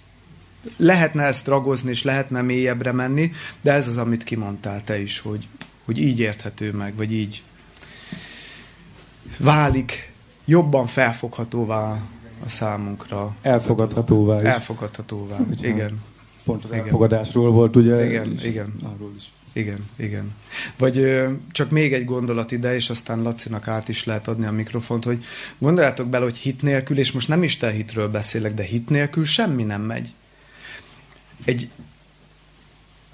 [0.78, 3.32] Lehetne ezt ragozni, és lehetne mélyebbre menni,
[3.62, 5.48] de ez az, amit kimondtál te is, hogy,
[5.86, 7.44] hogy így érthető meg, vagy így
[9.38, 10.12] válik
[10.46, 12.00] jobban felfoghatóvá
[12.46, 13.36] a számunkra.
[13.42, 14.48] Elfogadhatóvá is.
[14.48, 16.02] Elfogadhatóvá, igen.
[16.50, 16.84] Pont az igen.
[16.84, 18.06] elfogadásról volt, ugye?
[18.06, 18.74] Igen, igen.
[18.84, 19.24] Arról is.
[19.54, 20.36] Igen, igen.
[20.78, 24.52] Vagy ö, csak még egy gondolat ide, és aztán Lacinak át is lehet adni a
[24.52, 25.24] mikrofont, hogy
[25.58, 29.64] gondoljátok bele, hogy hit nélkül, és most nem Isten hitről beszélek, de hit nélkül semmi
[29.64, 30.14] nem megy.
[31.46, 31.70] Egy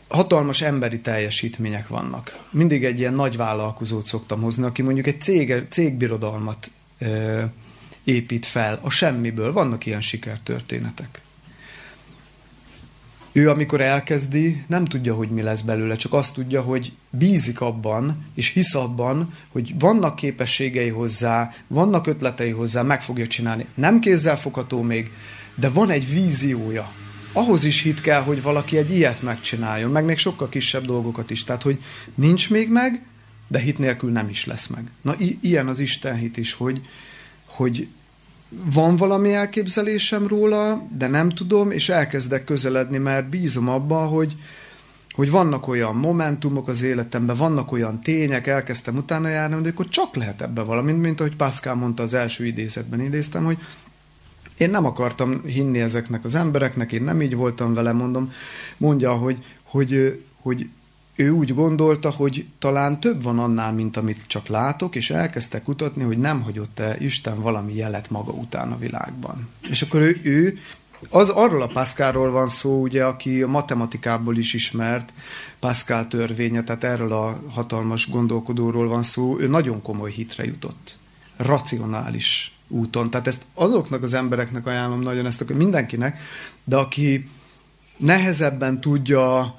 [0.07, 2.45] hatalmas emberi teljesítmények vannak.
[2.51, 7.41] Mindig egy ilyen nagy vállalkozót szoktam hozni, aki mondjuk egy cég, cégbirodalmat ö,
[8.03, 9.53] épít fel a semmiből.
[9.53, 11.24] Vannak ilyen sikertörténetek.
[13.37, 18.25] Ő, amikor elkezdi, nem tudja, hogy mi lesz belőle, csak azt tudja, hogy bízik abban,
[18.33, 23.65] és hisz abban, hogy vannak képességei hozzá, vannak ötletei hozzá, meg fogja csinálni.
[23.73, 25.11] Nem kézzelfogható még,
[25.55, 26.91] de van egy víziója.
[27.33, 31.43] Ahhoz is hit kell, hogy valaki egy ilyet megcsináljon, meg még sokkal kisebb dolgokat is.
[31.43, 31.79] Tehát, hogy
[32.13, 33.05] nincs még meg,
[33.47, 34.83] de hit nélkül nem is lesz meg.
[35.01, 36.81] Na, i- ilyen az Isten hit is, hogy,
[37.45, 37.87] hogy
[38.49, 44.35] van valami elképzelésem róla, de nem tudom, és elkezdek közeledni, mert bízom abba, hogy,
[45.11, 50.15] hogy vannak olyan momentumok az életemben, vannak olyan tények, elkezdtem utána járni, hogy akkor csak
[50.15, 53.57] lehet ebbe valami, mint ahogy Pascal mondta az első idézetben, idéztem, hogy
[54.57, 58.31] én nem akartam hinni ezeknek az embereknek, én nem így voltam vele, mondom,
[58.77, 60.69] mondja, hogy, hogy, hogy
[61.15, 66.03] ő úgy gondolta, hogy talán több van annál, mint amit csak látok, és elkezdte kutatni,
[66.03, 69.47] hogy nem hagyott-e Isten valami jelet maga után a világban.
[69.69, 70.59] És akkor ő, ő
[71.09, 75.13] az arról a Pascalról van szó, ugye, aki a matematikából is ismert,
[75.59, 80.97] Pascal törvénye, tehát erről a hatalmas gondolkodóról van szó, ő nagyon komoly hitre jutott.
[81.37, 83.09] Racionális úton.
[83.09, 86.19] Tehát ezt azoknak az embereknek ajánlom nagyon, ezt mindenkinek,
[86.63, 87.29] de aki
[87.97, 89.55] nehezebben tudja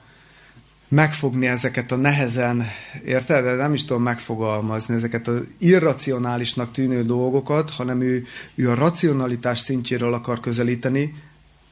[0.89, 2.67] megfogni ezeket a nehezen,
[3.05, 3.45] érted?
[3.45, 9.59] De nem is tudom megfogalmazni ezeket az irracionálisnak tűnő dolgokat, hanem ő, ő a racionalitás
[9.59, 11.15] szintjéről akar közelíteni,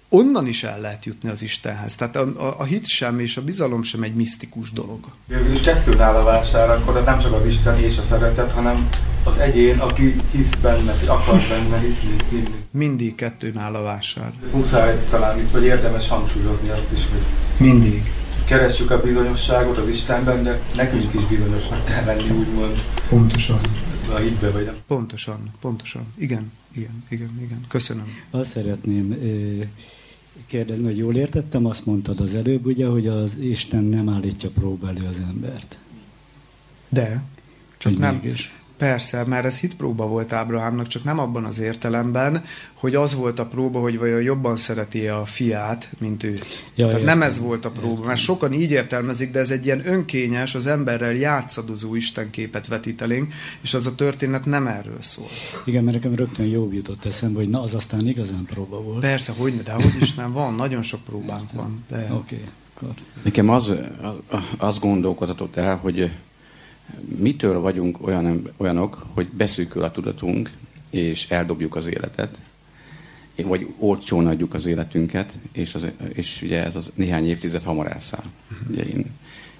[0.09, 1.95] onnan is el lehet jutni az Istenhez.
[1.95, 4.99] Tehát a, a, a hit sem és a bizalom sem egy misztikus dolog.
[5.27, 8.89] Végül kettőn áll a vásár, akkor nem csak az Isten és a szeretet, hanem
[9.24, 12.55] az egyén, aki hisz benne, akar benne hiszni, hinni.
[12.70, 14.32] Mindig kettőn áll a vásár.
[14.53, 18.12] Muszáj talán itt, vagy érdemes hangsúlyozni azt is, hogy Mindig.
[18.44, 23.60] Keressük a bizonyosságot az Istenben, de nekünk is bizonyosnak kell lenni, úgymond Pontosan.
[24.12, 24.74] a hitbe, vagy nem.
[24.86, 26.02] Pontosan, pontosan.
[26.14, 27.60] Igen, igen, igen, igen.
[27.68, 28.04] Köszönöm.
[28.30, 29.18] Azt szeretném
[30.46, 34.88] kérdezni, hogy jól értettem, azt mondtad az előbb, ugye, hogy az Isten nem állítja próba
[34.88, 35.78] elő az embert.
[36.88, 37.22] De,
[37.78, 38.54] csak Hogy nem, mégis.
[38.76, 43.46] Persze, mert ez hitpróba volt Ábrahámnak, csak nem abban az értelemben, hogy az volt a
[43.46, 46.64] próba, hogy vajon jobban szereti a fiát, mint őt.
[46.74, 47.18] Ja, Tehát értem.
[47.18, 50.66] nem ez volt a próba, mert sokan így értelmezik, de ez egy ilyen önkényes, az
[50.66, 55.28] emberrel játszadozó istenképet vetít elénk, és az a történet nem erről szól.
[55.64, 59.01] Igen, mert nekem rögtön jobb jutott eszembe, hogy na, az aztán igazán próba volt.
[59.01, 61.84] Persze, hogy de hogy is nem van, nagyon sok próbánk van.
[61.88, 61.96] De...
[61.96, 62.40] Oké,
[62.80, 62.94] okay.
[63.22, 63.68] Nekem az,
[64.02, 66.10] az, az gondolkodhatott el, hogy
[67.19, 70.51] mitől vagyunk olyan, olyanok, hogy beszűkül a tudatunk,
[70.90, 72.40] és eldobjuk az életet,
[73.43, 78.24] vagy olcsón adjuk az életünket, és, az, és ugye ez az néhány évtized hamar elszáll.
[78.69, 78.98] Ugye én,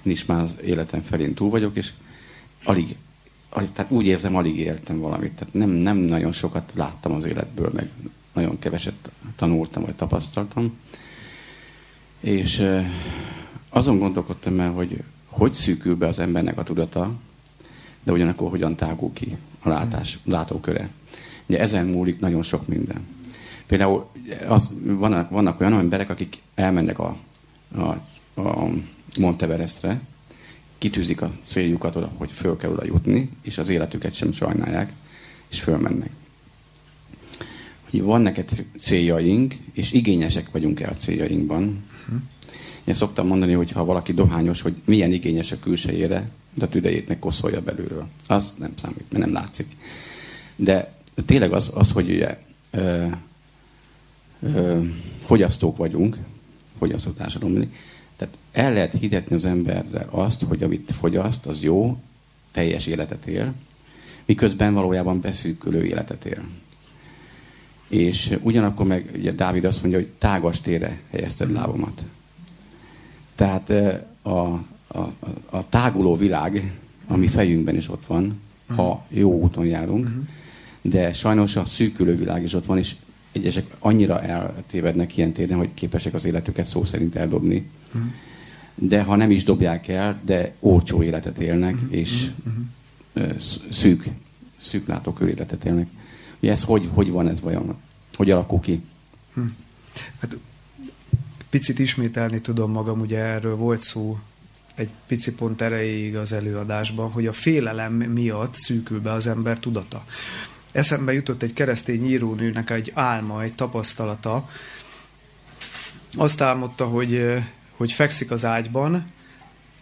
[0.03, 1.91] én is már az életem felén túl vagyok, és
[2.63, 2.95] alig,
[3.49, 5.31] alig tehát úgy érzem, alig éltem valamit.
[5.31, 7.89] Tehát nem, nem nagyon sokat láttam az életből, meg
[8.33, 10.77] nagyon keveset tanultam, vagy tapasztaltam.
[12.19, 12.69] És
[13.69, 15.03] azon gondolkodtam el, hogy
[15.37, 17.11] hogy szűkül be az embernek a tudata,
[18.03, 20.89] de ugyanakkor hogyan tágul ki a látás, látóköre.
[21.45, 23.07] Ugye ezen múlik nagyon sok minden.
[23.65, 24.05] Például
[24.47, 27.17] az, vannak, vannak olyan emberek, akik elmennek a,
[27.75, 27.81] a,
[28.41, 28.69] a
[29.17, 30.01] Monteverestre,
[30.77, 34.91] kitűzik a céljukat oda, hogy föl kell oda jutni, és az életüket sem sajnálják,
[35.47, 36.09] és fölmennek.
[37.89, 38.49] Hogy van neked
[38.79, 41.83] céljaink, és igényesek vagyunk el a céljainkban.
[42.85, 47.07] Én szoktam mondani, hogy ha valaki dohányos, hogy milyen igényes a külsejére, de a tüdejét
[47.07, 48.07] meg koszolja belülről.
[48.27, 49.67] Az nem számít, mert nem látszik.
[50.55, 50.93] De
[51.25, 52.37] tényleg az, az hogy ugye
[52.71, 53.05] ö,
[54.41, 54.79] ö,
[55.25, 56.17] fogyasztók vagyunk,
[56.77, 57.73] fogyasztó társadalom,
[58.17, 61.97] tehát el lehet hitetni az emberre azt, hogy amit fogyaszt, az jó,
[62.51, 63.53] teljes életet él,
[64.25, 66.43] miközben valójában beszűkülő életet él.
[67.87, 72.03] És ugyanakkor meg ugye Dávid azt mondja, hogy tágas térre helyezted lábomat.
[73.35, 75.11] Tehát eh, a, a,
[75.49, 76.71] a táguló világ,
[77.07, 78.41] ami fejünkben is ott van,
[78.75, 80.09] ha jó úton járunk,
[80.81, 82.95] de sajnos a szűkülő világ is ott van, és
[83.31, 87.69] egyesek annyira eltévednek ilyen téren, hogy képesek az életüket szó szerint eldobni.
[88.75, 92.31] De ha nem is dobják el, de olcsó életet élnek, és
[93.71, 94.09] szűk,
[94.61, 95.87] szűk látókör életet élnek.
[96.39, 97.75] Ugye ez hogy, hogy van ez vajon?
[98.15, 98.81] Hogy alakul ki?
[100.19, 100.37] Hát
[101.55, 104.19] picit ismételni tudom magam, ugye erről volt szó
[104.75, 110.05] egy pici pont erejéig az előadásban, hogy a félelem miatt szűkül be az ember tudata.
[110.71, 114.49] Eszembe jutott egy keresztény írónőnek egy álma, egy tapasztalata.
[116.15, 117.33] Azt álmodta, hogy,
[117.75, 119.11] hogy fekszik az ágyban,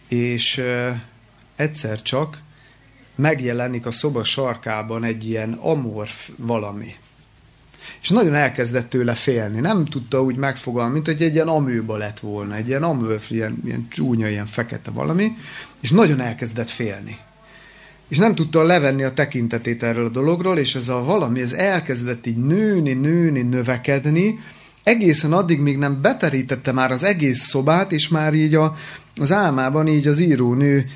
[0.08, 0.64] és
[1.56, 2.42] egyszer csak
[3.14, 6.94] megjelenik a szoba sarkában egy ilyen amorf valami.
[8.04, 9.60] És nagyon elkezdett tőle félni.
[9.60, 13.62] Nem tudta úgy megfogalmazni, mint hogy egy ilyen amőba lett volna, egy ilyen amőf, ilyen,
[13.64, 15.32] ilyen csúnya, ilyen fekete valami,
[15.80, 17.18] és nagyon elkezdett félni.
[18.08, 22.26] És nem tudta levenni a tekintetét erről a dologról, és ez a valami, ez elkezdett
[22.26, 24.38] így nőni, nőni, növekedni,
[24.82, 28.76] egészen addig, míg nem beterítette már az egész szobát, és már így a,
[29.16, 30.86] az álmában így az írónő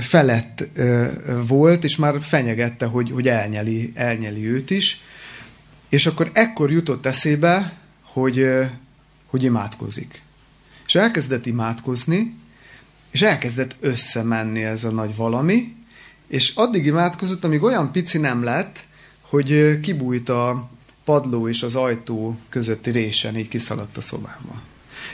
[0.00, 0.68] felett
[1.46, 5.02] volt, és már fenyegette, hogy, hogy elnyeli, elnyeli őt is.
[5.90, 8.46] És akkor ekkor jutott eszébe, hogy,
[9.26, 10.22] hogy imádkozik.
[10.86, 12.36] És elkezdett imádkozni,
[13.10, 15.76] és elkezdett összemenni ez a nagy valami,
[16.26, 18.84] és addig imádkozott, amíg olyan pici nem lett,
[19.20, 20.70] hogy kibújt a
[21.04, 24.62] padló és az ajtó közötti résen, így kiszaladt a szobába.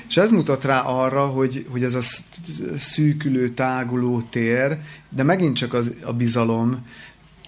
[0.09, 2.01] És ez mutat rá arra, hogy, hogy ez a
[2.79, 4.79] szűkülő, táguló tér,
[5.09, 6.87] de megint csak az, a bizalom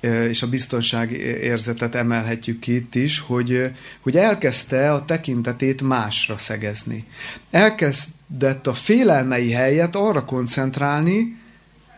[0.01, 1.13] és a biztonság
[1.43, 3.71] érzetet emelhetjük ki itt is, hogy,
[4.01, 7.05] hogy elkezdte a tekintetét másra szegezni.
[7.51, 11.37] Elkezdett a félelmei helyet arra koncentrálni,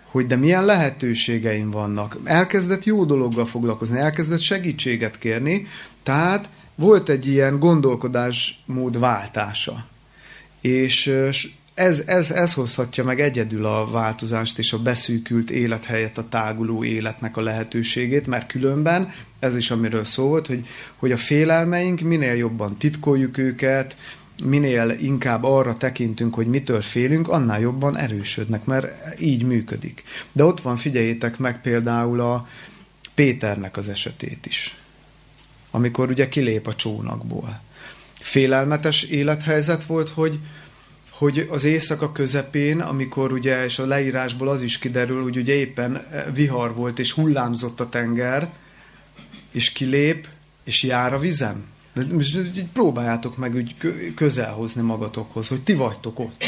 [0.05, 2.17] hogy de milyen lehetőségeim vannak.
[2.25, 5.67] Elkezdett jó dologgal foglalkozni, elkezdett segítséget kérni,
[6.03, 9.87] tehát volt egy ilyen gondolkodásmód váltása.
[10.61, 11.13] És
[11.75, 16.85] ez, ez, ez hozhatja meg egyedül a változást és a beszűkült élet helyett a táguló
[16.85, 20.67] életnek a lehetőségét, mert különben, ez is amiről szó volt, hogy,
[20.97, 23.97] hogy a félelmeink minél jobban titkoljuk őket,
[24.45, 30.05] minél inkább arra tekintünk, hogy mitől félünk, annál jobban erősödnek, mert így működik.
[30.33, 32.49] De ott van, figyeljétek meg például a
[33.15, 34.77] Péternek az esetét is,
[35.71, 37.61] amikor ugye kilép a csónakból.
[38.21, 40.39] Félelmetes élethelyzet volt, hogy,
[41.21, 46.03] hogy az éjszaka közepén, amikor ugye, és a leírásból az is kiderül, hogy ugye éppen
[46.35, 48.49] vihar volt, és hullámzott a tenger,
[49.51, 50.27] és kilép,
[50.65, 51.65] és jár a vizem.
[52.13, 52.39] Most
[52.73, 53.75] próbáljátok meg úgy
[54.15, 56.45] közel hozni magatokhoz, hogy ti vagytok ott.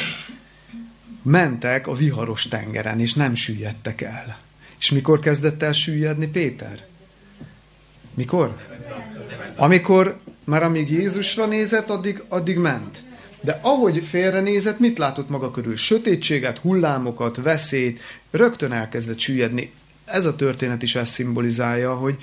[1.23, 4.39] Mentek a viharos tengeren, és nem süllyedtek el.
[4.78, 6.86] És mikor kezdett el süllyedni Péter?
[8.15, 8.57] Mikor?
[9.57, 13.03] Amikor, már amíg Jézusra nézett, addig, addig ment.
[13.44, 15.77] De ahogy félrenézett, mit látott maga körül?
[15.77, 18.01] Sötétséget, hullámokat, veszélyt,
[18.31, 19.73] rögtön elkezdett süllyedni.
[20.05, 22.19] Ez a történet is ezt szimbolizálja, hogy,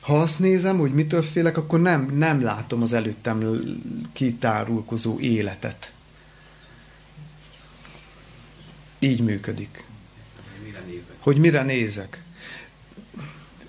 [0.00, 3.60] ha azt nézem, hogy mitől félek, akkor nem, nem látom az előttem
[4.12, 5.92] kitárulkozó életet.
[8.98, 9.84] Így működik.
[11.18, 12.22] Hogy mire nézek.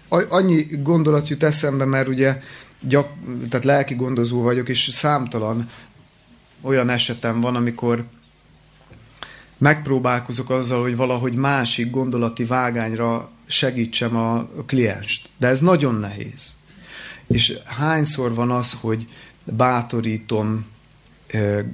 [0.08, 2.42] Annyi gondolat jut eszembe, mert ugye
[2.80, 3.10] gyak,
[3.50, 5.70] tehát lelki gondozó vagyok, és számtalan
[6.62, 8.06] olyan esetem van, amikor
[9.58, 15.30] megpróbálkozok azzal, hogy valahogy másik gondolati vágányra segítsem a klienst.
[15.38, 16.56] De ez nagyon nehéz.
[17.28, 19.08] És hányszor van az, hogy
[19.44, 20.66] bátorítom,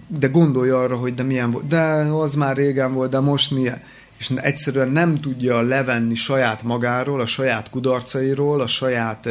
[0.08, 3.82] de gondolja arra, hogy de milyen volt, de az már régen volt, de most milyen.
[4.22, 9.28] És egyszerűen nem tudja levenni saját magáról, a saját kudarcairól, a saját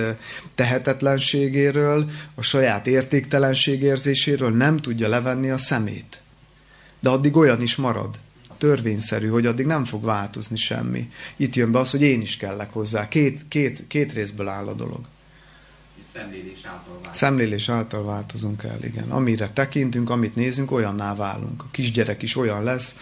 [0.54, 6.20] tehetetlenségéről, a saját értéktelenségérzéséről, nem tudja levenni a szemét.
[7.00, 8.18] De addig olyan is marad
[8.58, 11.10] törvényszerű, hogy addig nem fog változni semmi.
[11.36, 13.08] Itt jön be az, hogy én is kellek hozzá.
[13.08, 15.00] Két, két, két részből áll a dolog.
[16.12, 17.14] Szemlélés által változunk.
[17.14, 19.10] Szemlélés által változunk el, igen.
[19.10, 21.62] Amire tekintünk, amit nézünk, olyanná válunk.
[21.62, 22.96] A kisgyerek is olyan lesz,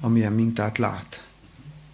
[0.00, 1.22] amilyen mintát lát.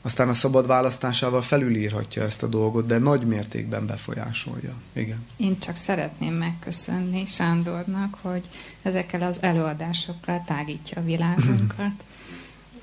[0.02, 4.72] Aztán a szabad választásával felülírhatja ezt a dolgot, de nagy mértékben befolyásolja.
[4.92, 5.26] Igen.
[5.36, 8.48] Én csak szeretném megköszönni Sándornak, hogy
[8.82, 11.92] ezekkel az előadásokkal tágítja a világunkat.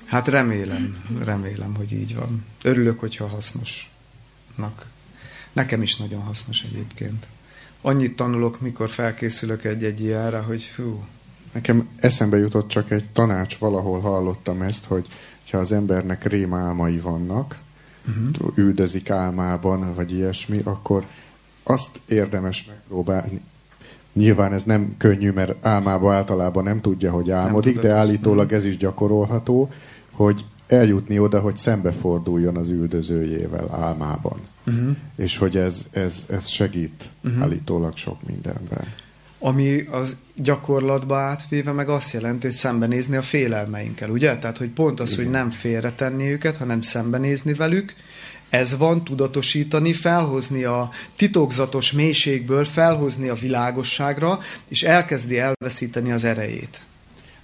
[0.08, 0.92] Hát remélem,
[1.24, 2.44] remélem, hogy így van.
[2.62, 4.86] Örülök, hogyha hasznosnak.
[5.52, 7.26] Nekem is nagyon hasznos egyébként.
[7.80, 11.04] Annyit tanulok, mikor felkészülök egy-egy ilyenre, hogy hú.
[11.52, 15.06] Nekem eszembe jutott csak egy tanács, valahol hallottam ezt, hogy
[15.50, 17.58] ha az embernek rémálmai vannak,
[18.08, 18.52] uh-huh.
[18.54, 21.04] üldözik álmában, vagy ilyesmi, akkor
[21.62, 23.40] azt érdemes megpróbálni.
[24.12, 28.76] Nyilván ez nem könnyű, mert álmában általában nem tudja, hogy álmodik, de állítólag ez is
[28.76, 29.70] gyakorolható,
[30.10, 34.38] hogy eljutni oda, hogy szembeforduljon az üldözőjével álmában.
[34.66, 34.96] Uh-huh.
[35.16, 37.42] És hogy ez, ez, ez segít uh-huh.
[37.42, 38.84] állítólag sok mindenben.
[39.38, 44.38] Ami az gyakorlatba átvéve meg azt jelenti, hogy szembenézni a félelmeinkkel, ugye?
[44.38, 45.24] Tehát, hogy pont az, Igen.
[45.24, 47.94] hogy nem félretenni őket, hanem szembenézni velük,
[48.48, 54.38] ez van tudatosítani, felhozni a titokzatos mélységből, felhozni a világosságra,
[54.68, 56.80] és elkezdi elveszíteni az erejét.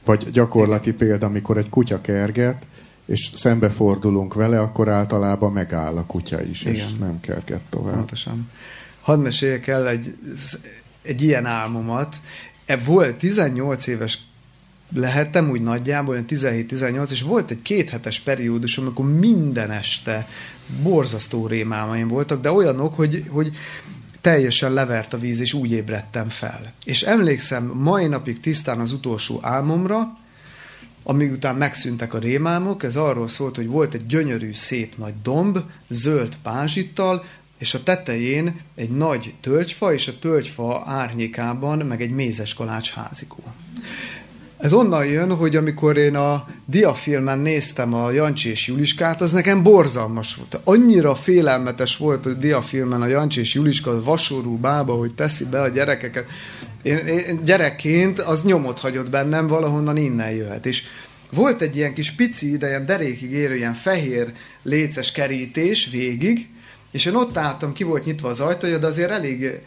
[0.05, 2.63] Vagy gyakorlati példa, amikor egy kutya kerget,
[3.07, 6.75] és szembefordulunk vele, akkor általában megáll a kutya is, Igen.
[6.75, 7.95] és nem kerget tovább.
[7.95, 8.51] Pontosan.
[9.01, 10.17] Hadd meséljek el egy,
[11.05, 12.17] egy ilyen álmomat.
[12.67, 14.19] E volt 18 éves
[14.95, 20.29] lehettem úgy nagyjából, 17-18, és volt egy kéthetes periódus, amikor minden este
[20.83, 23.57] borzasztó rémálmaim voltak, de olyanok, hogy, hogy
[24.21, 26.73] teljesen levert a víz, és úgy ébredtem fel.
[26.85, 30.19] És emlékszem mai napig tisztán az utolsó álmomra,
[31.03, 35.59] amíg után megszűntek a rémálmok, ez arról szólt, hogy volt egy gyönyörű, szép nagy domb,
[35.89, 37.25] zöld pázsittal,
[37.59, 43.43] és a tetején egy nagy tölgyfa, és a tölgyfa árnyékában meg egy mézes kalács házikó.
[44.65, 49.63] Ez onnan jön, hogy amikor én a diafilmen néztem a Jancsi és Juliskát, az nekem
[49.63, 50.59] borzalmas volt.
[50.65, 55.61] Annyira félelmetes volt a diafilmen a Jancsi és Juliska, a vasorú bába, hogy teszi be
[55.61, 56.27] a gyerekeket.
[56.83, 60.67] Én, én gyerekként az nyomot hagyott bennem, valahonnan innen jöhet.
[60.67, 60.83] És
[61.31, 64.33] volt egy ilyen kis pici, de ilyen derékig érő, ilyen fehér
[64.63, 66.49] léces kerítés végig,
[66.95, 69.61] és én ott álltam, ki volt nyitva az ajtaja, de azért elég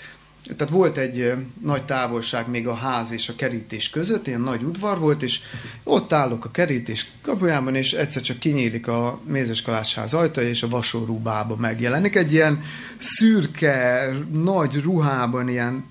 [0.58, 1.34] tehát volt egy
[1.64, 5.40] nagy távolság még a ház és a kerítés között, ilyen nagy udvar volt, és
[5.84, 11.18] ott állok a kerítés kapujában, és egyszer csak kinyílik a mézeskalácsház ajtaja, és a vasorú
[11.18, 12.16] bába megjelenik.
[12.16, 12.64] Egy ilyen
[12.98, 15.88] szürke, nagy ruhában, ilyen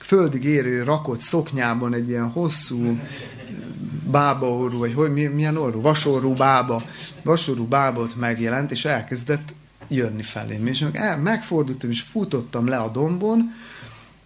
[0.00, 3.00] földig érő, rakott szoknyában, egy ilyen hosszú
[4.10, 5.80] bába orru, vagy hogy, milyen orru?
[5.80, 6.82] Vasorú bába.
[7.22, 9.54] Vasorú bábot megjelent, és elkezdett
[9.94, 10.66] jönni felém.
[10.66, 13.52] És el, megfordultam, és futottam le a dombon,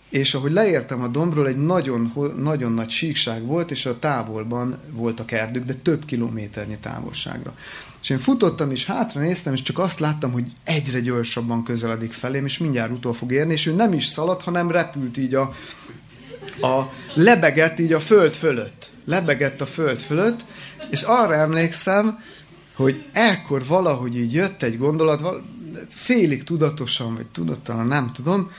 [0.09, 5.33] és ahogy leértem a dombról, egy nagyon, nagyon nagy síkság volt, és a távolban voltak
[5.33, 7.55] erdők, de több kilométernyi távolságra.
[8.03, 12.45] És én futottam, és hátra néztem, és csak azt láttam, hogy egyre gyorsabban közeledik felém,
[12.45, 15.55] és mindjárt utol fog érni, és ő nem is szaladt, hanem repült így a,
[16.61, 18.91] a lebegett így a föld fölött.
[19.05, 20.45] Lebegett a föld fölött,
[20.91, 22.19] és arra emlékszem,
[22.75, 25.43] hogy ekkor valahogy így jött egy gondolat,
[25.89, 28.51] félig tudatosan, vagy tudattalan, nem tudom.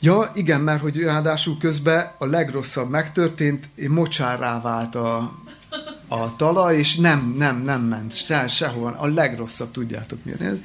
[0.00, 5.32] Ja, igen, mert hogy ráadásul közben a legrosszabb megtörtént, mocsárrá vált a,
[6.08, 8.96] a talaj, és nem, nem, nem ment se, sehol.
[8.98, 10.58] A legrosszabb, tudjátok mi ez.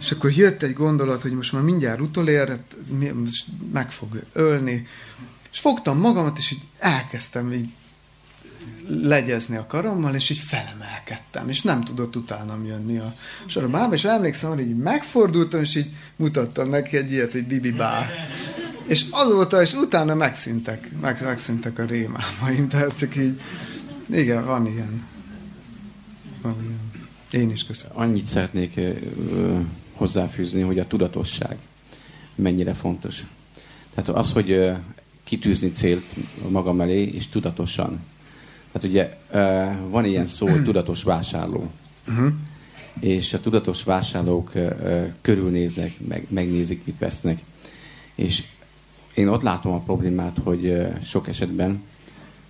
[0.00, 2.58] És akkor jött egy gondolat, hogy most már mindjárt utolér,
[3.72, 4.86] meg fog ölni.
[5.52, 7.68] És fogtam magamat, és így elkezdtem így
[8.88, 13.14] legyezni a karommal, és így felemelkedtem, és nem tudott utánam jönni a
[13.46, 18.10] soromában, és emlékszem, hogy így megfordultam, és így mutattam neki egy ilyet, hogy bibi bá.
[18.86, 23.40] És azóta, és utána megszűntek, meg, megszűntek a rémálmaim, tehát csak így,
[24.10, 25.04] igen, van ilyen.
[26.42, 26.90] Van ilyen.
[27.42, 27.98] Én is köszönöm.
[27.98, 28.80] Annyit szeretnék
[29.92, 31.56] hozzáfűzni, hogy a tudatosság
[32.34, 33.24] mennyire fontos.
[33.94, 34.72] Tehát az, hogy
[35.24, 36.04] kitűzni célt
[36.48, 38.00] magam elé, és tudatosan
[38.72, 39.18] Hát ugye
[39.88, 41.70] van ilyen szó, hogy tudatos vásárló.
[42.08, 42.32] Uh-huh.
[43.00, 44.52] És a tudatos vásárlók
[45.20, 47.42] körülnéznek, meg, megnézik, mit vesznek.
[48.14, 48.42] És
[49.14, 51.82] én ott látom a problémát, hogy sok esetben,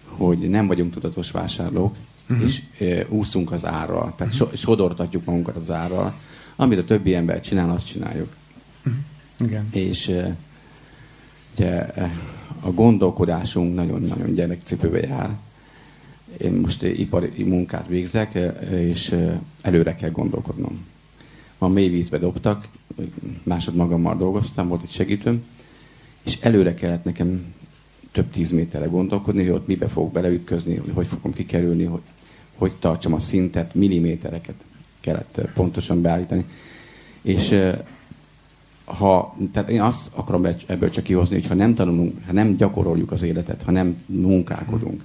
[0.09, 1.97] hogy nem vagyunk tudatos vásárlók,
[2.31, 2.47] uh-huh.
[2.47, 2.63] és
[3.09, 4.15] úszunk az árral.
[4.17, 4.55] Tehát uh-huh.
[4.55, 6.15] sodortatjuk magunkat az árral.
[6.57, 8.35] Amit a többi ember csinál, azt csináljuk.
[8.79, 9.03] Uh-huh.
[9.39, 9.67] Igen.
[9.73, 10.17] És
[11.55, 11.87] ugye,
[12.61, 15.31] a gondolkodásunk nagyon-nagyon gyerekcipőbe jár
[16.39, 18.39] én most ipari munkát végzek,
[18.71, 19.17] és
[19.61, 20.85] előre kell gondolkodnom.
[21.59, 22.69] Ma mély vízbe dobtak,
[23.43, 25.45] másod magammal dolgoztam, volt egy segítőm,
[26.23, 27.55] és előre kellett nekem
[28.13, 32.01] több tíz méterre gondolkodni, hogy ott mibe fogok beleütközni, hogy hogy fogom kikerülni, hogy
[32.57, 34.55] hogy tartsam a szintet, millimétereket
[35.01, 36.45] kellett pontosan beállítani.
[37.23, 37.59] És
[38.85, 43.13] ha, tehát én azt akarom ebből csak kihozni, hogy ha nem tanulunk, ha nem gyakoroljuk
[43.13, 45.03] az életet, ha nem munkálkodunk,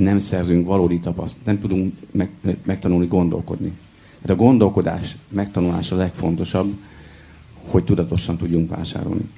[0.00, 2.30] nem szerzünk valódi tapasztalatot, nem tudunk meg,
[2.62, 3.72] megtanulni gondolkodni.
[4.22, 6.74] Tehát a gondolkodás megtanulása a legfontosabb,
[7.54, 9.28] hogy tudatosan tudjunk vásárolni.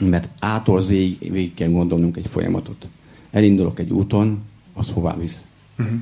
[0.00, 2.88] Mert ától végig, végig kell gondolnunk egy folyamatot.
[3.30, 4.42] Elindulok egy úton,
[4.74, 5.42] az hová visz?
[5.78, 5.96] Uh-huh.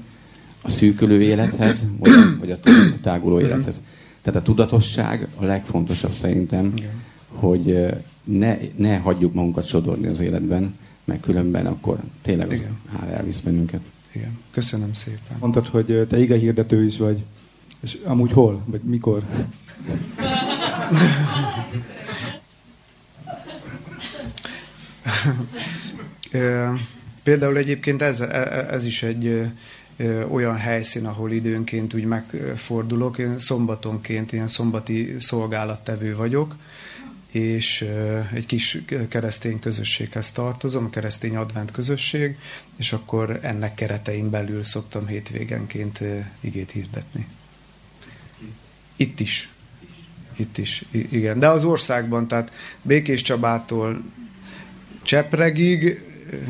[0.62, 2.58] A szűkülő élethez, vagy a, vagy a
[3.02, 3.50] táguló uh-huh.
[3.50, 3.80] élethez.
[4.22, 6.72] Tehát a tudatosság a legfontosabb szerintem,
[7.28, 7.86] hogy
[8.24, 10.74] ne, ne hagyjuk magunkat sodorni az életben,
[11.04, 12.62] meg különben akkor tényleg az
[12.98, 13.80] hál elvisz bennünket.
[14.12, 15.36] Igen, köszönöm szépen.
[15.38, 17.22] Mondtad, hogy te ige hirdető is vagy,
[17.80, 19.22] és amúgy hol, vagy mikor?
[27.22, 29.52] Például egyébként ez, e, e, ez is egy
[30.30, 33.18] olyan helyszín, ahol időnként úgy megfordulok.
[33.18, 36.56] Én szombatonként ilyen szombati szolgálattevő vagyok,
[37.34, 37.88] és
[38.32, 38.78] egy kis
[39.08, 42.38] keresztény közösséghez tartozom, a keresztény advent közösség,
[42.76, 46.00] és akkor ennek keretein belül szoktam hétvégenként
[46.40, 47.26] igét hirdetni.
[48.96, 49.52] Itt is.
[50.36, 51.38] Itt is, igen.
[51.38, 52.52] De az országban, tehát
[52.82, 54.02] Békés Csabától
[55.02, 56.02] Csepregig,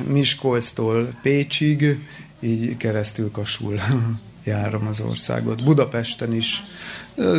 [0.09, 1.99] Miskolctól Pécsig,
[2.41, 3.81] így keresztül kasul
[4.45, 5.65] járom az országot.
[5.65, 6.63] Budapesten is,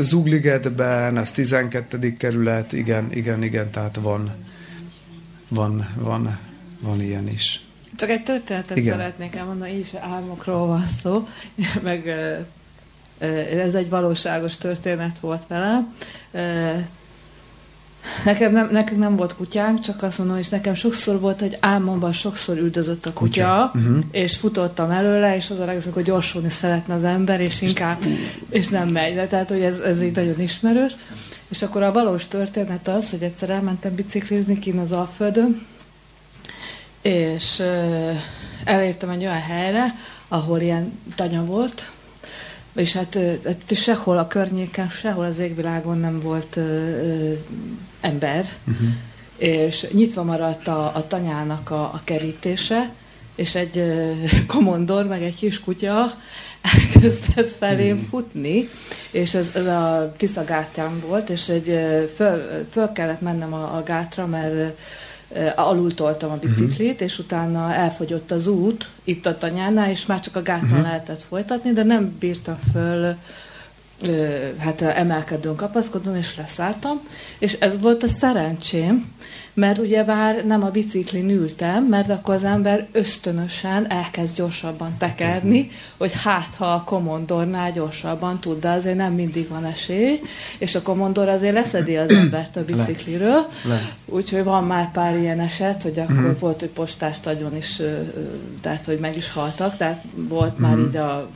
[0.02, 2.18] Zugligetben, az 12.
[2.18, 4.32] kerület, igen, igen, igen, tehát van,
[5.48, 6.40] van, van,
[6.80, 7.66] van ilyen is.
[7.96, 8.98] Csak egy történetet igen.
[8.98, 11.28] szeretnék elmondani, így is álmokról van szó,
[11.84, 12.08] meg
[13.58, 15.96] ez egy valóságos történet volt velem.
[18.26, 22.12] Nekem nem, nekem nem volt kutyánk, csak azt mondom, és nekem sokszor volt, hogy álmomban
[22.12, 23.88] sokszor üldözött a kutya, kutya.
[23.88, 24.04] Uh-huh.
[24.12, 27.98] és futottam előle, és az a legjobb, hogy gyorsulni szeretne az ember, és inkább,
[28.50, 29.16] és nem megy.
[29.16, 30.96] De tehát, hogy ez, ez így nagyon ismerős.
[31.50, 35.66] És akkor a valós történet az, hogy egyszer elmentem biciklizni kín az Alföldön,
[37.02, 38.18] és uh,
[38.64, 39.96] elértem egy olyan helyre,
[40.28, 41.92] ahol ilyen tanya volt,
[42.76, 47.34] és hát, hát sehol a környéken, sehol az égvilágon nem volt ö, ö,
[48.06, 48.88] ember, uh-huh.
[49.38, 52.90] és nyitva maradt a, a tanyának a, a kerítése,
[53.36, 54.12] és egy ö,
[54.54, 56.14] komondor, meg egy kis kutya
[56.62, 58.10] elkezdett felém uh-huh.
[58.10, 58.70] futni,
[59.12, 61.80] és ez, ez a Tisza gátján volt, és egy
[62.16, 64.78] föl, föl kellett mennem a, a gátra, mert
[65.56, 67.02] alul toltam a biciklit, uh-huh.
[67.02, 70.84] és utána elfogyott az út itt a tanyánál, és már csak a gáton uh-huh.
[70.84, 73.16] lehetett folytatni, de nem bírtam föl
[74.58, 77.00] hát emelkedőn kapaszkodom, és leszálltam,
[77.38, 79.14] és ez volt a szerencsém,
[79.54, 86.12] mert ugyebár nem a biciklin ültem, mert akkor az ember ösztönösen elkezd gyorsabban tekerni, hogy
[86.24, 90.20] hát ha a komondornál gyorsabban tud, de azért nem mindig van esély,
[90.58, 93.48] és a komondor azért leszedi az embert a bicikliről,
[94.06, 96.40] úgyhogy van már pár ilyen eset, hogy akkor uh-huh.
[96.40, 97.82] volt, hogy postást agyon is,
[98.62, 101.30] tehát hogy meg is haltak, tehát volt már így a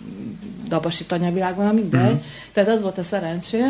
[0.70, 2.02] Dabasi tanyavilágban, mindegy.
[2.02, 2.22] Uh-huh.
[2.54, 3.62] Tehát az volt a szerencsé,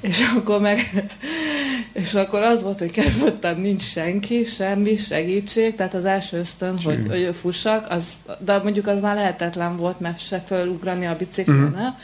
[0.00, 0.78] és akkor meg,
[2.02, 7.06] és akkor az volt, hogy kerültem, nincs senki, semmi segítség, tehát az első ösztön, hogy,
[7.08, 11.94] hogy fussak, az, de mondjuk az már lehetetlen volt, mert se fölugrani a biciklen, uh-huh.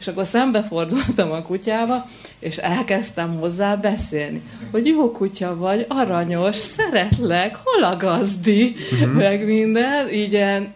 [0.00, 2.08] És akkor szembefordultam a kutyába,
[2.38, 9.12] és elkezdtem hozzá beszélni, hogy jó kutya vagy, aranyos, szeretlek, hol a gazdi, uh-huh.
[9.12, 10.72] meg minden, igen,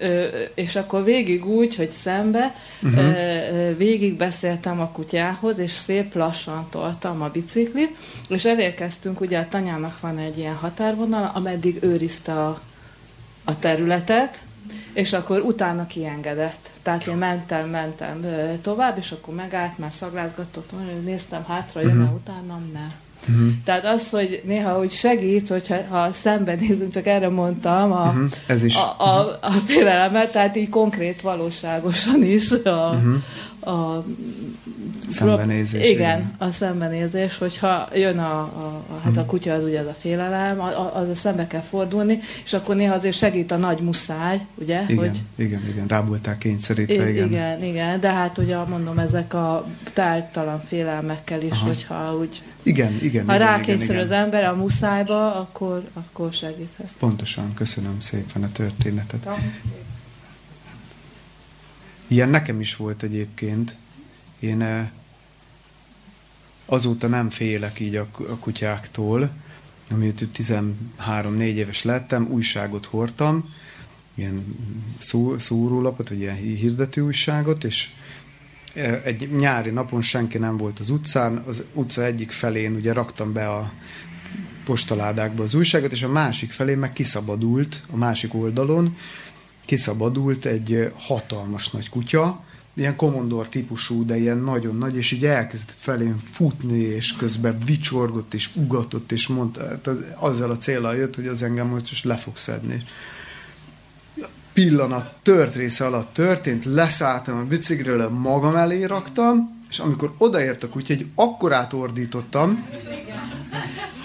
[0.54, 3.76] és akkor végig úgy, hogy szembe, uh-huh.
[3.76, 7.96] végig beszéltem a kutyához, és szép lassan toltam a biciklit,
[8.28, 12.60] és elérkeztünk, ugye a tanyának van egy ilyen határvonal, ameddig őrizte a,
[13.44, 14.38] a területet,
[14.92, 16.72] és akkor utána kiengedett.
[16.84, 18.26] Tehát én mentem, mentem
[18.62, 20.70] tovább, és akkor megállt, már szaglázgatott,
[21.04, 22.14] néztem hátra, jön uh-huh.
[22.14, 22.92] utánam, nem.
[23.28, 23.52] Uh-huh.
[23.64, 28.24] Tehát az, hogy néha úgy segít, hogyha ha szembenézünk, csak erre mondtam a, uh-huh.
[28.46, 28.74] Ez is.
[28.74, 33.14] a, a, a félelemet, tehát így konkrét valóságosan is a, uh-huh.
[33.64, 34.04] A
[35.08, 35.90] Szembenézés.
[35.90, 39.28] Igen, igen, a szembenézés, hogyha jön a, a, a hát a mhm.
[39.28, 40.60] kutya, az ugye az a félelem,
[40.94, 44.82] az a szembe kell fordulni, és akkor néha azért segít a nagy muszáj, ugye?
[44.86, 47.26] Igen, hogy, igen, igen, rábulták kényszerítve, igen.
[47.26, 51.66] Igen, igen, de hát ugye mondom, ezek a tártalan félelmekkel is, Aha.
[51.66, 53.26] hogyha úgy igen, igen.
[53.26, 56.88] Ha rákényszerül az ember a muszájba, akkor, akkor segíthet.
[56.98, 59.28] Pontosan, köszönöm szépen a történetet.
[62.14, 63.76] Ilyen nekem is volt egyébként.
[64.38, 64.88] Én eh,
[66.66, 68.08] azóta nem félek így a,
[68.40, 69.30] kutyáktól,
[69.90, 73.54] amit 13-4 éves lettem, újságot hordtam,
[74.14, 74.56] ilyen
[74.98, 77.90] szó, szórólapot, vagy ilyen hirdető újságot, és
[78.74, 83.32] e, egy nyári napon senki nem volt az utcán, az utca egyik felén ugye raktam
[83.32, 83.72] be a
[84.64, 88.96] postaládákba az újságot, és a másik felén meg kiszabadult, a másik oldalon
[89.64, 92.42] kiszabadult egy hatalmas nagy kutya,
[92.74, 98.34] ilyen komondor típusú, de ilyen nagyon nagy, és így elkezdett felén futni, és közben vicsorgott,
[98.34, 102.04] és ugatott, és mondta, hát az, azzal a célral jött, hogy az engem most is
[102.04, 102.82] le fog szedni.
[104.52, 110.68] Pillanat tört része alatt történt, leszálltam a bicikről, magam elé raktam, és amikor odaért a
[110.68, 112.66] kutya, egy akkorát ordítottam,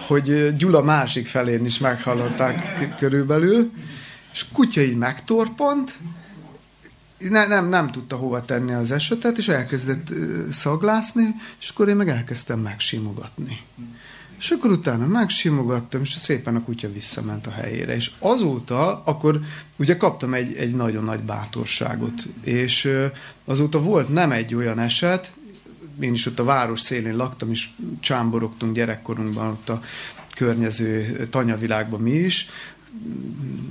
[0.07, 3.71] hogy Gyula másik felén is meghallották körülbelül,
[4.31, 5.97] és kutya így megtorpant,
[7.17, 10.07] ne, nem, nem tudta hova tenni az esetet, és elkezdett
[10.51, 13.61] szaglászni, és akkor én meg elkezdtem megsimogatni.
[14.37, 17.95] És akkor utána megsimogattam, és szépen a kutya visszament a helyére.
[17.95, 19.41] És azóta, akkor
[19.75, 22.93] ugye kaptam egy, egy nagyon nagy bátorságot, és
[23.45, 25.31] azóta volt nem egy olyan eset,
[25.99, 27.69] én is ott a város szélén laktam, és
[27.99, 29.81] csámborogtunk gyerekkorunkban ott a
[30.35, 32.49] környező tanyavilágban mi is.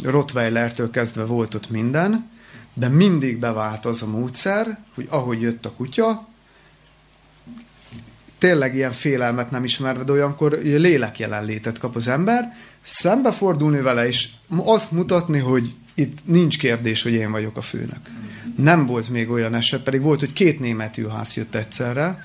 [0.02, 2.30] Rottweilertől kezdve volt ott minden,
[2.74, 6.28] de mindig bevált az a módszer, hogy ahogy jött a kutya,
[8.38, 14.28] tényleg ilyen félelmet nem ismerve, de olyankor lélek jelenlétet kap az ember, szembefordulni vele, és
[14.56, 18.00] azt mutatni, hogy itt nincs kérdés, hogy én vagyok a főnök.
[18.56, 22.24] Nem volt még olyan eset, pedig volt, hogy két német űrház jött egyszerre,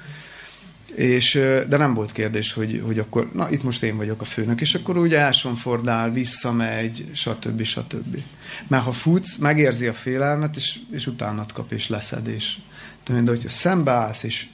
[0.95, 1.33] és,
[1.69, 4.75] de nem volt kérdés, hogy, hogy akkor, na itt most én vagyok a főnök, és
[4.75, 7.63] akkor úgy elsonfordál, visszamegy, stb.
[7.63, 8.17] stb.
[8.67, 12.57] Mert ha futsz, megérzi a félelmet, és, és utánat kap, és leszed, és
[13.05, 14.47] de hogyha szembeállsz, és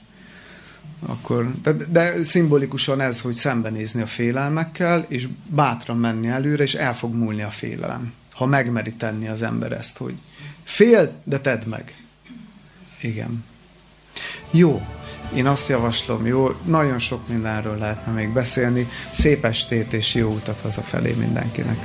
[1.06, 6.94] akkor, de, de szimbolikusan ez, hogy szembenézni a félelmekkel, és bátran menni előre, és el
[6.94, 8.12] fog múlni a félelem.
[8.32, 10.14] Ha megmeri tenni az ember ezt, hogy
[10.64, 11.94] fél, de tedd meg.
[13.00, 13.44] Igen.
[14.50, 14.82] Jó,
[15.34, 18.88] én azt javaslom, jó, nagyon sok mindenről lehetne még beszélni.
[19.10, 21.78] Szép estét és jó utat hazafelé mindenkinek.